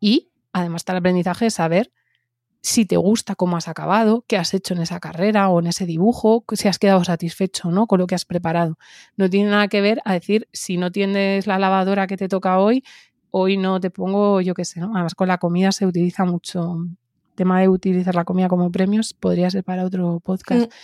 Y 0.00 0.30
además 0.54 0.80
está 0.80 0.92
el 0.92 0.98
aprendizaje 0.98 1.44
de 1.44 1.50
saber 1.50 1.92
si 2.62 2.86
te 2.86 2.96
gusta 2.96 3.34
cómo 3.34 3.58
has 3.58 3.68
acabado, 3.68 4.24
qué 4.26 4.38
has 4.38 4.54
hecho 4.54 4.72
en 4.72 4.80
esa 4.80 5.00
carrera 5.00 5.50
o 5.50 5.60
en 5.60 5.66
ese 5.66 5.84
dibujo, 5.84 6.44
si 6.52 6.68
has 6.68 6.78
quedado 6.78 7.04
satisfecho 7.04 7.68
o 7.68 7.72
no 7.72 7.86
con 7.86 7.98
lo 7.98 8.06
que 8.06 8.14
has 8.14 8.24
preparado. 8.24 8.78
No 9.16 9.28
tiene 9.28 9.50
nada 9.50 9.68
que 9.68 9.82
ver 9.82 10.00
a 10.06 10.14
decir 10.14 10.48
si 10.52 10.78
no 10.78 10.90
tienes 10.92 11.46
la 11.46 11.58
lavadora 11.58 12.06
que 12.06 12.16
te 12.16 12.28
toca 12.28 12.58
hoy, 12.58 12.84
hoy 13.32 13.56
no 13.56 13.80
te 13.80 13.90
pongo, 13.90 14.40
yo 14.40 14.54
qué 14.54 14.64
sé, 14.64 14.78
¿no? 14.78 14.92
Además 14.94 15.14
con 15.16 15.26
la 15.26 15.38
comida 15.38 15.72
se 15.72 15.84
utiliza 15.86 16.24
mucho, 16.24 16.76
el 16.84 17.34
tema 17.34 17.60
de 17.60 17.68
utilizar 17.68 18.14
la 18.14 18.24
comida 18.24 18.48
como 18.48 18.70
premios 18.70 19.14
podría 19.14 19.50
ser 19.50 19.64
para 19.64 19.84
otro 19.84 20.20
podcast. 20.20 20.66
Mm. 20.66 20.74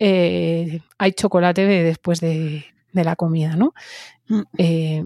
Eh, 0.00 0.80
hay 0.98 1.12
chocolate 1.12 1.66
de- 1.66 1.82
después 1.84 2.20
de, 2.20 2.64
de 2.92 3.04
la 3.04 3.16
comida, 3.16 3.54
¿no? 3.56 3.74
Mm. 4.28 4.40
Eh, 4.58 5.04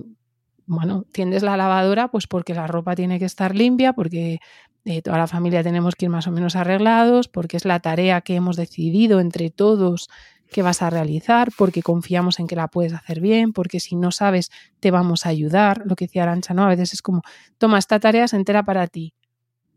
bueno, 0.67 1.05
tiendes 1.13 1.43
la 1.43 1.57
lavadora 1.57 2.09
pues 2.09 2.27
porque 2.27 2.55
la 2.55 2.67
ropa 2.67 2.95
tiene 2.95 3.19
que 3.19 3.25
estar 3.27 3.55
limpia, 3.55 3.93
porque 3.93 4.39
eh, 4.87 5.03
toda 5.03 5.19
la 5.19 5.27
familia 5.27 5.63
tenemos 5.63 5.95
que 5.97 6.07
ir 6.07 6.11
más 6.11 6.27
o 6.27 6.31
menos 6.31 6.57
arreglados, 6.57 7.29
porque 7.29 7.57
es 7.57 7.65
la 7.65 7.81
tarea 7.81 8.21
que 8.21 8.37
hemos 8.37 8.57
decidido 8.57 9.21
entre 9.21 9.51
todos 9.51 10.09
que 10.51 10.63
vas 10.63 10.83
a 10.83 10.91
realizar, 10.91 11.51
porque 11.57 11.83
confiamos 11.83 12.39
en 12.39 12.47
que 12.47 12.57
la 12.57 12.69
puedes 12.69 12.93
hacer 12.93 13.21
bien, 13.21 13.53
porque 13.53 13.81
si 13.81 13.97
no 13.97 14.11
sabes 14.11 14.51
te 14.81 14.91
vamos 14.91 15.27
a 15.27 15.31
ayudar, 15.31 15.83
lo 15.85 15.97
que 15.97 16.07
decía 16.07 16.23
Arancha, 16.23 16.55
¿no? 16.55 16.65
A 16.65 16.69
veces 16.69 16.93
es 16.93 17.03
como, 17.03 17.23
toma, 17.59 17.79
esta 17.79 17.99
tarea 17.99 18.29
se 18.29 18.37
entera 18.37 18.63
para 18.65 18.87
ti, 18.87 19.15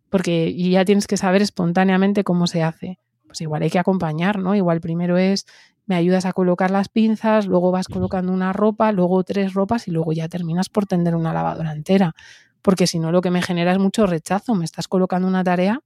porque 0.10 0.48
y 0.50 0.72
ya 0.72 0.86
tienes 0.86 1.08
que 1.08 1.18
saber 1.18 1.42
espontáneamente 1.42 2.24
cómo 2.24 2.48
se 2.48 2.64
hace. 2.64 3.00
Pues 3.26 3.42
igual 3.42 3.62
hay 3.62 3.70
que 3.70 3.80
acompañar, 3.80 4.40
¿no? 4.40 4.56
Igual 4.56 4.80
primero 4.80 5.18
es, 5.18 5.46
me 5.86 5.96
ayudas 5.96 6.26
a 6.26 6.34
colocar 6.34 6.72
las 6.72 6.90
pinzas, 6.90 7.46
luego 7.46 7.72
vas 7.72 7.88
colocando 7.88 8.32
una 8.32 8.54
ropa, 8.54 8.92
luego 8.92 9.24
tres 9.24 9.54
ropas 9.54 9.88
y 9.88 9.92
luego 9.92 10.14
ya 10.14 10.30
terminas 10.30 10.70
por 10.70 10.86
tender 10.86 11.16
una 11.16 11.34
lavadora 11.34 11.74
entera. 11.74 12.14
Porque 12.62 12.88
si 12.88 13.00
no, 13.00 13.12
lo 13.12 13.22
que 13.22 13.32
me 13.32 13.42
genera 13.42 13.72
es 13.72 13.80
mucho 13.80 14.06
rechazo. 14.06 14.56
Me 14.56 14.66
estás 14.66 14.88
colocando 14.88 15.28
una 15.28 15.44
tarea 15.44 15.82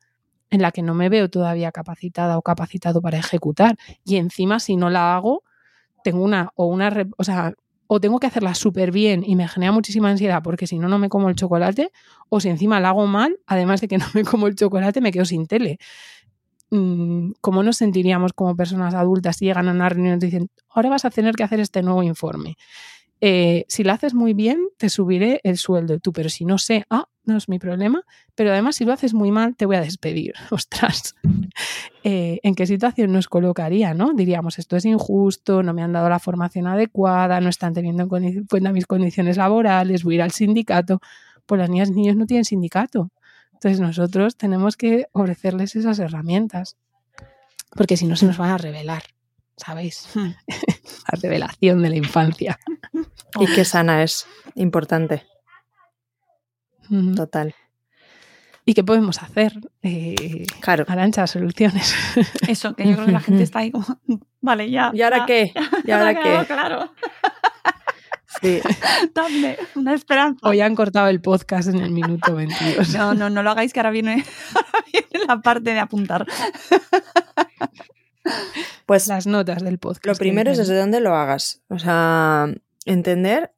en 0.52 0.62
la 0.62 0.72
que 0.72 0.84
no 0.84 0.94
me 0.94 1.10
veo 1.10 1.30
todavía 1.30 1.72
capacitada 1.72 2.38
o 2.38 2.42
capacitado 2.42 3.02
para 3.02 3.18
ejecutar. 3.18 3.78
Y 4.04 4.18
encima, 4.18 4.60
si 4.60 4.76
no 4.76 4.90
la 4.90 5.16
hago, 5.16 5.44
tengo 6.04 6.24
una 6.24 6.52
o 6.56 6.66
una, 6.66 7.08
o 7.18 7.24
sea, 7.24 7.54
o 7.88 8.00
tengo 8.00 8.20
que 8.20 8.28
hacerla 8.28 8.54
súper 8.54 8.92
bien 8.92 9.24
y 9.26 9.36
me 9.36 9.48
genera 9.48 9.72
muchísima 9.72 10.10
ansiedad 10.10 10.42
porque 10.44 10.68
si 10.68 10.80
no, 10.80 10.88
no 10.88 11.00
me 11.00 11.10
como 11.10 11.30
el 11.30 11.36
chocolate, 11.36 11.92
o 12.30 12.40
si 12.40 12.50
encima 12.50 12.80
la 12.80 12.90
hago 12.90 13.08
mal, 13.08 13.40
además 13.48 13.82
de 13.82 13.88
que 13.88 13.98
no 13.98 14.06
me 14.14 14.24
como 14.24 14.48
el 14.48 14.56
chocolate, 14.56 15.02
me 15.02 15.12
quedo 15.12 15.26
sin 15.26 15.48
tele. 15.48 15.78
Mm, 16.70 17.32
¿Cómo 17.42 17.64
nos 17.64 17.78
sentiríamos 17.78 18.32
como 18.34 18.56
personas 18.56 18.94
adultas 18.94 19.38
si 19.38 19.46
llegan 19.46 19.68
a 19.68 19.72
una 19.72 19.90
reunión 19.90 20.20
y 20.22 20.26
dicen, 20.26 20.50
ahora 20.70 20.90
vas 20.90 21.04
a 21.06 21.10
tener 21.10 21.36
que 21.36 21.44
hacer 21.44 21.60
este 21.60 21.82
nuevo 21.82 22.02
informe? 22.04 22.56
Eh, 23.24 23.66
si 23.68 23.84
lo 23.84 23.94
haces 23.94 24.16
muy 24.16 24.34
bien, 24.34 24.60
te 24.78 24.90
subiré 24.90 25.40
el 25.44 25.58
sueldo. 25.58 26.00
Tú, 26.00 26.12
pero 26.12 26.28
si 26.28 26.44
no 26.44 26.58
sé, 26.58 26.86
ah, 26.90 27.08
no 27.24 27.38
es 27.38 27.48
mi 27.48 27.60
problema. 27.60 28.04
Pero 28.34 28.52
además, 28.52 28.76
si 28.76 28.84
lo 28.84 28.94
haces 28.94 29.14
muy 29.14 29.32
mal, 29.32 29.56
te 29.56 29.68
voy 29.68 29.76
a 29.76 29.82
despedir. 29.82 30.34
Ostras. 30.50 31.16
Eh, 32.04 32.40
¿En 32.42 32.56
qué 32.56 32.66
situación 32.66 33.12
nos 33.12 33.28
colocaría? 33.28 33.94
¿no? 33.94 34.14
Diríamos, 34.14 34.58
esto 34.58 34.76
es 34.76 34.86
injusto, 34.86 35.62
no 35.62 35.74
me 35.74 35.84
han 35.84 35.94
dado 35.94 36.10
la 36.10 36.20
formación 36.20 36.66
adecuada, 36.66 37.40
no 37.40 37.50
están 37.50 37.74
teniendo 37.74 38.10
en 38.18 38.46
cuenta 38.48 38.72
mis 38.74 38.88
condiciones 38.88 39.38
laborales, 39.38 40.04
voy 40.04 40.16
a 40.16 40.18
ir 40.18 40.22
al 40.24 40.32
sindicato. 40.32 41.00
Pues 41.46 41.60
las 41.60 41.70
niñas 41.70 41.90
y 41.90 41.94
niños 41.94 42.16
no 42.16 42.26
tienen 42.26 42.46
sindicato. 42.46 43.12
Entonces 43.54 43.80
nosotros 43.80 44.36
tenemos 44.36 44.76
que 44.76 45.06
ofrecerles 45.12 45.76
esas 45.76 46.00
herramientas. 46.00 46.78
Porque 47.76 47.98
si 47.98 48.08
no, 48.08 48.16
se 48.16 48.26
nos 48.26 48.38
van 48.38 48.50
a 48.50 48.58
revelar. 48.58 49.04
¿Sabéis? 49.56 50.08
Hmm. 50.16 50.32
la 50.48 51.20
revelación 51.22 51.84
de 51.84 51.90
la 51.92 51.96
infancia. 51.96 52.58
Y 53.40 53.46
qué 53.48 53.66
sana 53.66 54.04
es. 54.04 54.28
Importante. 54.56 55.26
Total. 57.16 57.56
¿Y 58.66 58.74
qué 58.74 58.84
podemos 58.84 59.22
hacer? 59.24 59.54
Eh, 59.82 60.46
Claro. 60.60 60.86
Arancha, 60.88 61.26
soluciones. 61.28 61.96
Eso, 62.48 62.76
que 62.76 62.86
yo 62.88 62.94
creo 62.94 63.06
que 63.06 63.12
la 63.12 63.20
gente 63.22 63.44
está 63.44 63.60
ahí 63.60 63.72
como, 63.72 63.86
vale, 64.42 64.70
ya. 64.70 64.92
¿Y 64.94 65.02
ahora 65.02 65.20
ya, 65.20 65.26
qué? 65.26 65.54
¿Y 65.84 65.88
ya 65.88 66.00
ahora 66.00 66.22
qué? 66.22 66.46
Claro, 66.46 66.94
Sí. 68.42 68.60
dame 69.14 69.58
una 69.76 69.94
esperanza. 69.94 70.40
Hoy 70.48 70.62
han 70.62 70.74
cortado 70.76 71.08
el 71.10 71.22
podcast 71.22 71.70
en 71.70 71.82
el 71.82 71.92
minuto 71.92 72.36
22. 72.36 72.94
No, 72.96 73.14
no, 73.14 73.30
no 73.30 73.44
lo 73.44 73.52
hagáis 73.52 73.74
que 73.74 73.80
ahora 73.80 73.92
viene, 73.92 74.24
ahora 74.56 74.86
viene 74.92 75.26
la 75.28 75.42
parte 75.42 75.74
de 75.74 75.80
apuntar. 75.80 76.26
Pues 78.86 79.08
Las 79.08 79.28
notas 79.28 79.64
del 79.64 79.80
podcast. 79.80 80.06
Lo 80.06 80.16
primero 80.16 80.52
es 80.52 80.58
desde 80.58 80.78
dónde 80.78 81.00
lo 81.02 81.16
hagas. 81.16 81.62
O 81.70 81.78
sea, 81.80 82.48
entender 82.86 83.54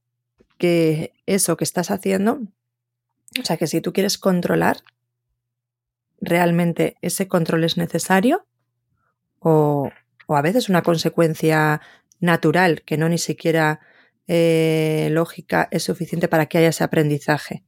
que 0.58 1.14
eso 1.26 1.58
que 1.58 1.64
estás 1.64 1.92
haciendo, 1.92 2.42
o 3.40 3.46
sea, 3.46 3.58
que 3.58 3.68
si 3.68 3.82
tú 3.82 3.94
quieres 3.94 4.18
controlar, 4.18 4.78
realmente 6.22 6.96
ese 7.02 7.28
control 7.28 7.64
es 7.64 7.78
necesario 7.78 8.46
o, 9.40 9.90
o 10.28 10.36
a 10.36 10.42
veces 10.42 10.70
una 10.70 10.84
consecuencia 10.84 11.82
natural 12.20 12.84
que 12.84 12.98
no 12.98 13.10
ni 13.10 13.18
siquiera 13.18 13.82
eh, 14.28 15.10
lógica 15.12 15.68
es 15.72 15.84
suficiente 15.84 16.28
para 16.30 16.46
que 16.46 16.58
haya 16.58 16.70
ese 16.70 16.84
aprendizaje. 16.84 17.64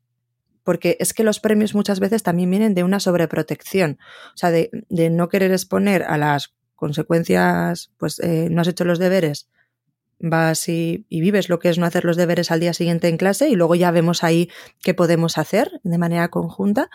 Porque 0.64 0.98
es 1.00 1.14
que 1.14 1.24
los 1.24 1.40
premios 1.40 1.76
muchas 1.76 2.00
veces 2.00 2.24
también 2.24 2.50
vienen 2.50 2.74
de 2.74 2.84
una 2.84 3.00
sobreprotección, 3.00 4.00
o 4.34 4.38
sea, 4.38 4.52
de, 4.52 4.72
de 4.90 5.10
no 5.10 5.30
querer 5.30 5.52
exponer 5.52 6.04
a 6.04 6.18
las 6.18 6.56
consecuencias, 6.76 7.92
pues 7.98 8.20
eh, 8.20 8.48
no 8.50 8.62
has 8.62 8.68
hecho 8.68 8.84
los 8.84 8.98
deberes, 8.98 9.50
vas 10.20 10.70
y, 10.70 11.06
y 11.10 11.22
vives 11.22 11.50
lo 11.50 11.60
que 11.60 11.70
es 11.70 11.78
no 11.78 11.86
hacer 11.86 12.06
los 12.06 12.18
deberes 12.18 12.52
al 12.52 12.60
día 12.60 12.74
siguiente 12.74 13.08
en 13.08 13.18
clase 13.18 13.50
y 13.50 13.56
luego 13.56 13.76
ya 13.76 13.92
vemos 13.92 14.24
ahí 14.24 14.50
qué 14.82 14.94
podemos 14.94 15.38
hacer 15.38 15.80
de 15.84 15.98
manera 15.98 16.30
conjunta, 16.30 16.90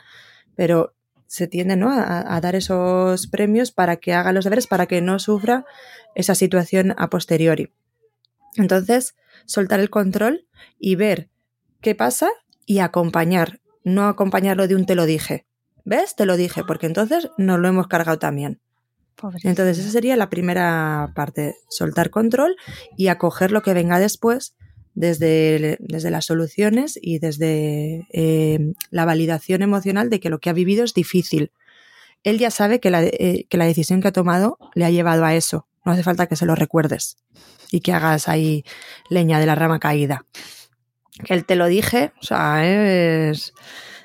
pero 0.57 0.95
se 1.27 1.47
tiende 1.47 1.77
¿no? 1.77 1.91
a, 1.91 2.35
a 2.35 2.41
dar 2.41 2.57
esos 2.57 3.27
premios 3.29 3.71
para 3.71 3.97
que 3.97 4.15
haga 4.15 4.33
los 4.33 4.45
deberes, 4.45 4.67
para 4.67 4.87
que 4.87 5.01
no 5.01 5.19
sufra 5.19 5.65
esa 6.15 6.35
situación 6.35 6.95
a 6.99 7.09
posteriori. 7.09 7.73
Entonces, 8.57 9.15
soltar 9.47 9.81
el 9.81 9.91
control 9.91 10.47
y 10.79 10.97
ver 10.97 11.29
qué 11.81 11.95
pasa 11.95 12.31
y 12.67 12.81
acompañar, 12.81 13.61
no 13.85 14.09
acompañarlo 14.09 14.67
de 14.69 14.75
un 14.75 14.87
te 14.87 14.95
lo 14.95 15.07
dije. 15.07 15.47
¿Ves? 15.85 16.15
Te 16.15 16.27
lo 16.27 16.37
dije, 16.37 16.63
porque 16.65 16.87
entonces 16.87 17.31
nos 17.39 17.59
lo 17.59 17.69
hemos 17.69 17.89
cargado 17.89 18.19
también. 18.19 18.61
Entonces, 19.43 19.79
esa 19.79 19.91
sería 19.91 20.17
la 20.17 20.31
primera 20.31 21.13
parte, 21.15 21.57
soltar 21.69 22.11
control 22.11 22.57
y 22.97 23.09
acoger 23.09 23.53
lo 23.53 23.63
que 23.63 23.75
venga 23.75 23.99
después 23.99 24.55
desde, 24.95 25.77
desde 25.81 26.11
las 26.11 26.27
soluciones 26.27 26.99
y 27.01 27.19
desde 27.19 28.07
eh, 28.13 28.75
la 28.91 29.05
validación 29.05 29.63
emocional 29.63 30.11
de 30.11 30.21
que 30.21 30.31
lo 30.31 30.41
que 30.41 30.51
ha 30.51 30.55
vivido 30.55 30.85
es 30.85 30.95
difícil. 30.95 31.53
Él 32.23 32.39
ya 32.39 32.51
sabe 32.51 32.81
que 32.81 32.91
la, 32.91 33.03
eh, 33.05 33.47
que 33.49 33.57
la 33.57 33.65
decisión 33.65 34.03
que 34.03 34.09
ha 34.09 34.13
tomado 34.13 34.59
le 34.75 34.85
ha 34.85 34.91
llevado 34.91 35.25
a 35.25 35.35
eso. 35.35 35.67
No 35.85 35.93
hace 35.93 36.03
falta 36.03 36.27
que 36.27 36.37
se 36.37 36.45
lo 36.45 36.55
recuerdes 36.55 37.17
y 37.71 37.81
que 37.81 37.93
hagas 37.93 38.29
ahí 38.29 38.65
leña 39.09 39.41
de 39.41 39.47
la 39.47 39.55
rama 39.55 39.79
caída. 39.79 40.27
Que 41.25 41.35
él 41.35 41.45
te 41.45 41.57
lo 41.57 41.67
dije, 41.67 42.13
o 42.21 42.25
sea, 42.25 42.67
es, 42.67 43.55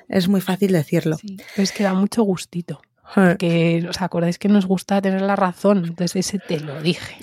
es 0.08 0.28
muy 0.28 0.40
fácil 0.40 0.72
decirlo. 0.72 1.18
Sí, 1.18 1.36
pero 1.36 1.62
es 1.62 1.72
que 1.72 1.84
da 1.84 1.92
mucho 1.92 2.22
gustito. 2.22 2.80
Eh, 3.16 3.36
Que 3.38 3.86
os 3.88 4.00
acordáis 4.02 4.38
que 4.38 4.48
nos 4.48 4.66
gusta 4.66 5.00
tener 5.00 5.22
la 5.22 5.36
razón. 5.36 5.84
Entonces 5.86 6.16
ese 6.16 6.38
te 6.38 6.60
lo 6.60 6.80
dije. 6.82 7.16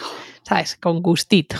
¿Sabes? 0.43 0.77
Con 0.81 1.01
gustito. 1.01 1.57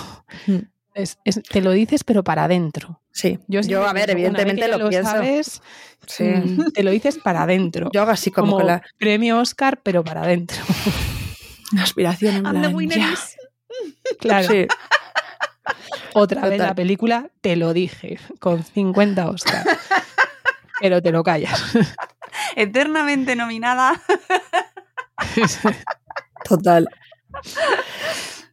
Mm. 0.47 0.57
Es- 0.93 1.17
es- 1.25 1.41
te 1.43 1.61
lo 1.61 1.71
dices, 1.71 2.03
pero 2.03 2.23
para 2.23 2.43
adentro. 2.45 3.01
Sí, 3.11 3.39
yo, 3.47 3.59
a 3.87 3.93
ver, 3.93 4.09
evidentemente 4.09 4.67
lo, 4.67 4.89
pienso. 4.89 5.09
sabes, 5.11 5.61
Sí. 6.07 6.23
mm, 6.23 6.71
te 6.73 6.83
lo 6.83 6.91
dices 6.91 7.17
para 7.17 7.43
adentro. 7.43 7.89
Yo 7.93 8.01
hago 8.01 8.11
así 8.11 8.31
como, 8.31 8.47
como 8.53 8.57
con 8.59 8.67
la 8.67 8.81
premio 8.97 9.39
Oscar, 9.39 9.79
pero 9.83 10.03
para 10.03 10.21
adentro. 10.23 10.57
aspiración 11.81 12.35
en 12.37 12.43
plan, 12.43 12.81
is- 12.81 13.37
Claro. 14.19 14.47
Sí. 14.47 14.67
Otra 16.13 16.47
vez 16.47 16.59
la 16.59 16.75
película 16.75 17.29
Te 17.41 17.55
lo 17.55 17.73
dije, 17.73 18.19
con 18.39 18.63
50 18.63 19.29
Oscar. 19.29 19.65
pero 20.81 21.01
te 21.01 21.11
lo 21.11 21.23
callas. 21.23 21.61
Eternamente 22.55 23.35
nominada. 23.35 24.01
Total. 26.45 26.87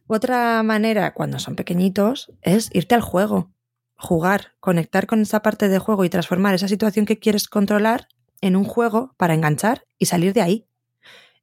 Otra 0.07 0.61
manera, 0.63 1.13
cuando 1.13 1.39
son 1.39 1.55
pequeñitos, 1.55 2.31
es 2.41 2.69
irte 2.73 2.95
al 2.95 3.01
juego, 3.01 3.51
jugar, 3.95 4.53
conectar 4.59 5.07
con 5.07 5.21
esa 5.21 5.41
parte 5.41 5.69
de 5.69 5.79
juego 5.79 6.03
y 6.03 6.09
transformar 6.09 6.53
esa 6.53 6.67
situación 6.67 7.05
que 7.05 7.19
quieres 7.19 7.47
controlar 7.47 8.07
en 8.41 8.55
un 8.55 8.63
juego 8.65 9.13
para 9.17 9.33
enganchar 9.33 9.85
y 9.97 10.05
salir 10.07 10.33
de 10.33 10.41
ahí. 10.41 10.67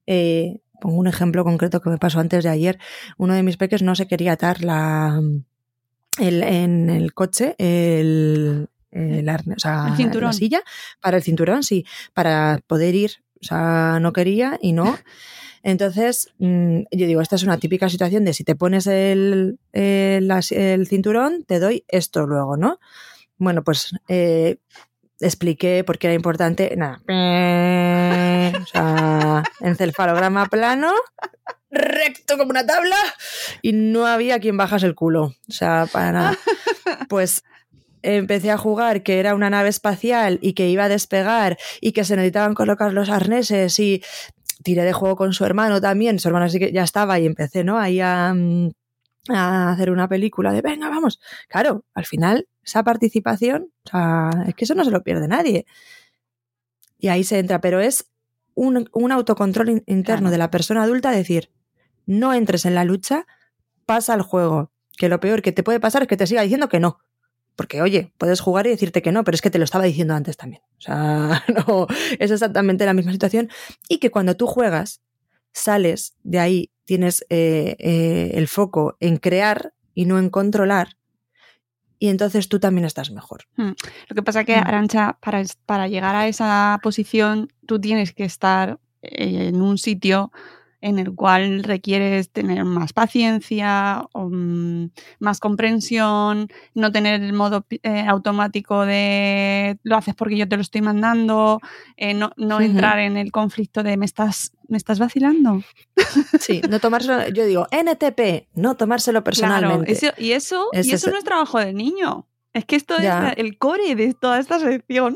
Eh, 0.07 0.61
pongo 0.80 0.99
un 0.99 1.07
ejemplo 1.07 1.44
concreto 1.44 1.80
que 1.80 1.90
me 1.90 1.99
pasó 1.99 2.20
antes 2.20 2.44
de 2.44 2.51
ayer. 2.51 2.78
Uno 3.16 3.34
de 3.34 3.42
mis 3.42 3.57
peques 3.57 3.82
no 3.82 3.94
se 3.94 4.07
quería 4.09 4.32
atar 4.32 4.62
la, 4.62 5.20
el- 6.18 6.42
en 6.42 6.90
el 6.90 7.14
coche 7.14 7.55
el, 7.59 8.68
el 8.91 9.28
arne- 9.28 9.55
o 9.57 9.61
sea, 9.61 9.86
El 9.89 9.97
cinturón. 9.97 10.28
la 10.28 10.32
silla 10.32 10.62
para 11.01 11.16
el 11.18 11.22
cinturón, 11.22 11.62
sí, 11.62 11.84
para 12.14 12.61
poder 12.66 12.95
ir. 12.95 13.12
O 13.41 13.45
sea, 13.45 13.99
no 14.01 14.12
quería 14.12 14.59
y 14.61 14.72
no. 14.72 14.99
Entonces, 15.62 16.28
mm, 16.39 16.80
yo 16.91 17.07
digo, 17.07 17.20
esta 17.20 17.36
es 17.36 17.43
una 17.43 17.59
típica 17.59 17.89
situación 17.89 18.24
de 18.24 18.32
si 18.32 18.45
te 18.45 18.55
pones 18.57 18.86
el, 18.86 19.59
el 19.72 20.86
cinturón, 20.89 21.45
te 21.45 21.59
doy 21.61 21.84
esto 21.89 22.26
luego, 22.26 22.57
¿no? 22.57 22.78
Bueno, 23.36 23.62
pues 23.62 23.93
eh, 24.09 24.57
expliqué 25.20 25.84
por 25.84 25.99
qué 25.99 26.09
era 26.09 26.14
importante. 26.14 26.74
Nada. 26.76 27.01
O 28.61 28.66
sea, 28.66 29.43
encefalograma 29.61 30.47
plano, 30.47 30.91
recto 31.70 32.39
como 32.39 32.51
una 32.51 32.64
tabla, 32.66 32.97
y 33.62 33.72
no 33.72 34.07
había 34.07 34.41
quien 34.41 34.57
bajas 34.57 34.82
el 34.82 34.95
culo. 34.95 35.34
O 35.49 35.53
sea, 35.53 35.86
para 35.93 36.12
nada. 36.12 36.39
Pues 37.09 37.45
empecé 38.16 38.50
a 38.50 38.59
jugar 38.59 39.02
que 39.02 39.18
era 39.20 39.34
una 39.34 39.50
nave 39.50 39.68
espacial 39.68 40.38
y 40.42 40.52
que 40.54 40.68
iba 40.68 40.84
a 40.84 40.88
despegar 40.88 41.59
y 41.80 41.92
que 41.92 42.04
se 42.04 42.16
necesitaban 42.16 42.54
colocar 42.54 42.92
los 42.92 43.09
arneses 43.11 43.78
y 43.78 44.02
tiré 44.62 44.82
de 44.82 44.92
juego 44.92 45.16
con 45.16 45.32
su 45.32 45.44
hermano 45.44 45.80
también, 45.80 46.18
su 46.18 46.28
hermano 46.28 46.46
así 46.46 46.59
que 46.59 46.72
ya 46.72 46.82
estaba 46.82 47.18
y 47.18 47.26
empecé, 47.26 47.64
¿no? 47.64 47.78
Ahí 47.78 48.00
a, 48.00 48.32
mm, 48.34 48.70
a 49.30 49.72
hacer 49.72 49.90
una 49.90 50.09
película 50.09 50.52
de, 50.52 50.62
venga, 50.62 50.88
vamos. 50.88 51.20
Claro, 51.48 51.84
al 51.94 52.06
final, 52.06 52.48
esa 52.64 52.82
participación, 52.82 53.70
o 53.86 53.90
sea, 53.90 54.30
es 54.48 54.54
que 54.54 54.64
eso 54.64 54.74
no 54.74 54.84
se 54.84 54.90
lo 54.90 55.02
pierde 55.04 55.28
nadie. 55.28 55.66
Y 56.98 57.09
ahí 57.09 57.24
se 57.24 57.38
entra, 57.38 57.61
pero 57.61 57.80
es 57.80 58.11
un, 58.54 58.88
un 58.92 59.12
autocontrol 59.12 59.68
in- 59.68 59.82
interno 59.86 60.22
Claro. 60.22 60.30
de 60.32 60.38
la 60.38 60.50
persona 60.50 60.82
adulta 60.82 61.11
decir, 61.11 61.50
no 62.06 62.34
entres 62.34 62.64
en 62.64 62.74
la 62.74 62.84
lucha, 62.84 63.26
pasa 63.86 64.14
al 64.14 64.22
juego. 64.22 64.72
Que 64.96 65.09
lo 65.09 65.20
peor 65.20 65.42
que 65.42 65.52
te 65.52 65.62
puede 65.62 65.78
pasar 65.78 66.02
es 66.02 66.09
que 66.09 66.16
te 66.16 66.26
siga 66.26 66.42
diciendo 66.42 66.68
que 66.68 66.80
no. 66.80 66.98
Porque, 67.59 67.82
oye, 67.82 68.12
puedes 68.18 68.38
jugar 68.40 68.68
y 68.68 68.70
decirte 68.70 69.02
que 69.02 69.11
no, 69.11 69.24
pero 69.24 69.34
es 69.34 69.42
que 69.42 69.50
te 69.50 69.59
lo 69.59 69.64
estaba 69.64 69.82
diciendo 69.84 70.14
antes 70.14 70.36
también. 70.36 70.62
O 70.78 70.80
sea, 70.80 71.42
no, 71.66 71.88
es 72.20 72.30
exactamente 72.30 72.86
la 72.86 72.94
misma 72.94 73.11
situación. 73.11 73.50
Y 73.88 73.98
que 73.98 74.12
cuando 74.12 74.36
tú 74.36 74.46
juegas, 74.46 75.00
sales 75.52 76.14
de 76.22 76.38
ahí, 76.38 76.70
tienes 76.84 77.26
eh, 77.30 77.74
eh, 77.80 78.30
el 78.34 78.46
foco 78.46 78.96
en 79.00 79.16
crear 79.16 79.72
y 79.92 80.04
no 80.04 80.20
en 80.20 80.30
controlar, 80.30 80.96
y 81.98 82.11
entonces 82.11 82.48
tú 82.48 82.61
también 82.61 82.84
estás 82.84 83.11
mejor. 83.11 83.40
Hmm. 83.56 83.72
Lo 84.06 84.14
que 84.14 84.22
pasa 84.22 84.44
que, 84.44 84.54
Mm. 84.56 84.64
Arancha, 84.68 85.18
para, 85.20 85.40
es- 85.40 85.56
para 85.66 85.88
llegar 85.88 86.14
a 86.14 86.28
esa 86.28 86.78
posición, 86.80 87.52
tú 87.66 87.80
tienes 87.80 88.12
que 88.12 88.24
estar 88.24 88.78
eh, 89.02 89.48
en 89.48 89.61
un 89.61 89.78
sitio 89.78 90.30
en 90.81 90.99
el 90.99 91.14
cual 91.14 91.64
requieres 91.64 92.31
tener 92.31 92.64
más 92.64 92.93
paciencia, 92.93 94.05
mm, 94.14 94.85
más 95.18 95.41
comprensión, 95.41 96.49
no 96.74 96.93
tener 96.93 97.20
el 97.22 97.33
modo 97.33 97.66
eh, 97.83 98.05
automático 98.07 98.87
de 98.87 99.79
lo 99.83 99.97
haces 99.97 100.14
porque 100.14 100.37
yo 100.37 100.49
te 100.49 100.57
lo 100.57 100.62
estoy 100.62 100.83
mandando, 100.83 101.61
eh, 101.97 102.14
no, 102.14 102.31
no 102.37 102.59
entrar 102.66 102.99
en 103.01 103.16
el 103.16 103.33
conflicto 103.33 103.83
de 103.83 103.97
me 103.97 104.05
estás, 104.07 104.53
me 104.68 104.76
estás 104.76 104.99
vacilando. 104.99 105.62
Sí, 106.39 106.61
no 106.68 106.79
tomárselo, 106.79 107.29
yo 107.29 107.45
digo, 107.45 107.66
NTP, 107.70 108.49
no 108.55 108.76
tomárselo 108.76 109.24
personalmente. 109.24 109.93
Claro, 109.95 110.12
eso- 110.12 110.22
y 110.22 110.33
eso, 110.33 110.68
y 110.87 110.93
eso 110.95 111.09
es- 111.09 111.12
no 111.12 111.18
es 111.18 111.24
trabajo 111.24 111.59
del 111.59 111.74
niño. 111.74 112.26
Es 112.59 112.64
que 112.64 112.74
esto 112.76 112.96
Ya. 113.00 113.28
es 113.30 113.38
el 113.38 113.56
core 113.56 113.94
de 113.94 114.14
toda 114.14 114.40
esta 114.40 114.59
sección. 114.59 115.14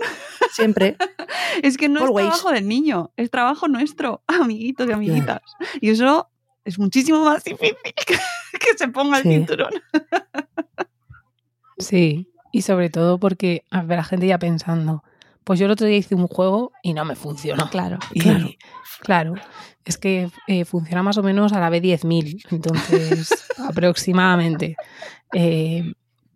Siempre. 0.53 0.97
Es 1.63 1.77
que 1.77 1.89
no 1.89 2.05
Always. 2.05 2.27
es 2.29 2.33
trabajo 2.33 2.55
del 2.55 2.69
niño, 2.69 3.11
es 3.17 3.31
trabajo 3.31 3.69
nuestro, 3.69 4.23
amiguitos 4.29 4.89
y 4.89 4.93
amiguitas. 4.93 5.43
Y 5.81 5.91
eso 5.91 6.29
es 6.65 6.79
muchísimo 6.79 7.25
más 7.25 7.43
difícil 7.45 7.77
que, 7.85 8.79
se 8.79 8.89
ponga 8.89 9.19
el 9.19 9.25
cinturón. 9.25 9.73
Sí, 11.79 12.29
y 12.53 12.63
sobre 12.63 12.91
todo 12.91 13.19
porque 13.19 13.65
a 13.71 13.83
ver, 13.83 13.99
la 13.99 14.05
gente 14.05 14.27
ya 14.27 14.39
pensando, 14.39 15.03
pues 15.45 15.59
yo 15.59 15.67
el 15.67 15.73
otro 15.73 15.87
día 15.87 15.97
hice 15.97 16.15
un 16.15 16.29
juego 16.29 16.73
y 16.83 16.95
no 16.95 17.05
me 17.05 17.17
funcionó. 17.17 17.69
Claro. 17.71 17.99
Y, 18.15 18.21
Claro. 18.21 18.49
claro. 19.01 19.35
es 19.85 19.99
que 19.99 20.31
eh, 20.47 20.65
funciona 20.65 21.03
más 21.03 21.19
o 21.19 21.23
menos 21.23 21.53
a 21.53 21.61
la 21.61 21.71
vez 21.71 21.83
10.000, 21.83 22.47
entonces 22.51 23.31
aproximadamente. 23.59 24.77
Eh, 25.35 25.93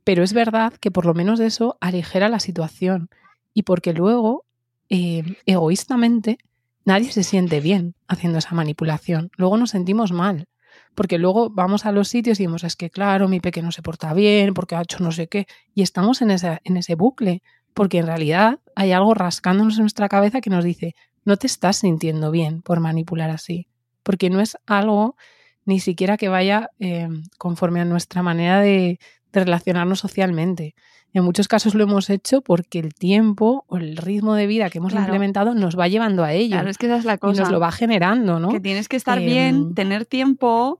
pero 0.06 0.22
es 0.22 0.32
verdad 0.32 0.72
que 0.74 0.92
por 0.92 1.04
lo 1.04 1.14
menos 1.14 1.40
eso 1.40 1.76
aligera 1.80 2.28
la 2.28 2.38
situación 2.38 3.10
y 3.52 3.64
porque 3.64 3.92
luego, 3.92 4.44
eh, 4.88 5.24
egoístamente, 5.46 6.38
nadie 6.84 7.10
se 7.10 7.24
siente 7.24 7.58
bien 7.58 7.96
haciendo 8.06 8.38
esa 8.38 8.54
manipulación. 8.54 9.32
Luego 9.36 9.56
nos 9.56 9.70
sentimos 9.70 10.12
mal. 10.12 10.46
Porque 10.94 11.18
luego 11.18 11.50
vamos 11.50 11.86
a 11.86 11.92
los 11.92 12.06
sitios 12.06 12.38
y 12.38 12.44
decimos, 12.44 12.62
es 12.62 12.76
que 12.76 12.88
claro, 12.88 13.26
mi 13.26 13.40
peque 13.40 13.62
no 13.62 13.72
se 13.72 13.82
porta 13.82 14.14
bien, 14.14 14.54
porque 14.54 14.76
ha 14.76 14.82
hecho 14.82 15.02
no 15.02 15.10
sé 15.10 15.26
qué, 15.26 15.48
y 15.74 15.82
estamos 15.82 16.22
en, 16.22 16.30
esa, 16.30 16.60
en 16.62 16.76
ese 16.76 16.94
bucle, 16.94 17.42
porque 17.74 17.98
en 17.98 18.06
realidad 18.06 18.60
hay 18.76 18.92
algo 18.92 19.12
rascándonos 19.12 19.74
en 19.74 19.82
nuestra 19.82 20.08
cabeza 20.08 20.40
que 20.40 20.50
nos 20.50 20.62
dice, 20.62 20.94
no 21.24 21.36
te 21.36 21.48
estás 21.48 21.78
sintiendo 21.78 22.30
bien 22.30 22.62
por 22.62 22.78
manipular 22.78 23.30
así, 23.30 23.66
porque 24.04 24.30
no 24.30 24.40
es 24.40 24.56
algo 24.66 25.16
ni 25.64 25.80
siquiera 25.80 26.16
que 26.16 26.28
vaya 26.28 26.70
eh, 26.78 27.08
conforme 27.38 27.80
a 27.80 27.84
nuestra 27.84 28.22
manera 28.22 28.60
de, 28.60 29.00
de 29.40 29.44
relacionarnos 29.46 30.00
socialmente. 30.00 30.74
En 31.12 31.24
muchos 31.24 31.48
casos 31.48 31.74
lo 31.74 31.84
hemos 31.84 32.10
hecho 32.10 32.42
porque 32.42 32.78
el 32.78 32.92
tiempo 32.94 33.64
o 33.68 33.76
el 33.78 33.96
ritmo 33.96 34.34
de 34.34 34.46
vida 34.46 34.68
que 34.70 34.78
hemos 34.78 34.92
Claro. 34.92 35.06
implementado 35.06 35.54
nos 35.54 35.78
va 35.78 35.88
llevando 35.88 36.24
a 36.24 36.32
ello 36.32 36.56
Claro, 36.56 36.68
es 36.70 36.76
que 36.78 36.86
esa 36.86 36.96
es 36.96 37.04
la 37.04 37.14
y 37.14 37.18
cosa. 37.18 37.42
nos 37.42 37.50
lo 37.50 37.60
va 37.60 37.72
generando, 37.72 38.38
¿no? 38.38 38.48
Que 38.50 38.60
tienes 38.60 38.88
que 38.88 38.96
estar 38.96 39.18
Em, 39.18 39.24
bien, 39.26 39.74
tener 39.74 40.04
tiempo. 40.04 40.78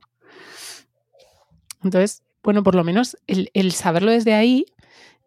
Entonces, 1.82 2.22
bueno, 2.42 2.62
por 2.62 2.74
lo 2.74 2.84
menos 2.84 3.16
el, 3.26 3.50
el 3.54 3.72
saberlo 3.72 4.11
desde 4.11 4.34
ahí 4.34 4.66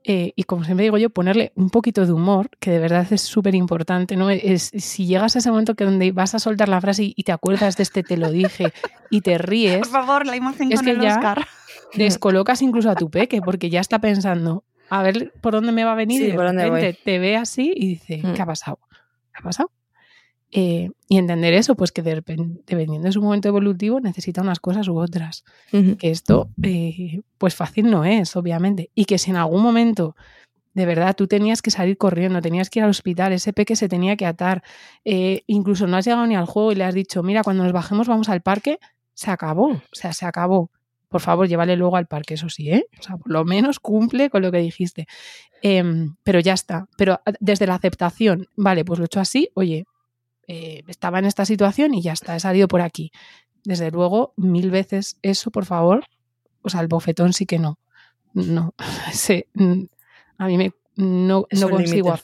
eh, 0.05 0.31
y 0.35 0.43
como 0.43 0.63
siempre 0.63 0.85
digo 0.85 0.97
yo, 0.97 1.09
ponerle 1.09 1.51
un 1.55 1.69
poquito 1.69 2.05
de 2.05 2.13
humor, 2.13 2.49
que 2.59 2.71
de 2.71 2.79
verdad 2.79 3.05
es 3.11 3.21
súper 3.21 3.53
importante, 3.53 4.15
¿no? 4.15 4.29
Es, 4.29 4.71
si 4.73 5.05
llegas 5.05 5.35
a 5.35 5.39
ese 5.39 5.49
momento 5.51 5.75
que 5.75 5.83
donde 5.83 6.11
vas 6.13 6.33
a 6.35 6.39
soltar 6.39 6.69
la 6.69 6.79
frase 6.79 7.03
y, 7.03 7.13
y 7.17 7.23
te 7.23 7.33
acuerdas 7.33 7.75
de 7.75 7.83
este 7.83 8.01
te 8.03 8.15
lo 8.15 8.31
dije 8.31 8.71
y 9.09 9.21
te 9.21 9.37
ríes, 9.37 9.79
Por 9.79 9.87
favor, 9.89 10.25
la 10.25 10.37
imagen 10.37 10.71
es 10.71 10.79
con 10.79 10.85
que 10.85 10.91
el 10.91 11.01
ya 11.01 11.15
Oscar. 11.15 11.45
Descolocas 11.93 12.61
incluso 12.61 12.89
a 12.89 12.95
tu 12.95 13.09
peque, 13.09 13.41
porque 13.41 13.69
ya 13.69 13.79
está 13.79 13.99
pensando, 13.99 14.63
a 14.89 15.03
ver 15.03 15.33
por 15.41 15.53
dónde 15.53 15.71
me 15.71 15.83
va 15.83 15.93
a 15.93 15.95
venir 15.95 16.19
Sí, 16.19 16.25
y 16.25 16.27
de 16.31 16.33
por 16.35 16.45
dónde 16.45 16.63
repente 16.63 16.87
voy. 16.91 16.97
te 17.03 17.19
ve 17.19 17.35
así 17.37 17.73
y 17.75 17.87
dice, 17.89 18.21
Mm. 18.23 18.33
¿qué 18.33 18.41
ha 18.41 18.45
pasado? 18.45 18.79
¿Qué 19.33 19.39
ha 19.39 19.43
pasado? 19.43 19.71
Eh, 20.51 20.89
y 21.07 21.17
entender 21.17 21.53
eso, 21.53 21.75
pues 21.75 21.91
que 21.91 22.01
de 22.01 22.15
repente, 22.15 22.61
dependiendo 22.65 23.05
de 23.07 23.11
su 23.11 23.21
momento 23.21 23.47
evolutivo, 23.47 23.99
necesita 23.99 24.41
unas 24.41 24.59
cosas 24.59 24.87
u 24.87 24.97
otras. 24.97 25.43
Que 25.71 26.09
esto, 26.09 26.49
eh, 26.63 27.21
pues 27.37 27.53
fácil 27.53 27.89
no 27.91 28.03
es, 28.03 28.35
obviamente. 28.35 28.89
Y 28.95 29.05
que 29.05 29.19
si 29.19 29.29
en 29.29 29.37
algún 29.37 29.61
momento, 29.61 30.15
de 30.73 30.87
verdad, 30.87 31.15
tú 31.15 31.27
tenías 31.27 31.61
que 31.61 31.69
salir 31.69 31.97
corriendo, 31.99 32.41
tenías 32.41 32.71
que 32.71 32.79
ir 32.79 32.83
al 32.83 32.89
hospital, 32.89 33.31
ese 33.33 33.53
peque 33.53 33.75
se 33.75 33.87
tenía 33.87 34.15
que 34.15 34.25
atar, 34.25 34.63
eh, 35.05 35.43
incluso 35.45 35.85
no 35.85 35.97
has 35.97 36.05
llegado 36.05 36.25
ni 36.25 36.35
al 36.35 36.45
juego 36.47 36.71
y 36.71 36.75
le 36.75 36.83
has 36.83 36.95
dicho, 36.95 37.21
mira, 37.21 37.43
cuando 37.43 37.63
nos 37.63 37.71
bajemos 37.73 38.07
vamos 38.07 38.27
al 38.29 38.41
parque, 38.41 38.79
se 39.13 39.29
acabó, 39.29 39.67
o 39.73 39.81
sea, 39.91 40.13
se 40.13 40.25
acabó. 40.25 40.71
Por 41.09 41.21
favor, 41.21 41.47
llévale 41.47 41.75
luego 41.75 41.97
al 41.97 42.05
parque, 42.05 42.35
eso 42.35 42.49
sí, 42.49 42.69
¿eh? 42.71 42.85
O 42.99 43.03
sea, 43.03 43.17
por 43.17 43.31
lo 43.31 43.43
menos 43.43 43.79
cumple 43.79 44.29
con 44.29 44.41
lo 44.43 44.51
que 44.51 44.59
dijiste. 44.59 45.07
Em, 45.61 46.15
pero 46.23 46.39
ya 46.39 46.53
está. 46.53 46.87
Pero 46.97 47.13
a- 47.13 47.21
desde 47.39 47.65
la 47.67 47.75
aceptación, 47.75 48.47
vale, 48.55 48.85
pues 48.85 48.99
lo 48.99 49.05
he 49.05 49.07
hecho 49.07 49.19
así, 49.19 49.49
oye, 49.55 49.85
eh, 50.47 50.83
estaba 50.87 51.19
en 51.19 51.25
esta 51.25 51.45
situación 51.45 51.93
y 51.93 52.01
ya 52.01 52.13
está, 52.13 52.35
he 52.35 52.39
salido 52.39 52.67
por 52.67 52.81
aquí. 52.81 53.11
Desde 53.63 53.91
luego, 53.91 54.33
mil 54.37 54.71
veces 54.71 55.17
eso, 55.21 55.51
por 55.51 55.65
favor. 55.65 56.05
O 56.61 56.69
sea, 56.69 56.81
el 56.81 56.87
bofetón 56.87 57.33
sí 57.33 57.45
que 57.45 57.59
no. 57.59 57.77
No. 58.33 58.73
Ese, 59.11 59.47
mm, 59.53 59.83
a 60.37 60.47
mí 60.47 60.57
me, 60.57 60.71
no, 60.95 61.45
Es 61.49 61.59
no 61.59 61.69
consigo. 61.69 62.15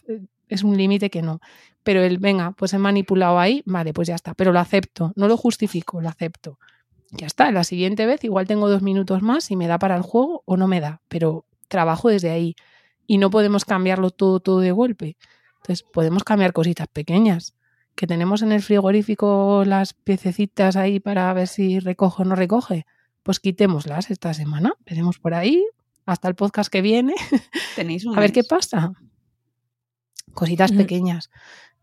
Es 0.48 0.64
un 0.64 0.78
límite 0.78 1.10
que 1.10 1.22
no. 1.24 1.40
Pero 1.84 2.04
el, 2.04 2.20
venga, 2.20 2.52
pues 2.52 2.74
he 2.74 2.78
manipulado 2.78 3.40
ahí, 3.40 3.64
vale, 3.66 3.94
pues 3.94 4.08
ya 4.08 4.16
está. 4.16 4.34
Pero 4.36 4.52
lo 4.52 4.60
acepto, 4.60 5.12
no 5.16 5.28
lo 5.28 5.38
justifico, 5.38 6.02
lo 6.02 6.10
acepto. 6.10 6.60
Ya 7.12 7.28
está, 7.28 7.52
la 7.52 7.64
siguiente 7.64 8.06
vez 8.06 8.24
igual 8.24 8.48
tengo 8.48 8.70
dos 8.70 8.82
minutos 8.82 9.22
más 9.22 9.52
y 9.52 9.56
me 9.56 9.68
da 9.68 9.80
para 9.80 9.96
el 9.96 10.02
juego 10.02 10.44
o 10.46 10.58
no 10.58 10.68
me 10.68 10.82
da. 10.82 11.02
Pero 11.08 11.46
trabajo 11.68 12.10
desde 12.10 12.30
ahí. 12.30 12.56
Y 13.08 13.18
no 13.18 13.30
podemos 13.30 13.66
cambiarlo 13.66 14.10
todo, 14.12 14.40
todo 14.40 14.60
de 14.60 14.72
golpe. 14.72 15.18
Entonces, 15.58 15.84
podemos 15.84 16.24
cambiar 16.24 16.54
cositas 16.54 16.88
pequeñas 16.88 17.56
que 17.96 18.08
tenemos 18.08 18.42
en 18.42 18.52
el 18.52 18.62
frigorífico 18.62 19.64
las 19.66 19.94
piececitas 19.94 20.76
ahí 20.76 21.00
para 21.00 21.32
ver 21.34 21.48
si 21.48 21.80
recoge 21.80 22.24
o 22.24 22.26
no 22.26 22.36
recoge, 22.36 22.86
pues 23.24 23.40
quitémoslas 23.40 24.12
esta 24.12 24.34
semana. 24.34 24.74
Veremos 24.86 25.18
por 25.18 25.34
ahí 25.34 25.66
hasta 26.06 26.28
el 26.28 26.36
podcast 26.36 26.70
que 26.72 26.82
viene. 26.82 27.16
Tenéis 27.76 28.06
un 28.06 28.16
A 28.18 28.20
ver 28.20 28.34
qué 28.34 28.44
pasa. 28.44 28.92
Cositas 30.34 30.72
Ujú. 30.72 30.80
pequeñas. 30.80 31.30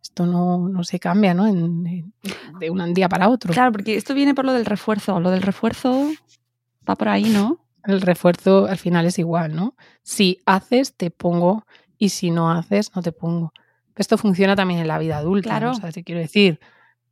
Esto 0.03 0.27
no, 0.27 0.69
no 0.69 0.83
se 0.85 0.99
cambia, 0.99 1.33
¿no? 1.33 1.47
En- 1.47 1.87
en- 1.87 2.13
de 2.59 2.71
un 2.71 2.93
día 2.93 3.09
para 3.09 3.29
otro. 3.29 3.53
Claro, 3.53 3.73
porque 3.73 3.97
esto 3.97 4.15
viene 4.15 4.35
por 4.35 4.45
lo 4.45 4.53
del 4.53 4.65
refuerzo. 4.67 5.21
Lo 5.21 5.31
del 5.31 5.43
refuerzo 5.43 6.11
va 6.89 6.97
por 6.97 7.09
ahí, 7.09 7.25
¿no? 7.25 7.65
El 7.85 8.01
refuerzo 8.01 8.67
al 8.67 8.79
final 8.79 9.07
es 9.07 9.19
igual, 9.19 9.55
¿no? 9.55 9.75
Si 10.03 10.41
haces, 10.47 10.95
te 10.95 11.11
pongo, 11.11 11.65
y 11.99 12.09
si 12.11 12.31
no 12.31 12.51
haces, 12.51 12.95
no 12.97 13.03
te 13.03 13.13
pongo. 13.13 13.53
Esto 13.97 14.19
funciona 14.19 14.57
también 14.57 14.81
en 14.81 14.89
la 14.89 14.99
vida 14.99 15.19
adulta, 15.19 15.51
Claro. 15.51 15.67
¿no? 15.69 15.73
O 15.73 15.81
sea, 15.81 15.93
te 15.93 16.03
quiero 16.03 16.21
decir, 16.21 16.59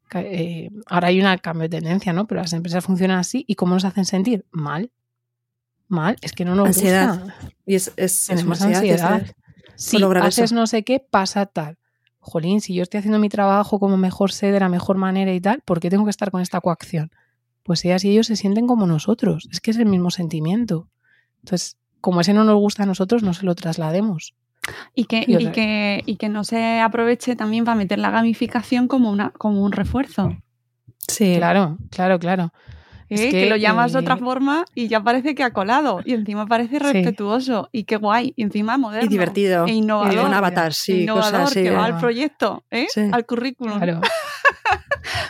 que, 0.08 0.18
eh, 0.18 0.70
ahora 0.86 1.08
hay 1.08 1.20
un 1.22 1.36
cambio 1.38 1.68
de 1.68 1.78
tendencia, 1.80 2.12
¿no? 2.12 2.26
Pero 2.26 2.40
las 2.40 2.52
empresas 2.52 2.84
funcionan 2.84 3.18
así, 3.18 3.44
¿y 3.46 3.54
cómo 3.54 3.74
nos 3.74 3.84
hacen 3.84 4.04
sentir? 4.04 4.44
Mal. 4.50 4.90
Mal, 5.88 6.16
es 6.22 6.32
que 6.32 6.44
no 6.44 6.54
nos 6.54 6.68
Ansiedad. 6.68 7.18
gusta. 7.20 7.34
Y 7.66 7.74
es, 7.76 7.92
es, 7.96 8.26
Tenemos 8.26 8.60
ansiedad, 8.62 8.84
es- 8.84 9.02
ansiedad. 9.02 9.34
Si 9.76 10.02
haces 10.02 10.38
eso. 10.38 10.54
no 10.54 10.66
sé 10.66 10.82
qué, 10.84 11.00
pasa 11.00 11.46
tal. 11.46 11.78
Jolín, 12.20 12.60
si 12.60 12.74
yo 12.74 12.82
estoy 12.82 12.98
haciendo 12.98 13.18
mi 13.18 13.28
trabajo 13.28 13.80
como 13.80 13.96
mejor 13.96 14.30
sé, 14.30 14.52
de 14.52 14.60
la 14.60 14.68
mejor 14.68 14.96
manera 14.96 15.32
y 15.32 15.40
tal, 15.40 15.62
¿por 15.64 15.80
qué 15.80 15.90
tengo 15.90 16.04
que 16.04 16.10
estar 16.10 16.30
con 16.30 16.40
esta 16.40 16.60
coacción? 16.60 17.10
Pues 17.62 17.84
ellas 17.84 18.04
y 18.04 18.10
ellos 18.10 18.26
se 18.26 18.36
sienten 18.36 18.66
como 18.66 18.86
nosotros. 18.86 19.48
Es 19.50 19.60
que 19.60 19.70
es 19.70 19.78
el 19.78 19.86
mismo 19.86 20.10
sentimiento. 20.10 20.88
Entonces, 21.42 21.76
como 22.00 22.20
ese 22.20 22.34
no 22.34 22.44
nos 22.44 22.56
gusta 22.56 22.82
a 22.82 22.86
nosotros, 22.86 23.22
no 23.22 23.34
se 23.34 23.46
lo 23.46 23.54
traslademos. 23.54 24.34
Y 24.94 25.04
que, 25.04 25.24
Y 25.26 25.50
que, 25.50 26.02
y 26.04 26.16
que 26.16 26.28
no 26.28 26.44
se 26.44 26.80
aproveche 26.80 27.36
también 27.36 27.64
para 27.64 27.76
meter 27.76 27.98
la 27.98 28.10
gamificación 28.10 28.88
como, 28.88 29.10
una, 29.10 29.30
como 29.30 29.62
un 29.64 29.72
refuerzo. 29.72 30.36
Sí. 31.08 31.34
Claro, 31.36 31.78
claro, 31.90 32.18
claro. 32.18 32.52
¿Eh? 33.10 33.14
Es 33.26 33.30
que, 33.30 33.48
lo 33.50 33.56
llamas 33.56 33.92
de 33.92 33.98
eh, 33.98 34.02
otra 34.02 34.16
forma 34.16 34.64
y 34.74 34.88
ya 34.88 35.02
parece 35.02 35.34
que 35.34 35.42
ha 35.42 35.52
colado. 35.52 36.00
Y 36.04 36.14
encima 36.14 36.46
parece 36.46 36.78
respetuoso. 36.78 37.68
Y 37.72 37.84
qué 37.84 37.96
guay. 37.96 38.32
Y 38.36 38.42
encima 38.42 38.78
moderno. 38.78 39.04
Y 39.06 39.08
divertido. 39.08 39.66
E 39.66 39.72
innovador. 39.72 40.14
Y 40.14 40.16
con 40.16 40.32
avatar, 40.34 40.72
sí, 40.72 41.02
innovador, 41.02 41.32
cosas 41.32 41.50
así. 41.50 41.62
que 41.62 41.70
va 41.70 41.86
de- 41.86 41.92
al 41.92 41.98
proyecto, 42.00 42.64
¿eh? 42.70 42.86
Sí. 42.92 43.02
al 43.12 43.26
currículum. 43.26 43.78
Claro. 43.78 44.00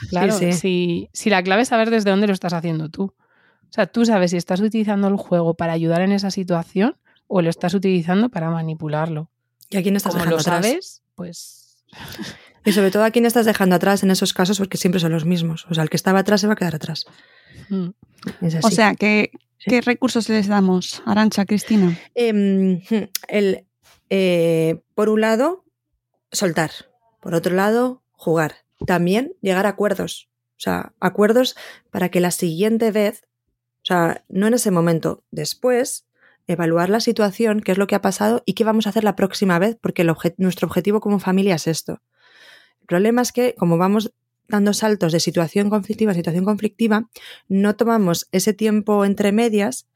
Claro, 0.09 0.33
sí. 0.33 0.53
Si, 0.53 1.09
si 1.13 1.31
la 1.31 1.43
clave 1.43 1.63
es 1.63 1.69
saber 1.69 1.91
desde 1.91 2.11
dónde 2.11 2.27
lo 2.27 2.33
estás 2.33 2.53
haciendo 2.53 2.89
tú. 2.89 3.05
O 3.05 3.73
sea, 3.73 3.87
tú 3.87 4.05
sabes 4.05 4.33
si 4.33 4.37
estás 4.37 4.61
utilizando 4.61 5.07
el 5.09 5.17
juego 5.17 5.55
para 5.55 5.73
ayudar 5.73 6.01
en 6.03 6.13
esa 6.13 6.31
situación 6.31 6.97
o 7.29 7.41
lo 7.43 7.49
estás 7.51 7.75
utilizando 7.75 8.29
para 8.29 8.51
manipularlo. 8.51 9.31
¿Y 9.69 9.77
a 9.77 9.83
quién 9.83 9.95
estás 9.97 10.13
Como 10.13 10.25
dejando 10.25 10.37
lo 10.37 10.41
atrás? 10.41 10.67
sabes, 10.67 11.03
pues 11.15 11.85
Y 12.65 12.73
sobre 12.73 12.91
todo 12.91 13.05
a 13.05 13.11
quién 13.11 13.25
estás 13.27 13.47
dejando 13.47 13.77
atrás 13.77 14.03
en 14.03 14.11
esos 14.11 14.33
casos 14.35 14.59
porque 14.59 14.77
siempre 14.77 15.01
son 15.01 15.13
los 15.13 15.25
mismos. 15.25 15.67
O 15.71 15.75
sea, 15.75 15.85
el 15.85 15.91
que 15.91 15.97
estaba 15.97 16.19
atrás 16.19 16.41
se 16.41 16.49
va 16.49 16.55
a 16.55 16.57
quedar 16.57 16.75
atrás. 16.75 17.05
Mm, 17.69 17.89
Es 18.43 18.55
así. 18.57 18.67
O 18.67 18.71
sea, 18.71 18.95
¿qué, 18.95 19.31
¿qué 19.59 19.81
recursos 19.81 20.29
les 20.29 20.47
damos, 20.49 21.03
Arancha, 21.07 21.45
Cristina? 21.47 21.97
Em, 22.15 22.81
el, 23.29 23.67
eh, 24.11 24.81
por 24.95 25.09
un 25.09 25.21
lado, 25.21 25.65
soltar. 26.33 26.71
Por 27.21 27.35
otro 27.35 27.55
lado, 27.55 28.03
jugar. 28.13 28.57
También 28.87 29.35
llegar 29.43 29.67
a 29.67 29.71
acuerdos. 29.71 30.29
O 30.57 30.61
sea, 30.63 30.93
acuerdos 31.01 31.57
para 31.91 32.09
que 32.11 32.21
la 32.21 32.31
siguiente 32.31 32.91
vez, 32.91 33.25
o 33.83 33.85
sea, 33.85 34.25
no 34.29 34.47
en 34.47 34.55
ese 34.55 34.71
momento, 34.71 35.23
después, 35.31 36.07
evaluar 36.47 36.91
la 36.91 37.01
situación, 37.01 37.61
qué 37.61 37.73
es 37.73 37.79
lo 37.79 37.87
que 37.87 37.95
ha 37.95 38.03
pasado 38.03 38.43
y 38.45 38.55
qué 38.55 38.65
vamos 38.65 38.87
a 38.87 38.91
hacer 38.91 39.05
la 39.05 39.17
próxima 39.17 39.59
vez, 39.59 39.77
porque 39.81 40.03
el 40.03 40.11
obje- 40.11 40.35
nuestro 40.37 40.67
objetivo 40.67 41.01
como 41.01 41.19
familia 41.19 41.55
es 41.55 41.67
esto. 41.67 42.03
El 42.81 42.87
problema 42.87 43.23
es 43.23 43.33
que, 43.33 43.55
como 43.57 43.79
vamos 43.79 44.13
dando 44.51 44.75
saltos 44.75 45.13
de 45.13 45.21
situación 45.21 45.71
conflictiva 45.71 46.13
a 46.13 46.15
situación 46.15 46.45
conflictiva, 46.45 47.09
no 47.49 47.77
tomamos 47.77 48.29
ese 48.33 48.53
tiempo 48.53 49.05
entre 49.05 49.33
medias 49.33 49.89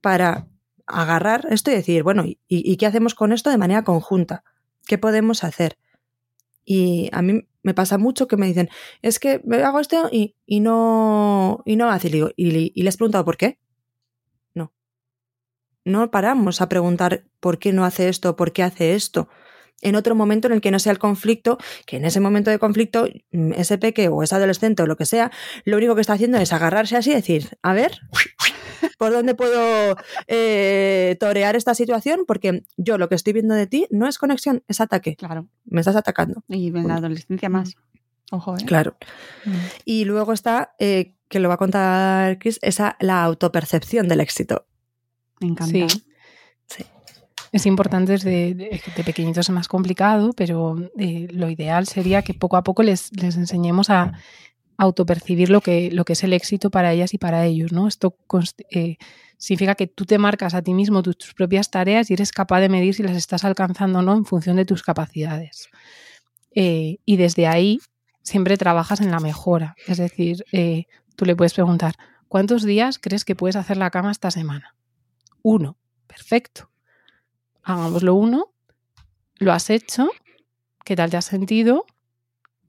para 0.00 0.46
agarrar 0.86 1.46
esto 1.50 1.70
y 1.70 1.74
decir, 1.74 2.02
bueno, 2.02 2.24
¿y, 2.26 2.76
qué 2.76 2.86
hacemos 2.86 3.14
con 3.14 3.32
esto 3.32 3.50
de 3.50 3.58
manera 3.58 3.82
conjunta? 3.82 4.44
¿Qué 4.86 4.98
podemos 4.98 5.42
hacer? 5.44 5.78
Y 6.64 7.08
a 7.12 7.22
mí 7.22 7.48
me 7.62 7.74
pasa 7.74 7.98
mucho 7.98 8.28
que 8.28 8.36
me 8.36 8.46
dicen, 8.46 8.68
es 9.00 9.18
que 9.18 9.40
hago 9.64 9.80
esto 9.80 10.08
y, 10.12 10.34
no 10.60 11.62
y 11.64 11.76
no 11.76 11.90
hace. 11.90 12.08
Y, 12.08 12.22
¿y, 12.36 12.72
y 12.74 12.86
has 12.86 12.96
preguntado 12.96 13.24
por 13.24 13.36
qué? 13.36 13.58
No. 14.54 14.72
No 15.84 16.10
paramos 16.10 16.60
a 16.60 16.68
preguntar 16.68 17.24
por 17.40 17.58
qué 17.58 17.72
no 17.72 17.84
hace 17.84 18.08
esto, 18.08 18.36
por 18.36 18.52
qué 18.52 18.62
hace 18.62 18.94
esto. 18.94 19.28
En 19.80 19.96
otro 19.96 20.14
momento 20.14 20.46
en 20.46 20.54
el 20.54 20.60
que 20.60 20.70
no 20.70 20.78
sea 20.78 20.92
el 20.92 20.98
conflicto, 20.98 21.58
que 21.86 21.96
en 21.96 22.04
ese 22.04 22.20
momento 22.20 22.50
de 22.50 22.58
conflicto, 22.58 23.08
mm, 23.32 23.52
ese 23.54 23.78
peque 23.78 24.08
o 24.08 24.22
ese 24.22 24.34
adolescente 24.34 24.82
o 24.82 24.86
lo 24.86 24.96
que 24.96 25.06
sea, 25.06 25.32
lo 25.64 25.76
único 25.76 25.94
que 25.94 26.00
está 26.00 26.12
haciendo 26.12 26.38
es 26.38 26.52
agarrarse 26.52 26.96
así 26.96 27.10
y 27.10 27.14
decir, 27.14 27.58
a 27.62 27.72
ver, 27.72 28.00
¿por 28.98 29.12
dónde 29.12 29.34
puedo 29.34 29.96
eh, 30.28 31.16
torear 31.18 31.56
esta 31.56 31.74
situación? 31.74 32.24
Porque 32.26 32.62
yo 32.76 32.98
lo 32.98 33.08
que 33.08 33.16
estoy 33.16 33.32
viendo 33.32 33.54
de 33.54 33.66
ti 33.66 33.86
no 33.90 34.06
es 34.06 34.18
conexión, 34.18 34.62
es 34.68 34.80
ataque. 34.80 35.16
Claro. 35.16 35.48
Me 35.64 35.80
estás 35.80 35.96
atacando. 35.96 36.44
Y 36.48 36.68
en 36.68 36.86
la 36.86 36.96
adolescencia 36.96 37.48
más. 37.48 37.74
Ojo, 38.30 38.56
¿eh? 38.56 38.64
Claro. 38.64 38.96
Y 39.84 40.04
luego 40.04 40.32
está, 40.32 40.74
eh, 40.78 41.14
que 41.28 41.40
lo 41.40 41.48
va 41.48 41.54
a 41.54 41.58
contar 41.58 42.38
Chris, 42.38 42.58
esa 42.62 42.96
la 43.00 43.22
autopercepción 43.24 44.08
del 44.08 44.20
éxito. 44.20 44.66
Me 45.40 45.48
encanta. 45.48 45.88
sí. 45.88 46.02
Es 47.52 47.66
importante 47.66 48.12
desde 48.12 48.54
de, 48.54 48.82
de 48.96 49.04
pequeñitos 49.04 49.48
es 49.48 49.54
más 49.54 49.68
complicado, 49.68 50.32
pero 50.32 50.76
eh, 50.98 51.28
lo 51.30 51.50
ideal 51.50 51.86
sería 51.86 52.22
que 52.22 52.32
poco 52.32 52.56
a 52.56 52.64
poco 52.64 52.82
les, 52.82 53.14
les 53.14 53.36
enseñemos 53.36 53.90
a 53.90 54.12
autopercibir 54.78 55.50
lo 55.50 55.60
que, 55.60 55.90
lo 55.92 56.04
que 56.04 56.14
es 56.14 56.24
el 56.24 56.32
éxito 56.32 56.70
para 56.70 56.92
ellas 56.92 57.12
y 57.12 57.18
para 57.18 57.44
ellos, 57.44 57.72
¿no? 57.72 57.86
Esto 57.86 58.16
eh, 58.70 58.96
significa 59.36 59.74
que 59.74 59.86
tú 59.86 60.06
te 60.06 60.18
marcas 60.18 60.54
a 60.54 60.62
ti 60.62 60.72
mismo 60.72 61.02
tus, 61.02 61.18
tus 61.18 61.34
propias 61.34 61.70
tareas 61.70 62.10
y 62.10 62.14
eres 62.14 62.32
capaz 62.32 62.60
de 62.60 62.70
medir 62.70 62.94
si 62.94 63.02
las 63.02 63.16
estás 63.16 63.44
alcanzando 63.44 63.98
o 63.98 64.02
no 64.02 64.14
en 64.14 64.24
función 64.24 64.56
de 64.56 64.64
tus 64.64 64.82
capacidades. 64.82 65.68
Eh, 66.54 66.98
y 67.04 67.16
desde 67.16 67.46
ahí 67.46 67.80
siempre 68.22 68.56
trabajas 68.56 69.00
en 69.00 69.10
la 69.10 69.20
mejora. 69.20 69.74
Es 69.86 69.98
decir, 69.98 70.44
eh, 70.52 70.86
tú 71.16 71.26
le 71.26 71.36
puedes 71.36 71.54
preguntar, 71.54 71.94
¿cuántos 72.28 72.64
días 72.64 72.98
crees 72.98 73.24
que 73.26 73.36
puedes 73.36 73.56
hacer 73.56 73.76
la 73.76 73.90
cama 73.90 74.10
esta 74.10 74.30
semana? 74.30 74.74
Uno. 75.42 75.76
Perfecto. 76.06 76.71
Hagámoslo 77.62 78.14
uno. 78.14 78.52
Lo 79.36 79.52
has 79.52 79.70
hecho. 79.70 80.08
¿Qué 80.84 80.96
tal 80.96 81.10
te 81.10 81.16
has 81.16 81.24
sentido? 81.24 81.86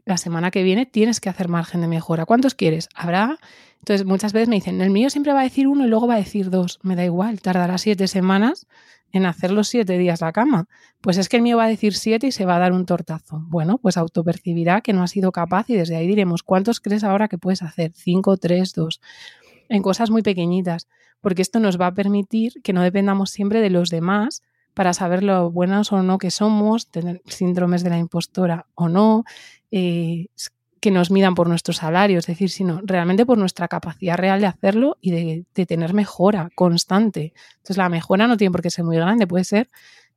La 0.05 0.17
semana 0.17 0.51
que 0.51 0.63
viene 0.63 0.85
tienes 0.85 1.19
que 1.19 1.29
hacer 1.29 1.47
margen 1.47 1.81
de 1.81 1.87
mejora. 1.87 2.25
¿Cuántos 2.25 2.55
quieres? 2.55 2.89
Habrá. 2.93 3.37
Entonces, 3.79 4.05
muchas 4.05 4.33
veces 4.33 4.49
me 4.49 4.55
dicen, 4.55 4.81
el 4.81 4.89
mío 4.89 5.09
siempre 5.09 5.33
va 5.33 5.41
a 5.41 5.43
decir 5.43 5.67
uno 5.67 5.85
y 5.85 5.89
luego 5.89 6.07
va 6.07 6.15
a 6.15 6.17
decir 6.17 6.49
dos. 6.49 6.79
Me 6.83 6.95
da 6.95 7.03
igual, 7.03 7.41
tardará 7.41 7.77
siete 7.77 8.07
semanas 8.07 8.67
en 9.11 9.25
hacer 9.25 9.51
los 9.51 9.67
siete 9.67 9.97
días 9.97 10.21
la 10.21 10.31
cama. 10.31 10.67
Pues 10.99 11.17
es 11.17 11.29
que 11.29 11.37
el 11.37 11.43
mío 11.43 11.57
va 11.57 11.65
a 11.65 11.69
decir 11.69 11.93
siete 11.93 12.27
y 12.27 12.31
se 12.31 12.45
va 12.45 12.55
a 12.55 12.59
dar 12.59 12.73
un 12.73 12.85
tortazo. 12.85 13.41
Bueno, 13.47 13.77
pues 13.77 13.95
autopercibirá 13.97 14.81
que 14.81 14.93
no 14.93 15.03
ha 15.03 15.07
sido 15.07 15.31
capaz 15.31 15.69
y 15.69 15.75
desde 15.75 15.95
ahí 15.95 16.07
diremos, 16.07 16.43
¿cuántos 16.43 16.79
crees 16.79 17.03
ahora 17.03 17.27
que 17.27 17.37
puedes 17.37 17.61
hacer? 17.61 17.91
Cinco, 17.93 18.37
tres, 18.37 18.73
dos. 18.73 19.01
En 19.69 19.81
cosas 19.81 20.09
muy 20.09 20.23
pequeñitas, 20.23 20.87
porque 21.21 21.41
esto 21.41 21.59
nos 21.59 21.79
va 21.79 21.87
a 21.87 21.93
permitir 21.93 22.53
que 22.63 22.73
no 22.73 22.81
dependamos 22.81 23.29
siempre 23.29 23.61
de 23.61 23.69
los 23.69 23.89
demás 23.89 24.41
para 24.73 24.93
saber 24.93 25.23
lo 25.23 25.51
buenos 25.51 25.91
o 25.91 26.01
no 26.03 26.17
que 26.17 26.31
somos, 26.31 26.87
tener 26.87 27.21
síndromes 27.25 27.83
de 27.83 27.89
la 27.89 27.97
impostora 27.97 28.67
o 28.75 28.89
no, 28.89 29.23
eh, 29.71 30.27
que 30.79 30.91
nos 30.91 31.11
midan 31.11 31.35
por 31.35 31.47
nuestro 31.47 31.73
salario, 31.73 32.19
es 32.19 32.25
decir, 32.25 32.49
sino 32.49 32.81
realmente 32.83 33.25
por 33.25 33.37
nuestra 33.37 33.69
capacidad 33.69 34.17
real 34.17 34.41
de 34.41 34.47
hacerlo 34.47 34.97
y 34.99 35.11
de, 35.11 35.45
de 35.55 35.65
tener 35.65 35.93
mejora 35.93 36.49
constante. 36.55 37.33
Entonces 37.53 37.77
la 37.77 37.87
mejora 37.87 38.27
no 38.27 38.35
tiene 38.35 38.51
por 38.51 38.61
qué 38.61 38.69
ser 38.69 38.83
muy 38.83 38.97
grande, 38.97 39.25
puede 39.25 39.45
ser, 39.45 39.69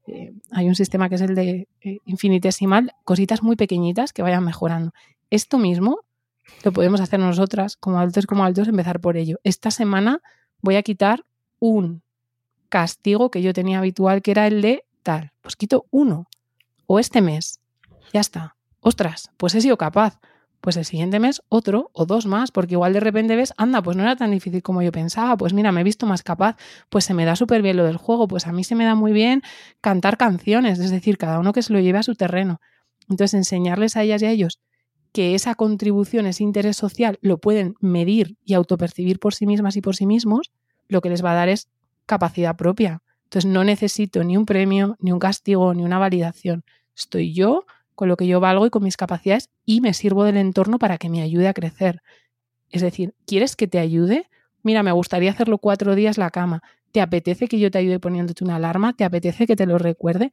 eh, 0.07 0.33
hay 0.51 0.69
un 0.69 0.75
sistema 0.75 1.09
que 1.09 1.17
es 1.17 1.21
el 1.21 1.35
de 1.35 1.69
eh, 1.81 1.99
infinitesimal, 2.05 2.93
cositas 3.05 3.43
muy 3.43 3.57
pequeñitas 3.57 4.13
que 4.13 4.23
vayan 4.23 4.45
mejorando. 4.45 4.93
Esto 5.31 5.59
mismo 5.59 6.01
lo 6.65 6.73
podemos 6.73 7.01
hacer 7.01 7.19
nosotras, 7.19 7.77
como 7.77 7.99
adultos 7.99 8.27
como 8.27 8.45
adultos, 8.45 8.69
empezar 8.69 9.01
por 9.01 9.17
ello. 9.17 9.39
Esta 9.43 9.71
semana 9.71 10.23
voy 10.61 10.77
a 10.77 10.83
quitar 10.83 11.25
un 11.59 12.03
castigo 12.77 13.31
que 13.31 13.41
yo 13.41 13.55
tenía 13.55 13.79
habitual, 13.79 14.21
que 14.21 14.33
era 14.33 14.47
el 14.47 14.61
de 14.61 14.85
tal. 15.03 15.33
Pues 15.41 15.57
quito 15.57 15.87
uno. 15.91 16.29
O 16.85 16.99
este 16.99 17.23
mes. 17.23 17.59
Ya 18.13 18.21
está. 18.21 18.57
Ostras, 18.81 19.31
pues 19.39 19.55
he 19.55 19.63
sido 19.63 19.79
capaz. 19.79 20.21
Pues 20.61 20.77
el 20.77 20.85
siguiente 20.85 21.19
mes 21.19 21.41
otro 21.49 21.89
o 21.95 22.05
dos 22.05 22.27
más, 22.27 22.51
porque 22.51 22.75
igual 22.75 22.93
de 22.93 23.01
repente 23.01 23.35
ves, 23.35 23.55
anda, 23.57 23.81
pues 23.81 23.97
no 23.97 24.03
era 24.03 24.15
tan 24.17 24.31
difícil 24.31 24.63
como 24.63 24.83
yo 24.83 24.93
pensaba, 24.93 25.39
pues 25.39 25.55
mira, 25.55 25.73
me 25.73 25.81
he 25.81 25.85
visto 25.85 26.05
más 26.05 26.23
capaz, 26.23 26.57
pues 26.91 27.07
se 27.07 27.15
me 27.15 27.25
da 27.25 27.35
súper 27.35 27.63
bien 27.63 27.79
lo 27.79 27.85
del 27.85 27.97
juego, 27.97 28.29
pues 28.29 28.47
a 28.47 28.53
mí 28.53 28.63
se 28.63 28.75
me 28.75 28.85
da 28.85 28.95
muy 28.95 29.13
bien 29.13 29.41
cantar 29.81 30.19
canciones, 30.19 30.79
es 30.79 30.91
decir, 30.91 31.17
cada 31.17 31.39
uno 31.39 31.55
que 31.55 31.63
se 31.63 31.73
lo 31.73 31.81
lleve 31.81 31.97
a 31.97 32.03
su 32.03 32.15
terreno. 32.15 32.61
Entonces, 33.09 33.33
enseñarles 33.33 33.97
a 33.97 34.03
ellas 34.03 34.21
y 34.21 34.27
a 34.27 34.31
ellos 34.31 34.61
que 35.13 35.35
esa 35.35 35.55
contribución, 35.55 36.27
ese 36.27 36.43
interés 36.43 36.77
social, 36.77 37.19
lo 37.23 37.39
pueden 37.39 37.75
medir 37.81 38.37
y 38.45 38.53
autopercibir 38.53 39.19
por 39.19 39.33
sí 39.33 39.47
mismas 39.47 39.77
y 39.77 39.81
por 39.81 39.97
sí 39.97 40.05
mismos, 40.05 40.53
lo 40.89 41.01
que 41.01 41.09
les 41.09 41.25
va 41.25 41.33
a 41.33 41.37
dar 41.37 41.49
es 41.49 41.69
capacidad 42.07 42.57
propia. 42.57 43.03
Entonces 43.25 43.51
no 43.51 43.65
necesito 43.65 44.23
ni 44.25 44.37
un 44.37 44.47
premio, 44.47 44.97
ni 45.01 45.13
un 45.13 45.19
castigo, 45.19 45.75
ni 45.75 45.85
una 45.85 45.99
validación. 45.99 46.65
Estoy 46.97 47.35
yo 47.35 47.67
con 47.95 48.09
lo 48.09 48.17
que 48.17 48.27
yo 48.27 48.41
valgo 48.41 48.67
y 48.67 48.71
con 48.71 48.85
mis 48.85 48.97
capacidades 48.97 49.51
y 49.65 49.81
me 49.81 49.95
sirvo 49.95 50.25
del 50.25 50.37
entorno 50.37 50.79
para 50.79 50.99
que 50.99 51.09
me 51.09 51.23
ayude 51.23 51.49
a 51.49 51.55
crecer. 51.55 52.03
Es 52.71 52.83
decir, 52.83 53.15
¿quieres 53.27 53.57
que 53.57 53.67
te 53.67 53.79
ayude? 53.79 54.29
Mira, 54.63 54.83
me 54.83 54.93
gustaría 54.93 55.31
hacerlo 55.31 55.59
cuatro 55.59 55.95
días 55.95 56.19
la 56.19 56.31
cama. 56.31 56.63
¿Te 56.93 57.01
apetece 57.01 57.49
que 57.49 57.59
yo 57.59 57.71
te 57.71 57.79
ayude 57.79 57.99
poniéndote 57.99 58.45
una 58.45 58.57
alarma? 58.57 58.93
¿Te 58.93 59.05
apetece 59.05 59.47
que 59.47 59.57
te 59.57 59.67
lo 59.67 59.79
recuerde? 59.79 60.33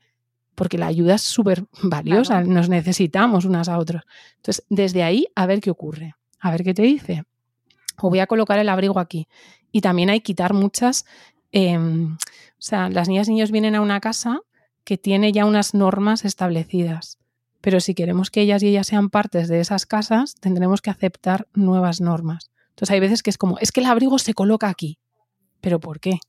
Porque 0.56 0.78
la 0.78 0.88
ayuda 0.88 1.16
es 1.16 1.22
súper 1.22 1.66
valiosa, 1.82 2.36
claro. 2.36 2.48
nos 2.48 2.70
necesitamos 2.70 3.46
unas 3.46 3.70
a 3.70 3.80
otras. 3.80 4.04
Entonces, 4.38 4.66
desde 4.70 5.04
ahí, 5.04 5.28
a 5.36 5.46
ver 5.46 5.62
qué 5.62 5.72
ocurre, 5.72 6.16
a 6.40 6.52
ver 6.52 6.64
qué 6.64 6.74
te 6.74 6.84
dice. 6.84 7.24
O 7.98 8.10
voy 8.10 8.20
a 8.20 8.28
colocar 8.28 8.60
el 8.60 8.70
abrigo 8.70 9.00
aquí. 9.00 9.28
Y 9.72 9.82
también 9.82 10.10
hay 10.10 10.20
que 10.20 10.26
quitar 10.26 10.54
muchas 10.54 11.06
eh, 11.54 11.78
o 11.78 12.18
sea, 12.58 12.90
las 12.90 13.08
niñas 13.08 13.28
y 13.28 13.32
niños 13.32 13.52
vienen 13.52 13.76
a 13.76 13.82
una 13.82 14.02
casa 14.02 14.42
que 14.84 14.98
tiene 14.98 15.32
ya 15.32 15.46
unas 15.46 15.74
normas 15.74 16.26
establecidas, 16.26 17.20
pero 17.62 17.80
si 17.80 17.94
queremos 17.94 18.30
que 18.30 18.42
ellas 18.42 18.62
y 18.64 18.68
ellas 18.68 18.88
sean 18.88 19.10
partes 19.10 19.48
de 19.48 19.62
esas 19.62 19.86
casas, 19.86 20.36
tendremos 20.36 20.82
que 20.82 20.90
aceptar 20.90 21.48
nuevas 21.54 22.02
normas. 22.02 22.52
Entonces 22.70 22.92
hay 22.92 23.00
veces 23.00 23.24
que 23.24 23.30
es 23.30 23.38
como, 23.38 23.58
es 23.60 23.72
que 23.72 23.80
el 23.80 23.86
abrigo 23.86 24.18
se 24.18 24.34
coloca 24.34 24.68
aquí, 24.68 24.98
pero 25.62 25.80
¿por 25.80 26.00
qué? 26.00 26.20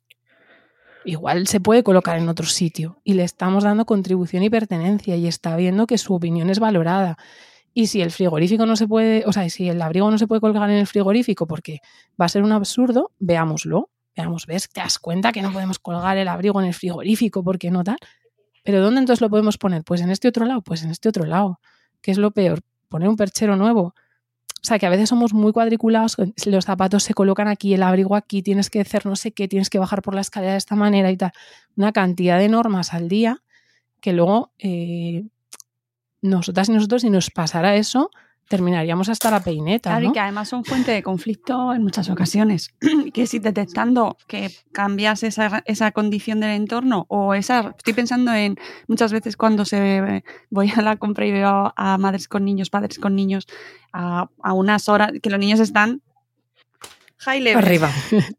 Igual 1.07 1.47
se 1.49 1.59
puede 1.59 1.83
colocar 1.83 2.19
en 2.19 2.29
otro 2.29 2.47
sitio 2.47 3.01
y 3.03 3.15
le 3.15 3.25
estamos 3.25 3.65
dando 3.65 3.87
contribución 3.87 4.43
y 4.43 4.51
pertenencia 4.51 5.17
y 5.17 5.27
está 5.27 5.57
viendo 5.57 5.87
que 5.87 5.99
su 5.99 6.15
opinión 6.15 6.51
es 6.51 6.61
valorada. 6.61 7.17
Y 7.73 7.89
si 7.89 8.03
el 8.03 8.11
frigorífico 8.11 8.67
no 8.67 8.77
se 8.77 8.87
puede, 8.87 9.25
o 9.27 9.33
sea, 9.33 9.49
si 9.51 9.69
el 9.69 9.83
abrigo 9.83 10.11
no 10.11 10.19
se 10.19 10.27
puede 10.27 10.41
colgar 10.41 10.71
en 10.71 10.77
el 10.77 10.87
frigorífico 10.87 11.47
porque 11.47 11.81
va 12.21 12.27
a 12.27 12.29
ser 12.29 12.43
un 12.43 12.53
absurdo, 12.53 13.11
veámoslo, 13.19 13.91
Veamos, 14.17 14.47
¿ves? 14.47 14.69
¿Te 14.69 14.81
das 14.81 14.99
cuenta 14.99 15.33
que 15.33 15.43
no 15.43 15.53
podemos 15.53 15.79
colgar 15.79 16.17
el 16.17 16.29
abrigo 16.29 16.61
en 16.61 16.67
el 16.67 16.75
frigorífico 16.75 17.43
porque 17.43 17.71
no 17.71 17.83
tal? 17.83 17.99
¿Pero 18.63 18.81
dónde 18.81 19.01
entonces 19.01 19.21
lo 19.21 19.29
podemos 19.29 19.59
poner? 19.59 19.85
Pues 19.85 20.01
en 20.01 20.11
este 20.11 20.29
otro 20.29 20.47
lado, 20.47 20.63
pues 20.63 20.83
en 20.83 20.91
este 20.91 21.09
otro 21.09 21.25
lado. 21.25 21.61
¿Qué 22.01 22.11
es 22.11 22.19
lo 22.19 22.31
peor? 22.31 22.61
¿Poner 22.89 23.09
un 23.09 23.17
perchero 23.17 23.57
nuevo? 23.57 23.95
O 24.65 24.67
sea, 24.67 24.79
que 24.79 24.87
a 24.87 24.89
veces 24.89 25.11
somos 25.11 25.35
muy 25.35 25.53
cuadriculados, 25.53 26.17
los 26.47 26.65
zapatos 26.65 27.03
se 27.03 27.13
colocan 27.13 27.49
aquí, 27.49 27.75
el 27.75 27.83
abrigo 27.83 28.17
aquí, 28.17 28.43
tienes 28.43 28.71
que 28.71 28.81
hacer 28.81 29.05
no 29.05 29.15
sé 29.15 29.33
qué, 29.33 29.47
tienes 29.47 29.69
que 29.69 29.79
bajar 29.79 30.01
por 30.01 30.15
la 30.15 30.23
escalera 30.23 30.53
de 30.53 30.59
esta 30.59 30.75
manera 30.75 31.11
y 31.11 31.19
tal. 31.19 31.33
Una 31.77 31.93
cantidad 31.93 32.39
de 32.39 32.49
normas 32.49 32.95
al 32.95 33.09
día 33.09 33.43
que 34.01 34.15
luego 34.15 34.53
eh, 34.59 35.25
nosotras 36.23 36.71
y 36.71 36.73
nosotros, 36.73 37.03
si 37.03 37.11
nos 37.11 37.31
pasara 37.31 37.77
eso, 37.77 38.11
terminaríamos 38.49 39.09
hasta 39.09 39.31
la 39.31 39.41
peineta. 39.41 39.91
Claro, 39.91 40.05
¿no? 40.05 40.11
y 40.11 40.13
que 40.13 40.21
además 40.21 40.49
son 40.49 40.65
fuente 40.65 40.93
de 40.93 41.03
conflicto 41.03 41.73
en 41.73 41.83
muchas 41.83 42.11
ocasiones. 42.11 42.75
que 43.15 43.27
si 43.27 43.39
detectando 43.39 44.17
que 44.27 44.51
cambias 44.73 45.23
esa, 45.23 45.63
esa, 45.67 45.93
condición 45.93 46.41
del 46.41 46.51
entorno 46.51 47.07
o 47.09 47.35
esa. 47.35 47.75
Estoy 47.77 47.95
pensando 47.95 48.33
en 48.35 48.57
muchas 48.89 49.13
veces 49.13 49.37
cuando 49.37 49.65
se 49.65 50.23
voy 50.51 50.73
a 50.77 50.83
la 50.83 50.97
compra 50.97 51.27
y 51.27 51.33
veo 51.33 51.73
a 51.77 51.99
madres 51.99 52.29
con 52.29 52.45
niños, 52.45 52.71
padres 52.71 52.99
con 52.99 53.15
niños, 53.17 53.47
a, 53.93 54.29
a 54.43 54.53
unas 54.53 54.89
horas 54.89 55.13
que 55.23 55.31
los 55.31 55.39
niños 55.39 55.61
están 55.61 56.03
high 57.25 57.41
level. 57.41 57.65
Arriba. 57.65 57.91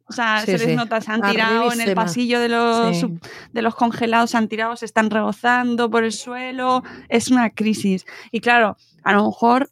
O 0.06 0.14
sea, 0.14 0.39
Sí, 0.45 0.51
se 0.51 0.58
les 0.60 0.68
sí. 0.68 0.76
nota, 0.76 1.01
se 1.01 1.12
han 1.12 1.22
tirado 1.22 1.72
en 1.72 1.82
el 1.82 1.95
pasillo 1.95 2.39
de 2.39 2.49
los, 2.49 2.97
Sí. 2.97 3.20
de 3.51 3.62
los 3.62 3.76
congelados, 3.76 4.32
se 4.32 4.38
han 4.38 4.47
tirado, 4.47 4.76
se 4.76 4.86
están 4.86 5.10
rebozando 5.10 5.89
por 5.89 6.03
el 6.03 6.12
suelo. 6.12 6.84
Es 7.10 7.30
una 7.30 7.49
crisis. 7.49 8.06
Y 8.32 8.41
claro, 8.41 8.78
a 9.03 9.14
lo 9.14 9.26
mejor, 9.26 9.72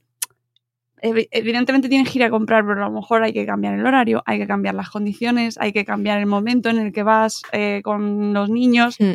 evidentemente 1.03 1.89
tienes 1.89 2.09
que 2.11 2.19
ir 2.19 2.23
a 2.23 2.29
comprar, 2.29 2.65
pero 2.65 2.83
a 2.83 2.89
lo 2.89 2.91
mejor 2.95 3.23
hay 3.23 3.33
que 3.33 3.45
cambiar 3.45 3.73
el 3.75 3.85
horario, 3.85 4.23
hay 4.25 4.39
que 4.39 4.47
cambiar 4.47 4.73
las 4.75 4.89
condiciones, 4.89 5.57
hay 5.59 5.73
que 5.73 5.85
cambiar 5.85 6.19
el 6.19 6.25
momento 6.25 6.69
en 6.69 6.77
el 6.79 6.91
que 6.93 7.03
vas 7.03 7.41
eh, 7.51 7.81
con 7.83 8.33
los 8.33 8.49
niños. 8.49 8.97
Mm. 8.99 9.13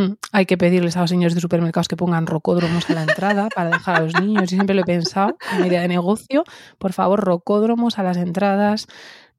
Hmm. 0.00 0.14
Hay 0.32 0.46
que 0.46 0.56
pedirles 0.56 0.96
a 0.96 1.02
los 1.02 1.10
señores 1.10 1.34
de 1.34 1.42
supermercados 1.42 1.88
que 1.88 1.96
pongan 1.96 2.26
rocódromos 2.26 2.88
a 2.88 2.94
la 2.94 3.02
entrada 3.02 3.50
para 3.54 3.68
dejar 3.68 3.96
a 3.96 4.00
los 4.00 4.14
niños. 4.18 4.44
Yo 4.50 4.56
siempre 4.56 4.74
lo 4.74 4.80
he 4.80 4.84
pensado, 4.84 5.36
una 5.58 5.66
idea 5.66 5.82
de 5.82 5.88
negocio. 5.88 6.44
Por 6.78 6.94
favor, 6.94 7.20
rocódromos 7.20 7.98
a 7.98 8.02
las 8.02 8.16
entradas 8.16 8.86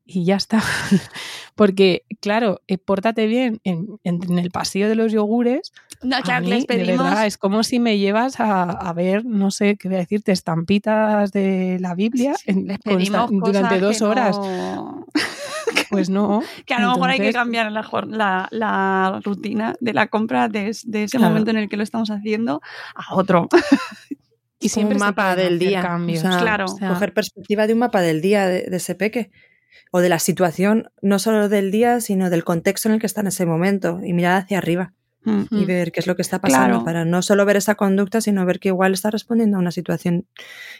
y 0.05 0.23
ya 0.23 0.35
está. 0.35 0.61
Porque, 1.55 2.03
claro, 2.21 2.61
eh, 2.67 2.77
pórtate 2.77 3.25
bien 3.27 3.59
en, 3.63 3.87
en- 4.03 4.21
en 4.23 4.37
el 4.39 4.51
pasillo 4.51 4.87
de 4.87 4.95
los 4.95 5.11
yogures. 5.11 5.71
No, 6.03 6.17
A 6.17 6.21
claro, 6.21 6.43
mí, 6.45 6.51
les 6.51 6.67
de 6.67 6.67
pedimos. 6.67 7.05
verdad, 7.05 7.25
es 7.25 7.37
como 7.37 7.63
si 7.63 7.79
me 7.79 7.97
llevas 7.97 8.39
a, 8.39 8.63
a 8.63 8.93
ver, 8.93 9.25
no 9.25 9.49
sé, 9.51 9.75
qué 9.77 9.87
voy 9.87 9.95
a 9.95 9.99
decirte, 10.01 10.31
estampitas 10.31 11.31
de 11.31 11.77
la 11.79 11.95
Biblia 11.95 12.33
en- 12.45 12.67
les 12.67 12.77
consta- 12.79 13.27
pedimos 13.27 13.29
durante 13.31 13.79
dos 13.79 13.97
que 13.99 14.03
horas. 14.03 14.37
no- 14.37 15.05
Pues 15.89 16.09
no. 16.09 16.41
que 16.65 16.73
a 16.73 16.79
lo 16.79 16.91
mejor 16.91 17.09
hay 17.09 17.19
que 17.19 17.31
cambiar 17.33 17.71
la, 17.71 17.87
la, 18.09 18.47
la 18.51 19.19
rutina 19.23 19.75
de 19.79 19.93
la 19.93 20.07
compra 20.07 20.47
de, 20.47 20.69
es- 20.69 20.89
de 20.89 21.03
ese 21.05 21.17
Claro. 21.17 21.31
momento 21.31 21.51
en 21.51 21.57
el 21.57 21.69
que 21.69 21.77
lo 21.77 21.83
estamos 21.83 22.09
haciendo 22.11 22.61
a 22.95 23.15
otro. 23.15 23.47
Y 24.57 24.69
siempre 24.69 24.95
un 24.95 24.99
se 24.99 25.05
mapa 25.05 25.35
del 25.35 25.55
hacer 25.57 25.59
día. 25.59 25.81
cambios. 25.81 26.23
O 26.23 26.27
sea, 26.31 26.39
Claro. 26.39 26.65
O 26.65 26.67
sea, 26.69 26.89
coger 26.89 27.13
perspectiva 27.13 27.67
de 27.67 27.73
un 27.73 27.79
mapa 27.79 28.01
del 28.01 28.21
día 28.21 28.47
de, 28.47 28.63
de 28.63 28.77
ese 28.77 28.95
peque. 28.95 29.29
O 29.91 29.99
de 29.99 30.09
la 30.09 30.17
situación, 30.17 30.89
no 31.01 31.19
solo 31.19 31.49
del 31.49 31.69
día, 31.71 31.99
sino 32.01 32.29
del 32.29 32.43
contexto 32.43 32.87
en 32.89 32.95
el 32.95 32.99
que 33.01 33.05
está 33.05 33.21
en 33.21 33.27
ese 33.27 33.45
momento. 33.45 33.99
Y 34.03 34.13
mirar 34.13 34.41
hacia 34.43 34.57
arriba. 34.57 34.93
Y 35.25 35.55
Mm. 35.55 35.65
ver 35.65 35.91
qué 35.91 35.99
es 35.99 36.07
lo 36.07 36.15
que 36.15 36.21
está 36.21 36.39
pasando. 36.39 36.67
Claro. 36.67 36.83
Para 36.85 37.05
no 37.05 37.21
solo 37.21 37.45
ver 37.45 37.57
esa 37.57 37.75
conducta, 37.75 38.21
sino 38.21 38.45
ver 38.45 38.59
que 38.59 38.69
igual 38.69 38.93
está 38.93 39.09
respondiendo 39.11 39.57
a 39.57 39.59
una 39.59 39.71
situación 39.71 40.25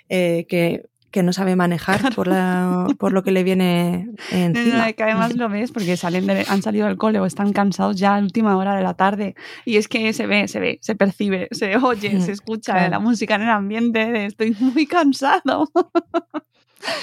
eh, 0.10 0.46
que, 0.48 0.86
que 1.12 1.24
no 1.24 1.32
sabe 1.34 1.56
manejar 1.56 2.14
por, 2.14 2.28
la, 2.28 2.88
por 3.00 3.14
lo 3.14 3.24
que 3.24 3.32
le 3.32 3.44
viene 3.44 4.10
encima. 4.32 4.92
Que 4.94 5.04
además 5.04 5.36
lo 5.36 5.48
ves 5.50 5.72
porque 5.72 5.96
salen 5.98 6.28
de- 6.28 6.46
han 6.50 6.62
salido 6.62 6.88
del 6.88 6.98
cole 6.98 7.20
o 7.22 7.26
están 7.26 7.54
cansados 7.54 7.96
ya 7.96 8.16
a 8.18 8.20
última 8.20 8.56
hora 8.58 8.76
de 8.76 8.84
la 8.84 8.96
tarde. 8.96 9.34
Y 9.64 9.78
es 9.78 9.88
que 9.88 10.12
se 10.14 10.28
ve, 10.28 10.48
se 10.50 10.60
ve, 10.60 10.78
se 10.82 10.94
percibe, 10.96 11.48
se 11.52 11.78
oye, 11.78 12.20
se 12.22 12.34
escucha 12.34 12.74
Claro. 12.74 12.92
la 12.92 13.00
música 13.00 13.36
en 13.36 13.44
el 13.44 13.50
ambiente 13.50 14.12
de 14.12 14.26
estoy 14.26 14.56
muy 14.60 14.86
cansado. 14.88 15.70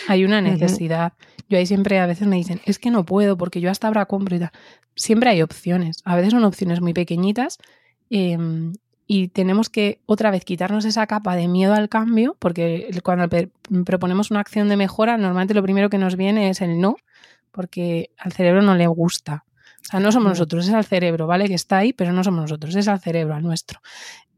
hay 0.09 0.25
una 0.25 0.41
necesidad. 0.41 1.13
Yo 1.49 1.59
ahí 1.59 1.67
siempre 1.67 1.99
a 1.99 2.07
veces 2.07 2.27
me 2.27 2.37
dicen, 2.37 2.61
es 2.65 2.79
que 2.79 2.91
no 2.91 3.05
puedo 3.05 3.37
porque 3.37 3.61
yo 3.61 3.71
hasta 3.71 3.89
ahora 3.89 4.07
compro 4.07 4.37
y 4.37 4.41
tal. 4.41 4.51
Siempre 4.95 5.31
hay 5.31 5.43
opciones. 5.43 6.03
A 6.05 6.17
veces 6.17 6.33
son 6.33 6.45
opciones 6.45 6.81
muy 6.81 6.93
pequeñitas 6.93 7.59
em, 8.11 8.73
y 9.07 9.29
tenemos 9.29 9.69
que 9.69 10.01
otra 10.07 10.31
vez 10.31 10.45
quitarnos 10.45 10.85
esa 10.85 11.07
capa 11.07 11.37
de 11.37 11.49
miedo 11.49 11.75
al 11.75 11.89
cambio 11.89 12.37
porque 12.39 12.91
cuando 13.03 13.29
proponemos 13.85 14.31
una 14.31 14.41
acción 14.41 14.69
de 14.69 14.77
mejora, 14.77 15.17
normalmente 15.17 15.55
lo 15.55 15.63
primero 15.63 15.91
que 15.91 15.99
nos 15.99 16.17
viene 16.17 16.51
es 16.51 16.61
el 16.61 16.81
no 16.81 16.97
porque 17.51 18.11
al 18.19 18.33
cerebro 18.33 18.63
no 18.63 18.75
le 18.75 18.87
gusta. 18.87 19.45
O 19.83 19.85
sea, 19.85 20.01
no 20.01 20.13
somos 20.13 20.31
nosotros, 20.31 20.67
es 20.67 20.73
al 20.73 20.85
cerebro, 20.85 21.27
¿vale? 21.27 21.49
Que 21.49 21.55
está 21.55 21.79
ahí, 21.79 21.93
pero 21.93 22.13
no 22.13 22.23
somos 22.23 22.43
nosotros, 22.43 22.75
es 22.75 22.89
al 22.89 23.01
cerebro, 23.01 23.35
al 23.35 23.43
nuestro. 23.43 23.81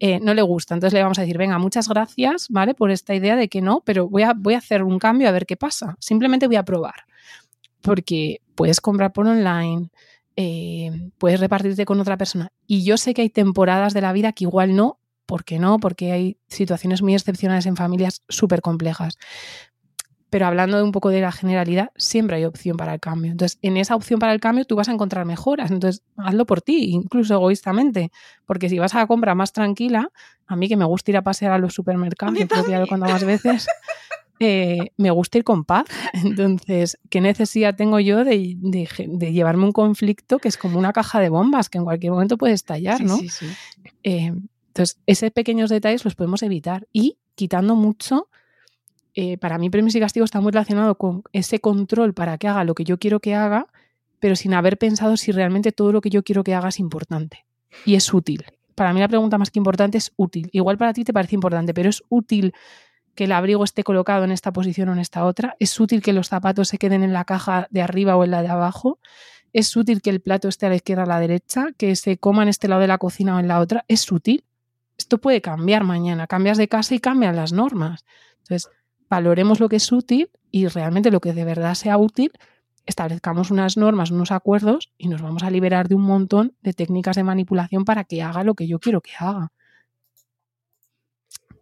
Eh, 0.01 0.19
no 0.21 0.35
le 0.35 0.43
gusta. 0.43 0.75
Entonces 0.75 0.95
le 0.95 1.03
vamos 1.03 1.19
a 1.19 1.23
decir, 1.23 1.39
venga, 1.39 1.59
muchas 1.59 1.89
gracias, 1.89 2.47
¿vale? 2.49 2.75
Por 2.75 2.91
esta 2.91 3.15
idea 3.15 3.37
de 3.37 3.49
que 3.49 3.61
no, 3.61 3.83
pero 3.85 4.09
voy 4.09 4.23
a, 4.23 4.33
voy 4.35 4.55
a 4.55 4.59
hacer 4.59 4.83
un 4.83 4.99
cambio 4.99 5.29
a 5.29 5.33
ver 5.33 5.47
qué 5.47 5.57
pasa. 5.57 5.97
Simplemente 6.01 6.47
voy 6.47 6.57
a 6.57 6.65
probar. 6.65 7.05
Porque 7.83 8.41
puedes 8.55 8.81
comprar 8.81 9.13
por 9.13 9.27
online, 9.27 9.91
eh, 10.37 10.91
puedes 11.19 11.41
repartirte 11.41 11.85
con 11.85 12.01
otra 12.01 12.17
persona. 12.17 12.51
Y 12.67 12.85
yo 12.85 12.97
sé 12.97 13.15
que 13.15 13.23
hay 13.23 13.31
temporadas 13.31 13.95
de 13.95 14.01
la 14.01 14.13
vida 14.13 14.33
que 14.33 14.45
igual 14.45 14.75
no. 14.75 14.99
¿Por 15.27 15.45
qué 15.45 15.59
no? 15.59 15.79
Porque 15.79 16.13
hay 16.13 16.37
situaciones 16.49 17.01
muy 17.01 17.15
excepcionales 17.15 17.67
en 17.67 17.77
familias 17.77 18.23
súper 18.29 18.61
complejas. 18.61 19.17
Pero 20.35 20.47
hablando 20.47 20.77
de 20.79 20.83
un 20.83 20.91
poco 20.91 21.11
de 21.11 21.21
la 21.21 21.31
generalidad, 21.31 21.93
siempre 21.95 22.35
hay 22.35 22.45
opción 22.45 22.77
para 22.77 22.93
el 22.95 22.99
cambio. 22.99 23.31
Entonces, 23.31 23.57
en 23.63 23.77
esa 23.77 23.95
opción 23.95 24.19
para 24.19 24.33
el 24.33 24.41
cambio 24.41 24.65
tú 24.65 24.75
vas 24.75 24.89
a 24.89 24.93
encontrar 24.93 25.25
mejoras. 25.27 25.71
Entonces, 25.71 26.03
hazlo 26.17 26.45
por 26.45 26.61
ti, 26.61 26.87
incluso 26.91 27.35
egoístamente. 27.35 28.11
Porque 28.45 28.69
si 28.69 28.77
vas 28.81 28.93
a 28.97 28.99
la 28.99 29.07
compra 29.07 29.37
más 29.37 29.53
tranquila, 29.53 30.11
a 30.49 30.57
mí 30.57 30.67
que 30.69 30.77
me 30.77 30.85
gusta 30.87 31.13
ir 31.13 31.19
a 31.19 31.23
pasear 31.23 31.53
a 31.53 31.59
los 31.59 31.73
supermercados, 31.73 32.37
yo 32.37 32.49
creo 32.49 32.65
que 32.65 32.73
ya 32.73 32.79
lo 32.81 32.87
he 32.87 32.89
contado 32.89 33.13
más 33.13 33.23
veces, 33.23 33.69
eh, 34.41 34.91
me 34.97 35.13
gusta 35.13 35.39
ir 35.39 35.45
con 35.45 35.65
paz. 35.65 35.85
Entonces, 36.13 36.99
¿qué 37.11 37.21
necesidad 37.21 37.77
tengo 37.77 38.01
yo 38.01 38.25
de, 38.25 38.57
de 38.59 38.87
ge- 38.87 39.07
de 39.09 39.33
llevarme 39.33 39.63
un 39.67 39.73
conflicto 39.73 40.41
que 40.41 40.49
es 40.49 40.57
como 40.57 40.81
una 40.81 40.93
caja 40.93 41.21
de 41.21 41.29
bombas 41.29 41.69
que 41.69 41.79
en 41.79 41.85
cualquier 41.85 42.11
momento 42.11 42.37
puede 42.39 42.55
estallar, 42.55 42.99
Sí, 42.99 43.05
¿no? 43.05 43.17
sí, 43.19 43.29
sí. 43.29 43.47
Eh, 44.03 44.33
entonces, 44.67 44.99
esos 45.07 45.31
pequeños 45.31 45.71
detalles 45.71 46.05
los 46.05 46.17
podemos 46.17 46.43
evitar 46.43 46.89
y 46.93 47.19
quitando 47.37 47.77
mucho, 47.77 48.29
eh, 49.15 49.39
para 49.39 49.59
mí 49.59 49.71
premios 49.71 49.95
y 49.95 50.01
castigos 50.01 50.29
está 50.29 50.41
muy 50.41 50.53
relacionado 50.53 50.97
con 50.97 51.23
ese 51.33 51.61
control 51.61 52.15
para 52.15 52.37
que 52.39 52.49
haga 52.49 52.65
lo 52.65 52.75
que 52.75 52.85
yo 52.85 52.99
quiero 52.99 53.21
que 53.21 53.35
haga, 53.35 53.69
pero 54.19 54.37
sin 54.37 54.55
haber 54.55 54.79
pensado 54.79 55.17
si 55.17 55.33
realmente 55.33 55.71
todo 55.71 55.93
lo 55.93 56.01
que 56.01 56.11
yo 56.11 56.23
quiero 56.23 56.43
que 56.45 56.55
haga 56.55 56.69
es 56.69 56.81
importante 56.81 57.45
y 57.85 57.95
es 57.95 58.13
útil. 58.13 58.45
Para 58.75 58.93
mí 58.93 59.01
la 59.01 59.09
pregunta 59.09 59.39
más 59.39 59.51
que 59.51 59.61
importante 59.61 59.99
es 59.99 60.13
útil. 60.17 60.49
Igual 60.53 60.79
para 60.79 60.93
ti 60.93 61.05
te 61.05 61.13
parece 61.13 61.37
importante, 61.37 61.75
pero 61.75 61.89
es 61.89 62.03
útil 62.09 62.55
que 63.15 63.25
el 63.25 63.33
abrigo 63.33 63.63
esté 63.63 63.85
colocado 63.85 64.25
en 64.25 64.33
esta 64.33 64.53
posición 64.53 64.89
o 64.89 64.93
en 64.93 64.99
esta 64.99 65.25
otra. 65.25 65.57
Es 65.61 65.79
útil 65.79 66.03
que 66.03 66.13
los 66.13 66.29
zapatos 66.29 66.69
se 66.69 66.79
queden 66.79 67.05
en 67.05 67.13
la 67.13 67.25
caja 67.25 67.69
de 67.71 67.83
arriba 67.83 68.17
o 68.17 68.25
en 68.25 68.33
la 68.33 68.43
de 68.43 68.49
abajo. 68.49 68.99
Es 69.53 69.77
útil 69.77 70.03
que 70.03 70.11
el 70.11 70.21
plato 70.21 70.49
esté 70.49 70.67
a 70.67 70.71
la 70.71 70.77
izquierda 70.77 71.05
o 71.05 71.07
a 71.07 71.09
la 71.09 71.21
derecha, 71.21 71.67
que 71.77 71.95
se 71.95 72.19
coma 72.19 72.43
en 72.43 72.49
este 72.49 72.67
lado 72.67 72.81
de 72.81 72.89
la 72.89 72.99
cocina 72.99 73.37
o 73.37 73.39
en 73.39 73.47
la 73.47 73.61
otra. 73.61 73.85
Es 73.87 74.11
útil. 74.11 74.45
Esto 74.99 75.19
puede 75.19 75.41
cambiar 75.41 75.85
mañana. 75.85 76.27
Cambias 76.27 76.59
de 76.59 76.67
casa 76.67 76.95
y 76.97 76.99
cambian 76.99 77.37
las 77.37 77.53
normas. 77.53 78.05
Entonces, 78.43 78.69
valoremos 79.09 79.61
lo 79.61 79.69
que 79.69 79.77
es 79.77 79.93
útil 79.93 80.31
y 80.51 80.67
realmente 80.67 81.11
lo 81.11 81.21
que 81.21 81.33
de 81.33 81.45
verdad 81.45 81.75
sea 81.75 81.99
útil, 81.99 82.33
establezcamos 82.87 83.51
unas 83.51 83.77
normas, 83.77 84.11
unos 84.11 84.33
acuerdos 84.33 84.93
y 84.99 85.09
nos 85.09 85.23
vamos 85.23 85.43
a 85.43 85.51
liberar 85.51 85.89
de 85.89 85.95
un 85.95 86.03
montón 86.03 86.55
de 86.63 86.73
técnicas 86.73 87.17
de 87.17 87.25
manipulación 87.25 87.85
para 87.85 88.05
que 88.05 88.23
haga 88.23 88.45
lo 88.45 88.55
que 88.55 88.67
yo 88.67 88.79
quiero 88.79 89.01
que 89.01 89.13
haga. 89.19 89.53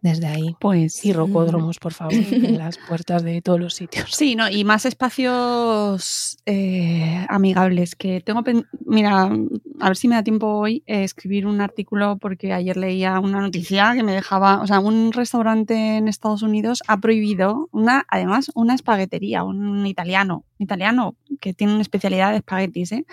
Desde 0.03 0.27
ahí. 0.27 0.53
Pues. 0.59 1.05
Y 1.05 1.13
rocódromos, 1.13 1.79
por 1.79 1.93
favor, 1.93 2.13
en 2.13 2.57
las 2.57 2.77
puertas 2.77 3.23
de 3.23 3.41
todos 3.41 3.57
los 3.57 3.73
sitios. 3.73 4.13
Sí, 4.13 4.35
no, 4.35 4.49
y 4.49 4.65
más 4.65 4.85
espacios 4.85 6.37
eh, 6.45 7.25
amigables. 7.29 7.95
Que 7.95 8.19
tengo, 8.19 8.43
mira, 8.85 9.31
a 9.79 9.87
ver 9.87 9.95
si 9.95 10.09
me 10.09 10.15
da 10.15 10.23
tiempo 10.23 10.47
hoy 10.47 10.83
eh, 10.87 11.05
escribir 11.05 11.47
un 11.47 11.61
artículo 11.61 12.17
porque 12.17 12.51
ayer 12.51 12.75
leía 12.75 13.17
una 13.21 13.39
noticia 13.39 13.93
que 13.95 14.03
me 14.03 14.11
dejaba, 14.11 14.61
o 14.61 14.67
sea, 14.67 14.81
un 14.81 15.13
restaurante 15.13 15.95
en 15.95 16.09
Estados 16.09 16.41
Unidos 16.41 16.83
ha 16.87 16.99
prohibido 16.99 17.69
una, 17.71 18.05
además, 18.09 18.51
una 18.55 18.75
espaguetería, 18.75 19.45
un 19.45 19.87
italiano, 19.87 20.43
italiano 20.59 21.15
que 21.39 21.53
tiene 21.53 21.71
una 21.71 21.81
especialidad 21.81 22.31
de 22.31 22.37
espaguetis, 22.37 22.91
¿eh? 22.91 23.05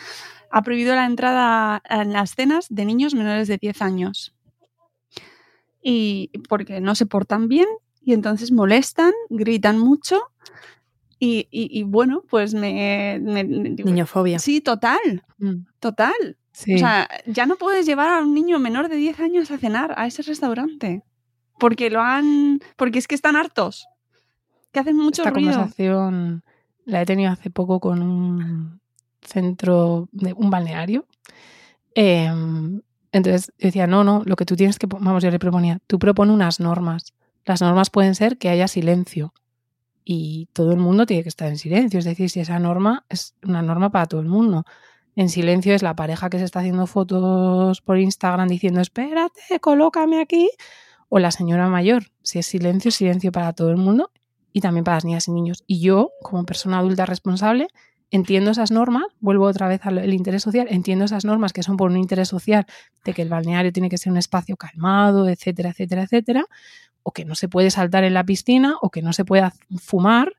ha 0.51 0.63
prohibido 0.63 0.97
la 0.97 1.07
entrada 1.07 1.83
en 1.89 2.13
las 2.13 2.35
cenas 2.35 2.67
de 2.69 2.85
niños 2.85 3.15
menores 3.15 3.47
de 3.47 3.59
10 3.59 3.81
años. 3.83 4.35
Y 5.83 6.31
porque 6.49 6.81
no 6.81 6.95
se 6.95 7.07
portan 7.07 7.49
bien 7.49 7.67
y 8.03 8.13
entonces 8.13 8.53
molestan, 8.53 9.13
gritan 9.29 9.79
mucho 9.79 10.21
y, 11.19 11.49
y- 11.51 11.69
y 11.79 11.83
bueno, 11.83 12.23
pues 12.29 12.55
me... 12.55 13.19
me- 13.23 13.45
me- 13.45 13.71
digo, 13.71 13.89
Niñofobia. 13.89 14.39
Sí, 14.39 14.61
total, 14.61 15.25
Mm, 15.39 15.65
total. 15.79 16.37
Sí. 16.53 16.75
O 16.75 16.79
sea, 16.79 17.09
ya 17.27 17.47
no 17.47 17.57
puedes 17.57 17.87
llevar 17.87 18.11
a 18.11 18.23
un 18.23 18.35
niño 18.35 18.59
menor 18.59 18.89
de 18.89 18.97
10 18.97 19.21
años 19.21 19.51
a 19.51 19.57
cenar 19.59 19.95
a 19.97 20.07
ese 20.07 20.23
restaurante. 20.23 21.03
Porque 21.59 21.89
lo 21.91 22.01
han... 22.03 22.61
Porque 22.77 22.99
es 22.99 23.07
que 23.09 23.15
están 23.15 23.37
hartos. 23.37 23.87
Que 24.73 24.81
hacen 24.81 24.97
mucho 24.97 25.23
Esta 25.23 25.31
ruido. 25.35 25.53
conversación 25.53 26.43
la 26.85 27.03
he 27.03 27.07
tenido 27.07 27.31
hace 27.33 27.51
poco 27.51 27.81
con 27.81 28.03
un 28.03 28.81
centro, 29.23 30.09
de 30.13 30.33
un 30.33 30.51
balneario. 30.51 31.07
Eh, 31.95 32.31
entonces 33.13 33.53
decía, 33.59 33.87
no, 33.87 34.05
no, 34.05 34.23
lo 34.25 34.37
que 34.37 34.45
tú 34.45 34.57
tienes 34.57 34.79
que, 34.79 34.87
vamos, 34.87 35.23
yo 35.23 35.31
le 35.31 35.39
proponía, 35.39 35.81
tú 35.87 35.99
propone 35.99 36.33
unas 36.33 36.61
normas. 36.61 37.13
Las 37.45 37.61
normas 37.61 37.91
pueden 37.91 38.15
ser 38.15 38.39
que 38.39 38.49
haya 38.49 38.69
silencio 38.69 39.33
y 40.05 40.49
todo 40.53 40.73
el 40.73 40.79
mundo 40.79 41.07
tiene 41.07 41.23
que 41.23 41.29
estar 41.29 41.49
en 41.49 41.59
silencio. 41.59 41.99
Es 41.99 42.05
decir, 42.05 42.31
si 42.31 42.41
esa 42.41 42.59
norma 42.59 43.05
es 43.09 43.35
una 43.43 43.63
norma 43.63 43.91
para 43.91 44.07
todo 44.07 44.21
el 44.21 44.29
mundo. 44.29 44.65
En 45.17 45.29
silencio 45.29 45.75
es 45.75 45.83
la 45.83 45.97
pareja 45.97 46.31
que 46.31 46.39
se 46.39 46.45
está 46.45 46.61
haciendo 46.61 46.87
fotos 46.87 47.81
por 47.81 47.99
Instagram 47.99 48.49
diciendo, 48.49 48.81
espérate, 48.81 49.61
colócame 49.61 50.21
aquí. 50.21 50.51
O 51.09 51.19
la 51.19 51.33
señora 51.33 51.69
mayor. 51.69 52.05
Si 52.23 52.39
es 52.39 52.47
silencio, 52.47 52.91
silencio 52.91 53.33
para 53.33 53.53
todo 53.53 53.71
el 53.71 53.77
mundo 53.77 54.11
y 54.53 54.61
también 54.61 54.85
para 54.85 54.99
las 54.99 55.05
niñas 55.05 55.29
y 55.29 55.33
niños. 55.33 55.65
Y 55.67 55.81
yo, 55.81 56.13
como 56.23 56.45
persona 56.45 56.79
adulta 56.79 57.07
responsable, 57.07 57.69
entiendo 58.11 58.51
esas 58.51 58.71
normas, 58.71 59.05
vuelvo 59.21 59.47
otra 59.47 59.69
vez 59.69 59.81
al 59.85 60.13
interés 60.13 60.43
social, 60.43 60.67
entiendo 60.71 61.05
esas 61.05 61.25
normas 61.25 61.53
que 61.53 61.63
son 61.63 61.77
por 61.77 61.91
un 61.91 61.97
interés 61.97 62.29
social 62.29 62.67
de 63.05 63.15
que 63.15 63.23
el 63.23 63.29
balneario 63.29 63.73
tiene 63.73 63.89
que 63.89 63.99
ser 63.99 64.13
un 64.13 64.19
espacio 64.19 64.57
calmado, 64.57 65.29
etcétera, 65.29 65.71
etcétera, 65.71 66.03
etcétera, 66.03 66.47
o 67.03 67.13
que 67.13 67.25
no 67.25 67.35
se 67.35 67.49
puede 67.49 67.71
saltar 67.71 68.05
en 68.05 68.15
la 68.15 68.25
piscina 68.25 68.75
o 68.83 68.91
que 68.91 69.03
no 69.03 69.13
se 69.13 69.25
puede 69.25 69.51
fumar, 69.79 70.33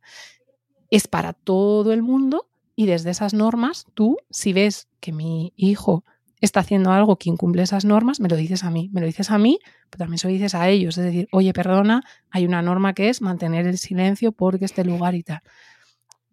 es 0.90 1.08
para 1.08 1.34
todo 1.34 1.94
el 1.94 2.04
mundo 2.04 2.48
y 2.76 2.86
desde 2.86 3.12
esas 3.12 3.34
normas 3.34 3.86
tú, 3.94 4.18
si 4.30 4.54
ves 4.54 4.88
que 5.00 5.14
mi 5.14 5.54
hijo 5.56 6.04
está 6.42 6.62
haciendo 6.62 6.92
algo 6.92 7.18
que 7.18 7.30
incumple 7.30 7.62
esas 7.62 7.86
normas, 7.86 8.20
me 8.20 8.28
lo 8.28 8.36
dices 8.36 8.64
a 8.64 8.72
mí, 8.72 8.90
me 8.92 9.00
lo 9.00 9.06
dices 9.06 9.30
a 9.32 9.38
mí, 9.38 9.60
pero 9.90 10.00
también 10.00 10.18
se 10.18 10.28
lo 10.28 10.34
dices 10.34 10.56
a 10.56 10.68
ellos, 10.68 10.98
es 10.98 11.06
decir, 11.06 11.28
oye, 11.32 11.54
perdona, 11.54 12.04
hay 12.32 12.46
una 12.46 12.62
norma 12.62 12.94
que 12.94 13.10
es 13.10 13.22
mantener 13.22 13.68
el 13.68 13.78
silencio 13.78 14.32
porque 14.32 14.66
este 14.66 14.84
lugar 14.84 15.16
y 15.16 15.24
tal. 15.24 15.42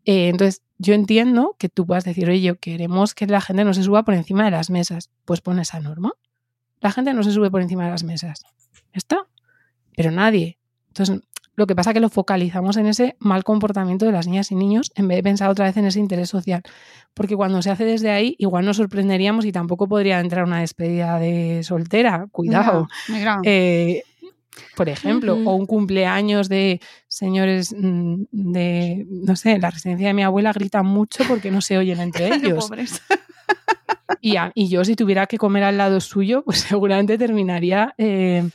Eh, 0.08 0.28
entonces, 0.28 0.62
yo 0.78 0.94
entiendo 0.94 1.54
que 1.58 1.68
tú 1.68 1.84
puedas 1.84 2.02
decir, 2.02 2.30
oye, 2.30 2.56
queremos 2.56 3.14
que 3.14 3.26
la 3.26 3.42
gente 3.42 3.62
no 3.62 3.74
se 3.74 3.82
suba 3.82 4.04
por 4.04 4.14
encima 4.14 4.42
de 4.42 4.50
las 4.50 4.70
mesas, 4.70 5.10
pues 5.26 5.42
pon 5.42 5.58
esa 5.58 5.80
norma. 5.80 6.12
La 6.80 6.92
gente 6.92 7.12
no 7.12 7.22
se 7.22 7.30
sube 7.30 7.50
por 7.50 7.60
encima 7.60 7.84
de 7.84 7.90
las 7.90 8.04
mesas. 8.04 8.46
¿Está? 8.94 9.26
Pero 9.94 10.10
nadie. 10.10 10.56
Entonces, 10.86 11.20
lo 11.56 11.66
que 11.66 11.76
pasa 11.76 11.90
es 11.90 11.94
que 11.94 12.00
lo 12.00 12.08
focalizamos 12.08 12.78
en 12.78 12.86
ese 12.86 13.16
mal 13.18 13.44
comportamiento 13.44 14.06
de 14.06 14.12
las 14.12 14.26
niñas 14.26 14.50
y 14.50 14.54
niños 14.54 14.92
en 14.94 15.08
vez 15.08 15.18
de 15.18 15.24
pensar 15.24 15.50
otra 15.50 15.66
vez 15.66 15.76
en 15.76 15.84
ese 15.84 15.98
interés 15.98 16.30
social. 16.30 16.62
Porque 17.12 17.36
cuando 17.36 17.60
se 17.60 17.68
hace 17.68 17.84
desde 17.84 18.10
ahí, 18.10 18.34
igual 18.38 18.64
nos 18.64 18.78
sorprenderíamos 18.78 19.44
y 19.44 19.52
tampoco 19.52 19.88
podría 19.88 20.20
entrar 20.20 20.44
una 20.44 20.60
despedida 20.60 21.18
de 21.18 21.62
soltera. 21.64 22.28
Cuidado. 22.32 22.88
Eh, 23.44 24.04
por 24.76 24.88
ejemplo, 24.88 25.34
o 25.34 25.54
un 25.54 25.66
cumpleaños 25.66 26.48
de 26.48 26.80
señores 27.06 27.74
mm, 27.76 28.24
de, 28.30 29.06
no 29.08 29.36
sé, 29.36 29.58
la 29.58 29.70
residencia 29.70 30.08
de 30.08 30.14
mi 30.14 30.22
abuela 30.22 30.52
grita 30.52 30.82
mucho 30.82 31.24
porque 31.28 31.50
no 31.50 31.60
se 31.60 31.78
oyen 31.78 32.00
entre 32.00 32.28
ellos. 32.34 32.70
y, 34.20 34.36
y, 34.54 34.68
yo 34.68 34.84
si 34.84 34.96
tuviera 34.96 35.26
que 35.26 35.38
comer 35.38 35.64
al 35.64 35.78
lado 35.78 36.00
suyo, 36.00 36.42
pues 36.44 36.60
seguramente 36.60 37.18
terminaría, 37.18 37.94
eh, 37.98 38.48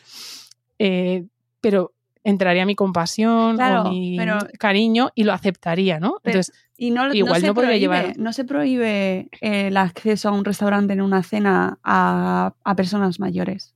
eh, 0.79 1.25
pero 1.61 1.93
entraría 2.23 2.65
mi 2.65 2.75
compasión 2.75 3.59
o 3.61 3.89
mi 3.89 4.17
cariño 4.57 5.11
y 5.15 5.23
lo 5.23 5.33
aceptaría, 5.33 5.99
¿no? 5.99 6.17
Entonces, 6.23 6.53
y 6.77 6.91
no, 6.91 7.13
igual 7.13 7.41
no, 7.41 7.47
se 7.47 7.53
prohíbe, 7.53 7.79
llevar... 7.79 8.17
No 8.17 8.33
se 8.33 8.45
prohíbe 8.45 9.29
el 9.41 9.77
acceso 9.77 10.29
a 10.29 10.31
un 10.31 10.45
restaurante 10.45 10.93
en 10.93 11.01
una 11.01 11.23
cena 11.23 11.79
a, 11.83 12.53
personas 12.75 13.19
mayores. 13.19 13.75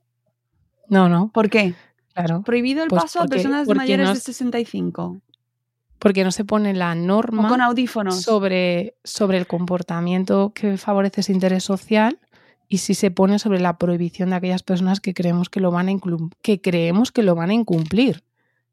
No, 0.89 1.09
no. 1.09 1.30
¿Por 1.34 1.49
qué? 1.49 1.76
Claro. 2.18 2.41
Prohibido 2.41 2.82
el 2.82 2.89
pues 2.89 3.03
paso 3.03 3.22
a 3.22 3.28
personas 3.28 3.68
mayores 3.68 4.09
de 4.09 4.20
65. 4.20 5.22
Porque 5.99 6.24
no 6.24 6.32
se 6.32 6.45
pone 6.45 6.74
la 6.74 6.95
norma 6.95 7.47
con 7.47 7.61
audífonos. 7.61 8.22
Sobre, 8.22 8.95
sobre 9.03 9.38
el 9.38 9.45
comportamiento 9.45 10.51
que 10.53 10.78
favorece 10.78 11.22
ese 11.22 11.32
interés 11.32 11.63
social 11.63 12.20
y 12.68 12.80
si 12.80 12.95
se 12.95 13.11
pone 13.11 13.38
sobre 13.38 13.59
la 13.59 13.78
prohibición 13.78 14.32
de 14.32 14.38
aquellas 14.38 14.63
personas 14.63 14.99
que 14.99 15.13
creemos 15.13 15.49
que 15.49 15.59
lo 15.59 15.70
van 15.70 15.89
a 15.89 15.93
que 16.41 16.59
creemos 16.59 17.11
que 17.11 17.22
lo 17.22 17.36
van 17.36 17.51
a 17.51 17.53
incumplir 17.53 18.24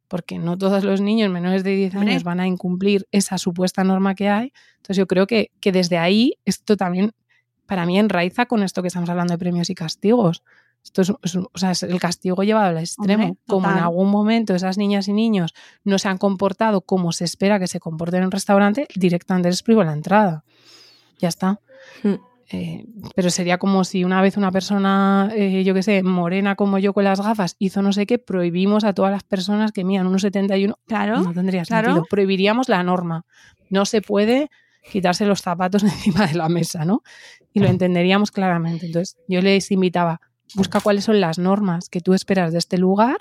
porque 0.08 0.38
no 0.38 0.56
todos 0.56 0.82
los 0.82 1.02
niños 1.02 1.30
menores 1.30 1.64
de 1.64 1.74
10 1.74 1.96
años 1.96 2.24
van 2.24 2.40
a 2.40 2.46
incumplir 2.46 3.06
esa 3.10 3.36
supuesta 3.36 3.84
norma 3.84 4.14
que 4.14 4.28
hay. 4.28 4.52
Entonces 4.76 4.96
yo 4.96 5.06
creo 5.06 5.26
que, 5.26 5.50
que 5.60 5.72
desde 5.72 5.98
ahí 5.98 6.34
esto 6.44 6.76
también 6.76 7.12
para 7.66 7.84
mí 7.84 7.98
enraiza 7.98 8.46
con 8.46 8.62
esto 8.62 8.80
que 8.80 8.88
estamos 8.88 9.10
hablando 9.10 9.34
de 9.34 9.38
premios 9.38 9.70
y 9.70 9.74
castigos. 9.74 10.42
Esto 10.84 11.00
es, 11.00 11.10
o 11.36 11.50
sea, 11.54 11.70
es 11.70 11.82
el 11.82 11.98
castigo 11.98 12.42
llevado 12.42 12.68
al 12.68 12.78
extremo. 12.78 13.38
como 13.46 13.70
en 13.70 13.78
algún 13.78 14.10
momento 14.10 14.54
esas 14.54 14.76
niñas 14.76 15.08
y 15.08 15.14
niños 15.14 15.54
no 15.82 15.98
se 15.98 16.08
han 16.08 16.18
comportado 16.18 16.82
como 16.82 17.12
se 17.12 17.24
espera 17.24 17.58
que 17.58 17.66
se 17.66 17.80
comporten 17.80 18.20
en 18.20 18.26
un 18.26 18.30
restaurante, 18.30 18.86
directamente 18.94 19.48
les 19.48 19.62
privo 19.62 19.82
la 19.82 19.94
entrada. 19.94 20.44
Ya 21.18 21.28
está. 21.28 21.60
Hmm. 22.02 22.16
Eh, 22.50 22.86
pero 23.16 23.30
sería 23.30 23.58
como 23.58 23.84
si 23.84 24.04
una 24.04 24.20
vez 24.20 24.36
una 24.36 24.52
persona, 24.52 25.30
eh, 25.34 25.64
yo 25.64 25.72
qué 25.72 25.82
sé, 25.82 26.02
morena 26.02 26.54
como 26.54 26.78
yo 26.78 26.92
con 26.92 27.04
las 27.04 27.20
gafas, 27.20 27.56
hizo 27.58 27.80
no 27.80 27.92
sé 27.92 28.04
qué, 28.06 28.18
prohibimos 28.18 28.84
a 28.84 28.92
todas 28.92 29.10
las 29.10 29.24
personas 29.24 29.72
que 29.72 29.84
mían 29.84 30.06
unos 30.06 30.22
71. 30.22 30.78
Claro. 30.86 31.22
No 31.22 31.32
tendría 31.32 31.64
sentido. 31.64 32.04
Prohibiríamos 32.08 32.68
la 32.68 32.82
norma. 32.82 33.24
No 33.70 33.86
se 33.86 34.02
puede 34.02 34.50
quitarse 34.92 35.24
los 35.24 35.40
zapatos 35.40 35.82
encima 35.82 36.26
de 36.26 36.34
la 36.34 36.48
mesa, 36.48 36.84
¿no? 36.84 37.02
Y 37.52 37.60
lo 37.60 37.68
entenderíamos 37.68 38.30
claramente. 38.30 38.86
Entonces, 38.86 39.16
yo 39.26 39.40
les 39.40 39.70
invitaba, 39.70 40.20
busca 40.54 40.80
cuáles 40.80 41.04
son 41.04 41.20
las 41.20 41.38
normas 41.38 41.88
que 41.88 42.00
tú 42.00 42.14
esperas 42.14 42.52
de 42.52 42.58
este 42.58 42.78
lugar 42.78 43.18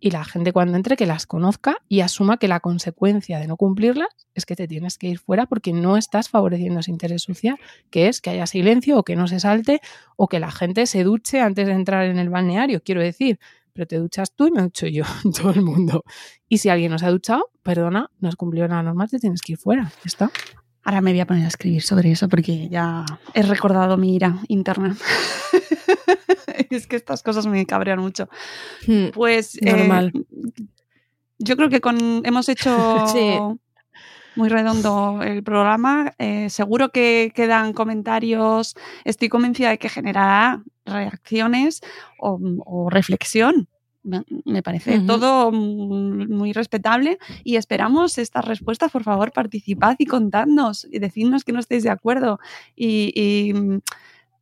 y 0.00 0.10
la 0.10 0.24
gente 0.24 0.52
cuando 0.52 0.76
entre 0.76 0.96
que 0.96 1.06
las 1.06 1.26
conozca 1.26 1.76
y 1.88 2.00
asuma 2.00 2.36
que 2.36 2.48
la 2.48 2.58
consecuencia 2.58 3.38
de 3.38 3.46
no 3.46 3.56
cumplirlas 3.56 4.08
es 4.34 4.44
que 4.46 4.56
te 4.56 4.66
tienes 4.66 4.98
que 4.98 5.06
ir 5.06 5.18
fuera 5.20 5.46
porque 5.46 5.72
no 5.72 5.96
estás 5.96 6.28
favoreciendo 6.28 6.80
ese 6.80 6.90
interés 6.90 7.22
social, 7.22 7.56
que 7.88 8.08
es 8.08 8.20
que 8.20 8.30
haya 8.30 8.46
silencio 8.46 8.98
o 8.98 9.04
que 9.04 9.14
no 9.14 9.28
se 9.28 9.38
salte 9.38 9.80
o 10.16 10.26
que 10.26 10.40
la 10.40 10.50
gente 10.50 10.86
se 10.86 11.04
duche 11.04 11.40
antes 11.40 11.68
de 11.68 11.72
entrar 11.74 12.06
en 12.06 12.18
el 12.18 12.30
balneario, 12.30 12.82
quiero 12.82 13.00
decir, 13.00 13.38
pero 13.72 13.86
te 13.86 13.96
duchas 13.96 14.34
tú 14.34 14.48
y 14.48 14.50
me 14.50 14.62
ducho 14.62 14.88
yo, 14.88 15.04
todo 15.40 15.52
el 15.52 15.62
mundo. 15.62 16.02
Y 16.48 16.58
si 16.58 16.68
alguien 16.68 16.90
no 16.90 16.98
se 16.98 17.06
ha 17.06 17.10
duchado, 17.10 17.50
perdona, 17.62 18.10
no 18.18 18.28
has 18.28 18.36
cumplido 18.36 18.66
la 18.66 18.82
norma, 18.82 19.06
te 19.06 19.20
tienes 19.20 19.40
que 19.40 19.52
ir 19.52 19.58
fuera, 19.58 19.92
¿está? 20.04 20.32
Ahora 20.84 21.00
me 21.00 21.12
voy 21.12 21.20
a 21.20 21.26
poner 21.26 21.44
a 21.44 21.48
escribir 21.48 21.82
sobre 21.82 22.10
eso 22.10 22.28
porque 22.28 22.68
ya 22.68 23.04
he 23.34 23.42
recordado 23.42 23.96
mi 23.96 24.16
ira 24.16 24.38
interna. 24.48 24.96
es 26.70 26.86
que 26.86 26.96
estas 26.96 27.22
cosas 27.22 27.46
me 27.46 27.64
cabrean 27.66 28.00
mucho. 28.00 28.28
Hmm, 28.86 29.08
pues. 29.12 29.56
Eh, 29.62 29.70
Normal. 29.70 30.12
yo 31.38 31.56
creo 31.56 31.68
que 31.68 31.80
con, 31.80 32.22
hemos 32.24 32.48
hecho. 32.48 33.06
Muy 34.34 34.48
redondo 34.48 35.20
el 35.22 35.42
programa. 35.42 36.14
Eh, 36.18 36.48
seguro 36.48 36.88
que 36.88 37.32
quedan 37.34 37.74
comentarios. 37.74 38.74
Estoy 39.04 39.28
convencida 39.28 39.68
de 39.68 39.78
que 39.78 39.90
generará 39.90 40.62
reacciones 40.86 41.82
o 42.16 42.88
reflexión 42.88 43.68
me 44.02 44.62
parece 44.62 45.00
todo 45.00 45.52
muy 45.52 46.52
respetable 46.52 47.18
y 47.44 47.56
esperamos 47.56 48.18
estas 48.18 48.44
respuestas. 48.44 48.90
Por 48.90 49.04
favor, 49.04 49.32
participad 49.32 49.96
y 49.98 50.06
contadnos 50.06 50.86
y 50.90 50.98
decidnos 50.98 51.44
que 51.44 51.52
no 51.52 51.60
estéis 51.60 51.84
de 51.84 51.90
acuerdo. 51.90 52.40
Y, 52.76 53.52
mm, 53.54 53.78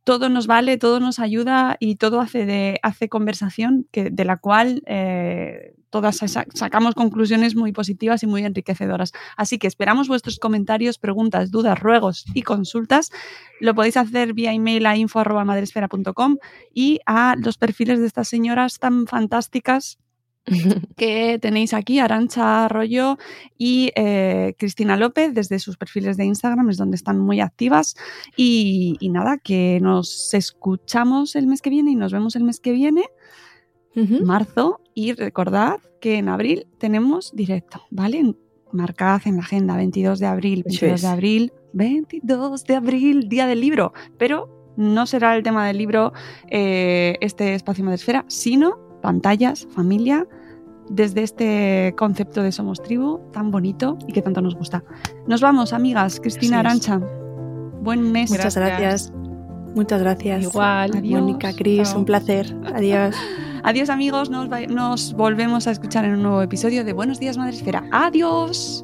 todo 0.03 0.29
nos 0.29 0.47
vale, 0.47 0.77
todo 0.77 0.99
nos 0.99 1.19
ayuda 1.19 1.77
y 1.79 1.95
todo 1.95 2.21
hace, 2.21 2.45
de, 2.45 2.79
hace 2.83 3.09
conversación 3.09 3.87
que, 3.91 4.09
de 4.09 4.25
la 4.25 4.37
cual 4.37 4.81
eh, 4.87 5.75
todas 5.91 6.17
sacamos 6.53 6.95
conclusiones 6.95 7.55
muy 7.55 7.71
positivas 7.71 8.23
y 8.23 8.27
muy 8.27 8.43
enriquecedoras. 8.43 9.11
Así 9.37 9.59
que 9.59 9.67
esperamos 9.67 10.07
vuestros 10.07 10.39
comentarios, 10.39 10.97
preguntas, 10.97 11.51
dudas, 11.51 11.79
ruegos 11.79 12.25
y 12.33 12.41
consultas. 12.41 13.11
Lo 13.59 13.75
podéis 13.75 13.97
hacer 13.97 14.33
vía 14.33 14.53
email 14.53 14.85
a 14.87 14.97
info.madresfera.com 14.97 16.37
y 16.73 16.99
a 17.05 17.35
los 17.37 17.57
perfiles 17.57 17.99
de 17.99 18.07
estas 18.07 18.27
señoras 18.27 18.79
tan 18.79 19.05
fantásticas 19.05 19.99
que 20.97 21.39
tenéis 21.39 21.73
aquí, 21.73 21.99
Arancha 21.99 22.65
Arroyo 22.65 23.17
y 23.57 23.91
eh, 23.95 24.55
Cristina 24.57 24.97
López, 24.97 25.33
desde 25.33 25.59
sus 25.59 25.77
perfiles 25.77 26.17
de 26.17 26.25
Instagram, 26.25 26.69
es 26.69 26.77
donde 26.77 26.95
están 26.95 27.19
muy 27.19 27.39
activas. 27.39 27.95
Y, 28.35 28.97
y, 28.99 29.09
nada, 29.09 29.37
que 29.37 29.79
nos 29.81 30.33
escuchamos 30.33 31.35
el 31.35 31.47
mes 31.47 31.61
que 31.61 31.69
viene 31.69 31.91
y 31.91 31.95
nos 31.95 32.11
vemos 32.11 32.35
el 32.35 32.43
mes 32.43 32.59
que 32.59 32.71
viene 32.71 33.03
marzo, 33.93 34.81
y 34.93 35.13
recordad 35.13 35.79
que 35.99 36.17
en 36.17 36.29
abril 36.29 36.67
tenemos 36.77 37.35
directo, 37.35 37.83
¿vale? 37.89 38.35
Marcad 38.71 39.21
en 39.25 39.35
la 39.35 39.43
agenda 39.43 39.75
22 39.75 40.19
de 40.19 40.25
abril, 40.25 40.63
22 40.63 41.01
de 41.01 41.07
abril, 41.07 41.53
22 41.73 42.63
de 42.63 42.75
abril, 42.75 43.29
día 43.29 43.47
del 43.47 43.59
libro, 43.59 43.93
pero 44.17 44.73
no 44.77 45.05
será 45.05 45.35
el 45.35 45.43
tema 45.43 45.67
del 45.67 45.77
libro 45.77 46.13
eh, 46.49 47.17
este 47.19 47.53
espacio 47.53 47.85
de 47.85 47.95
esfera, 47.95 48.25
sino 48.27 48.90
pantallas, 49.01 49.67
familia, 49.71 50.27
desde 50.89 51.23
este 51.23 51.93
concepto 51.97 52.43
de 52.43 52.51
Somos 52.51 52.81
Tribu 52.81 53.19
tan 53.31 53.51
bonito 53.51 53.97
y 54.07 54.13
que 54.13 54.21
tanto 54.21 54.41
nos 54.41 54.55
gusta. 54.55 54.83
Nos 55.27 55.41
vamos, 55.41 55.73
amigas. 55.73 56.19
Cristina 56.19 56.59
Arancha. 56.59 56.99
Buen 57.81 58.11
mes. 58.11 58.29
Muchas 58.29 58.55
gracias. 58.55 59.11
Muchas 59.75 60.01
gracias. 60.01 60.43
Igual. 60.43 61.01
Mónica, 61.03 61.53
Cris, 61.53 61.93
un 61.93 62.05
placer. 62.05 62.55
Adiós. 62.73 63.15
Adiós 63.63 63.89
amigos, 63.89 64.29
nos, 64.29 64.49
nos 64.69 65.13
volvemos 65.13 65.67
a 65.67 65.71
escuchar 65.71 66.03
en 66.05 66.13
un 66.13 66.23
nuevo 66.23 66.41
episodio 66.41 66.83
de 66.83 66.93
Buenos 66.93 67.19
Días 67.19 67.37
Madre 67.37 67.55
Esfera. 67.55 67.83
Adiós. 67.91 68.83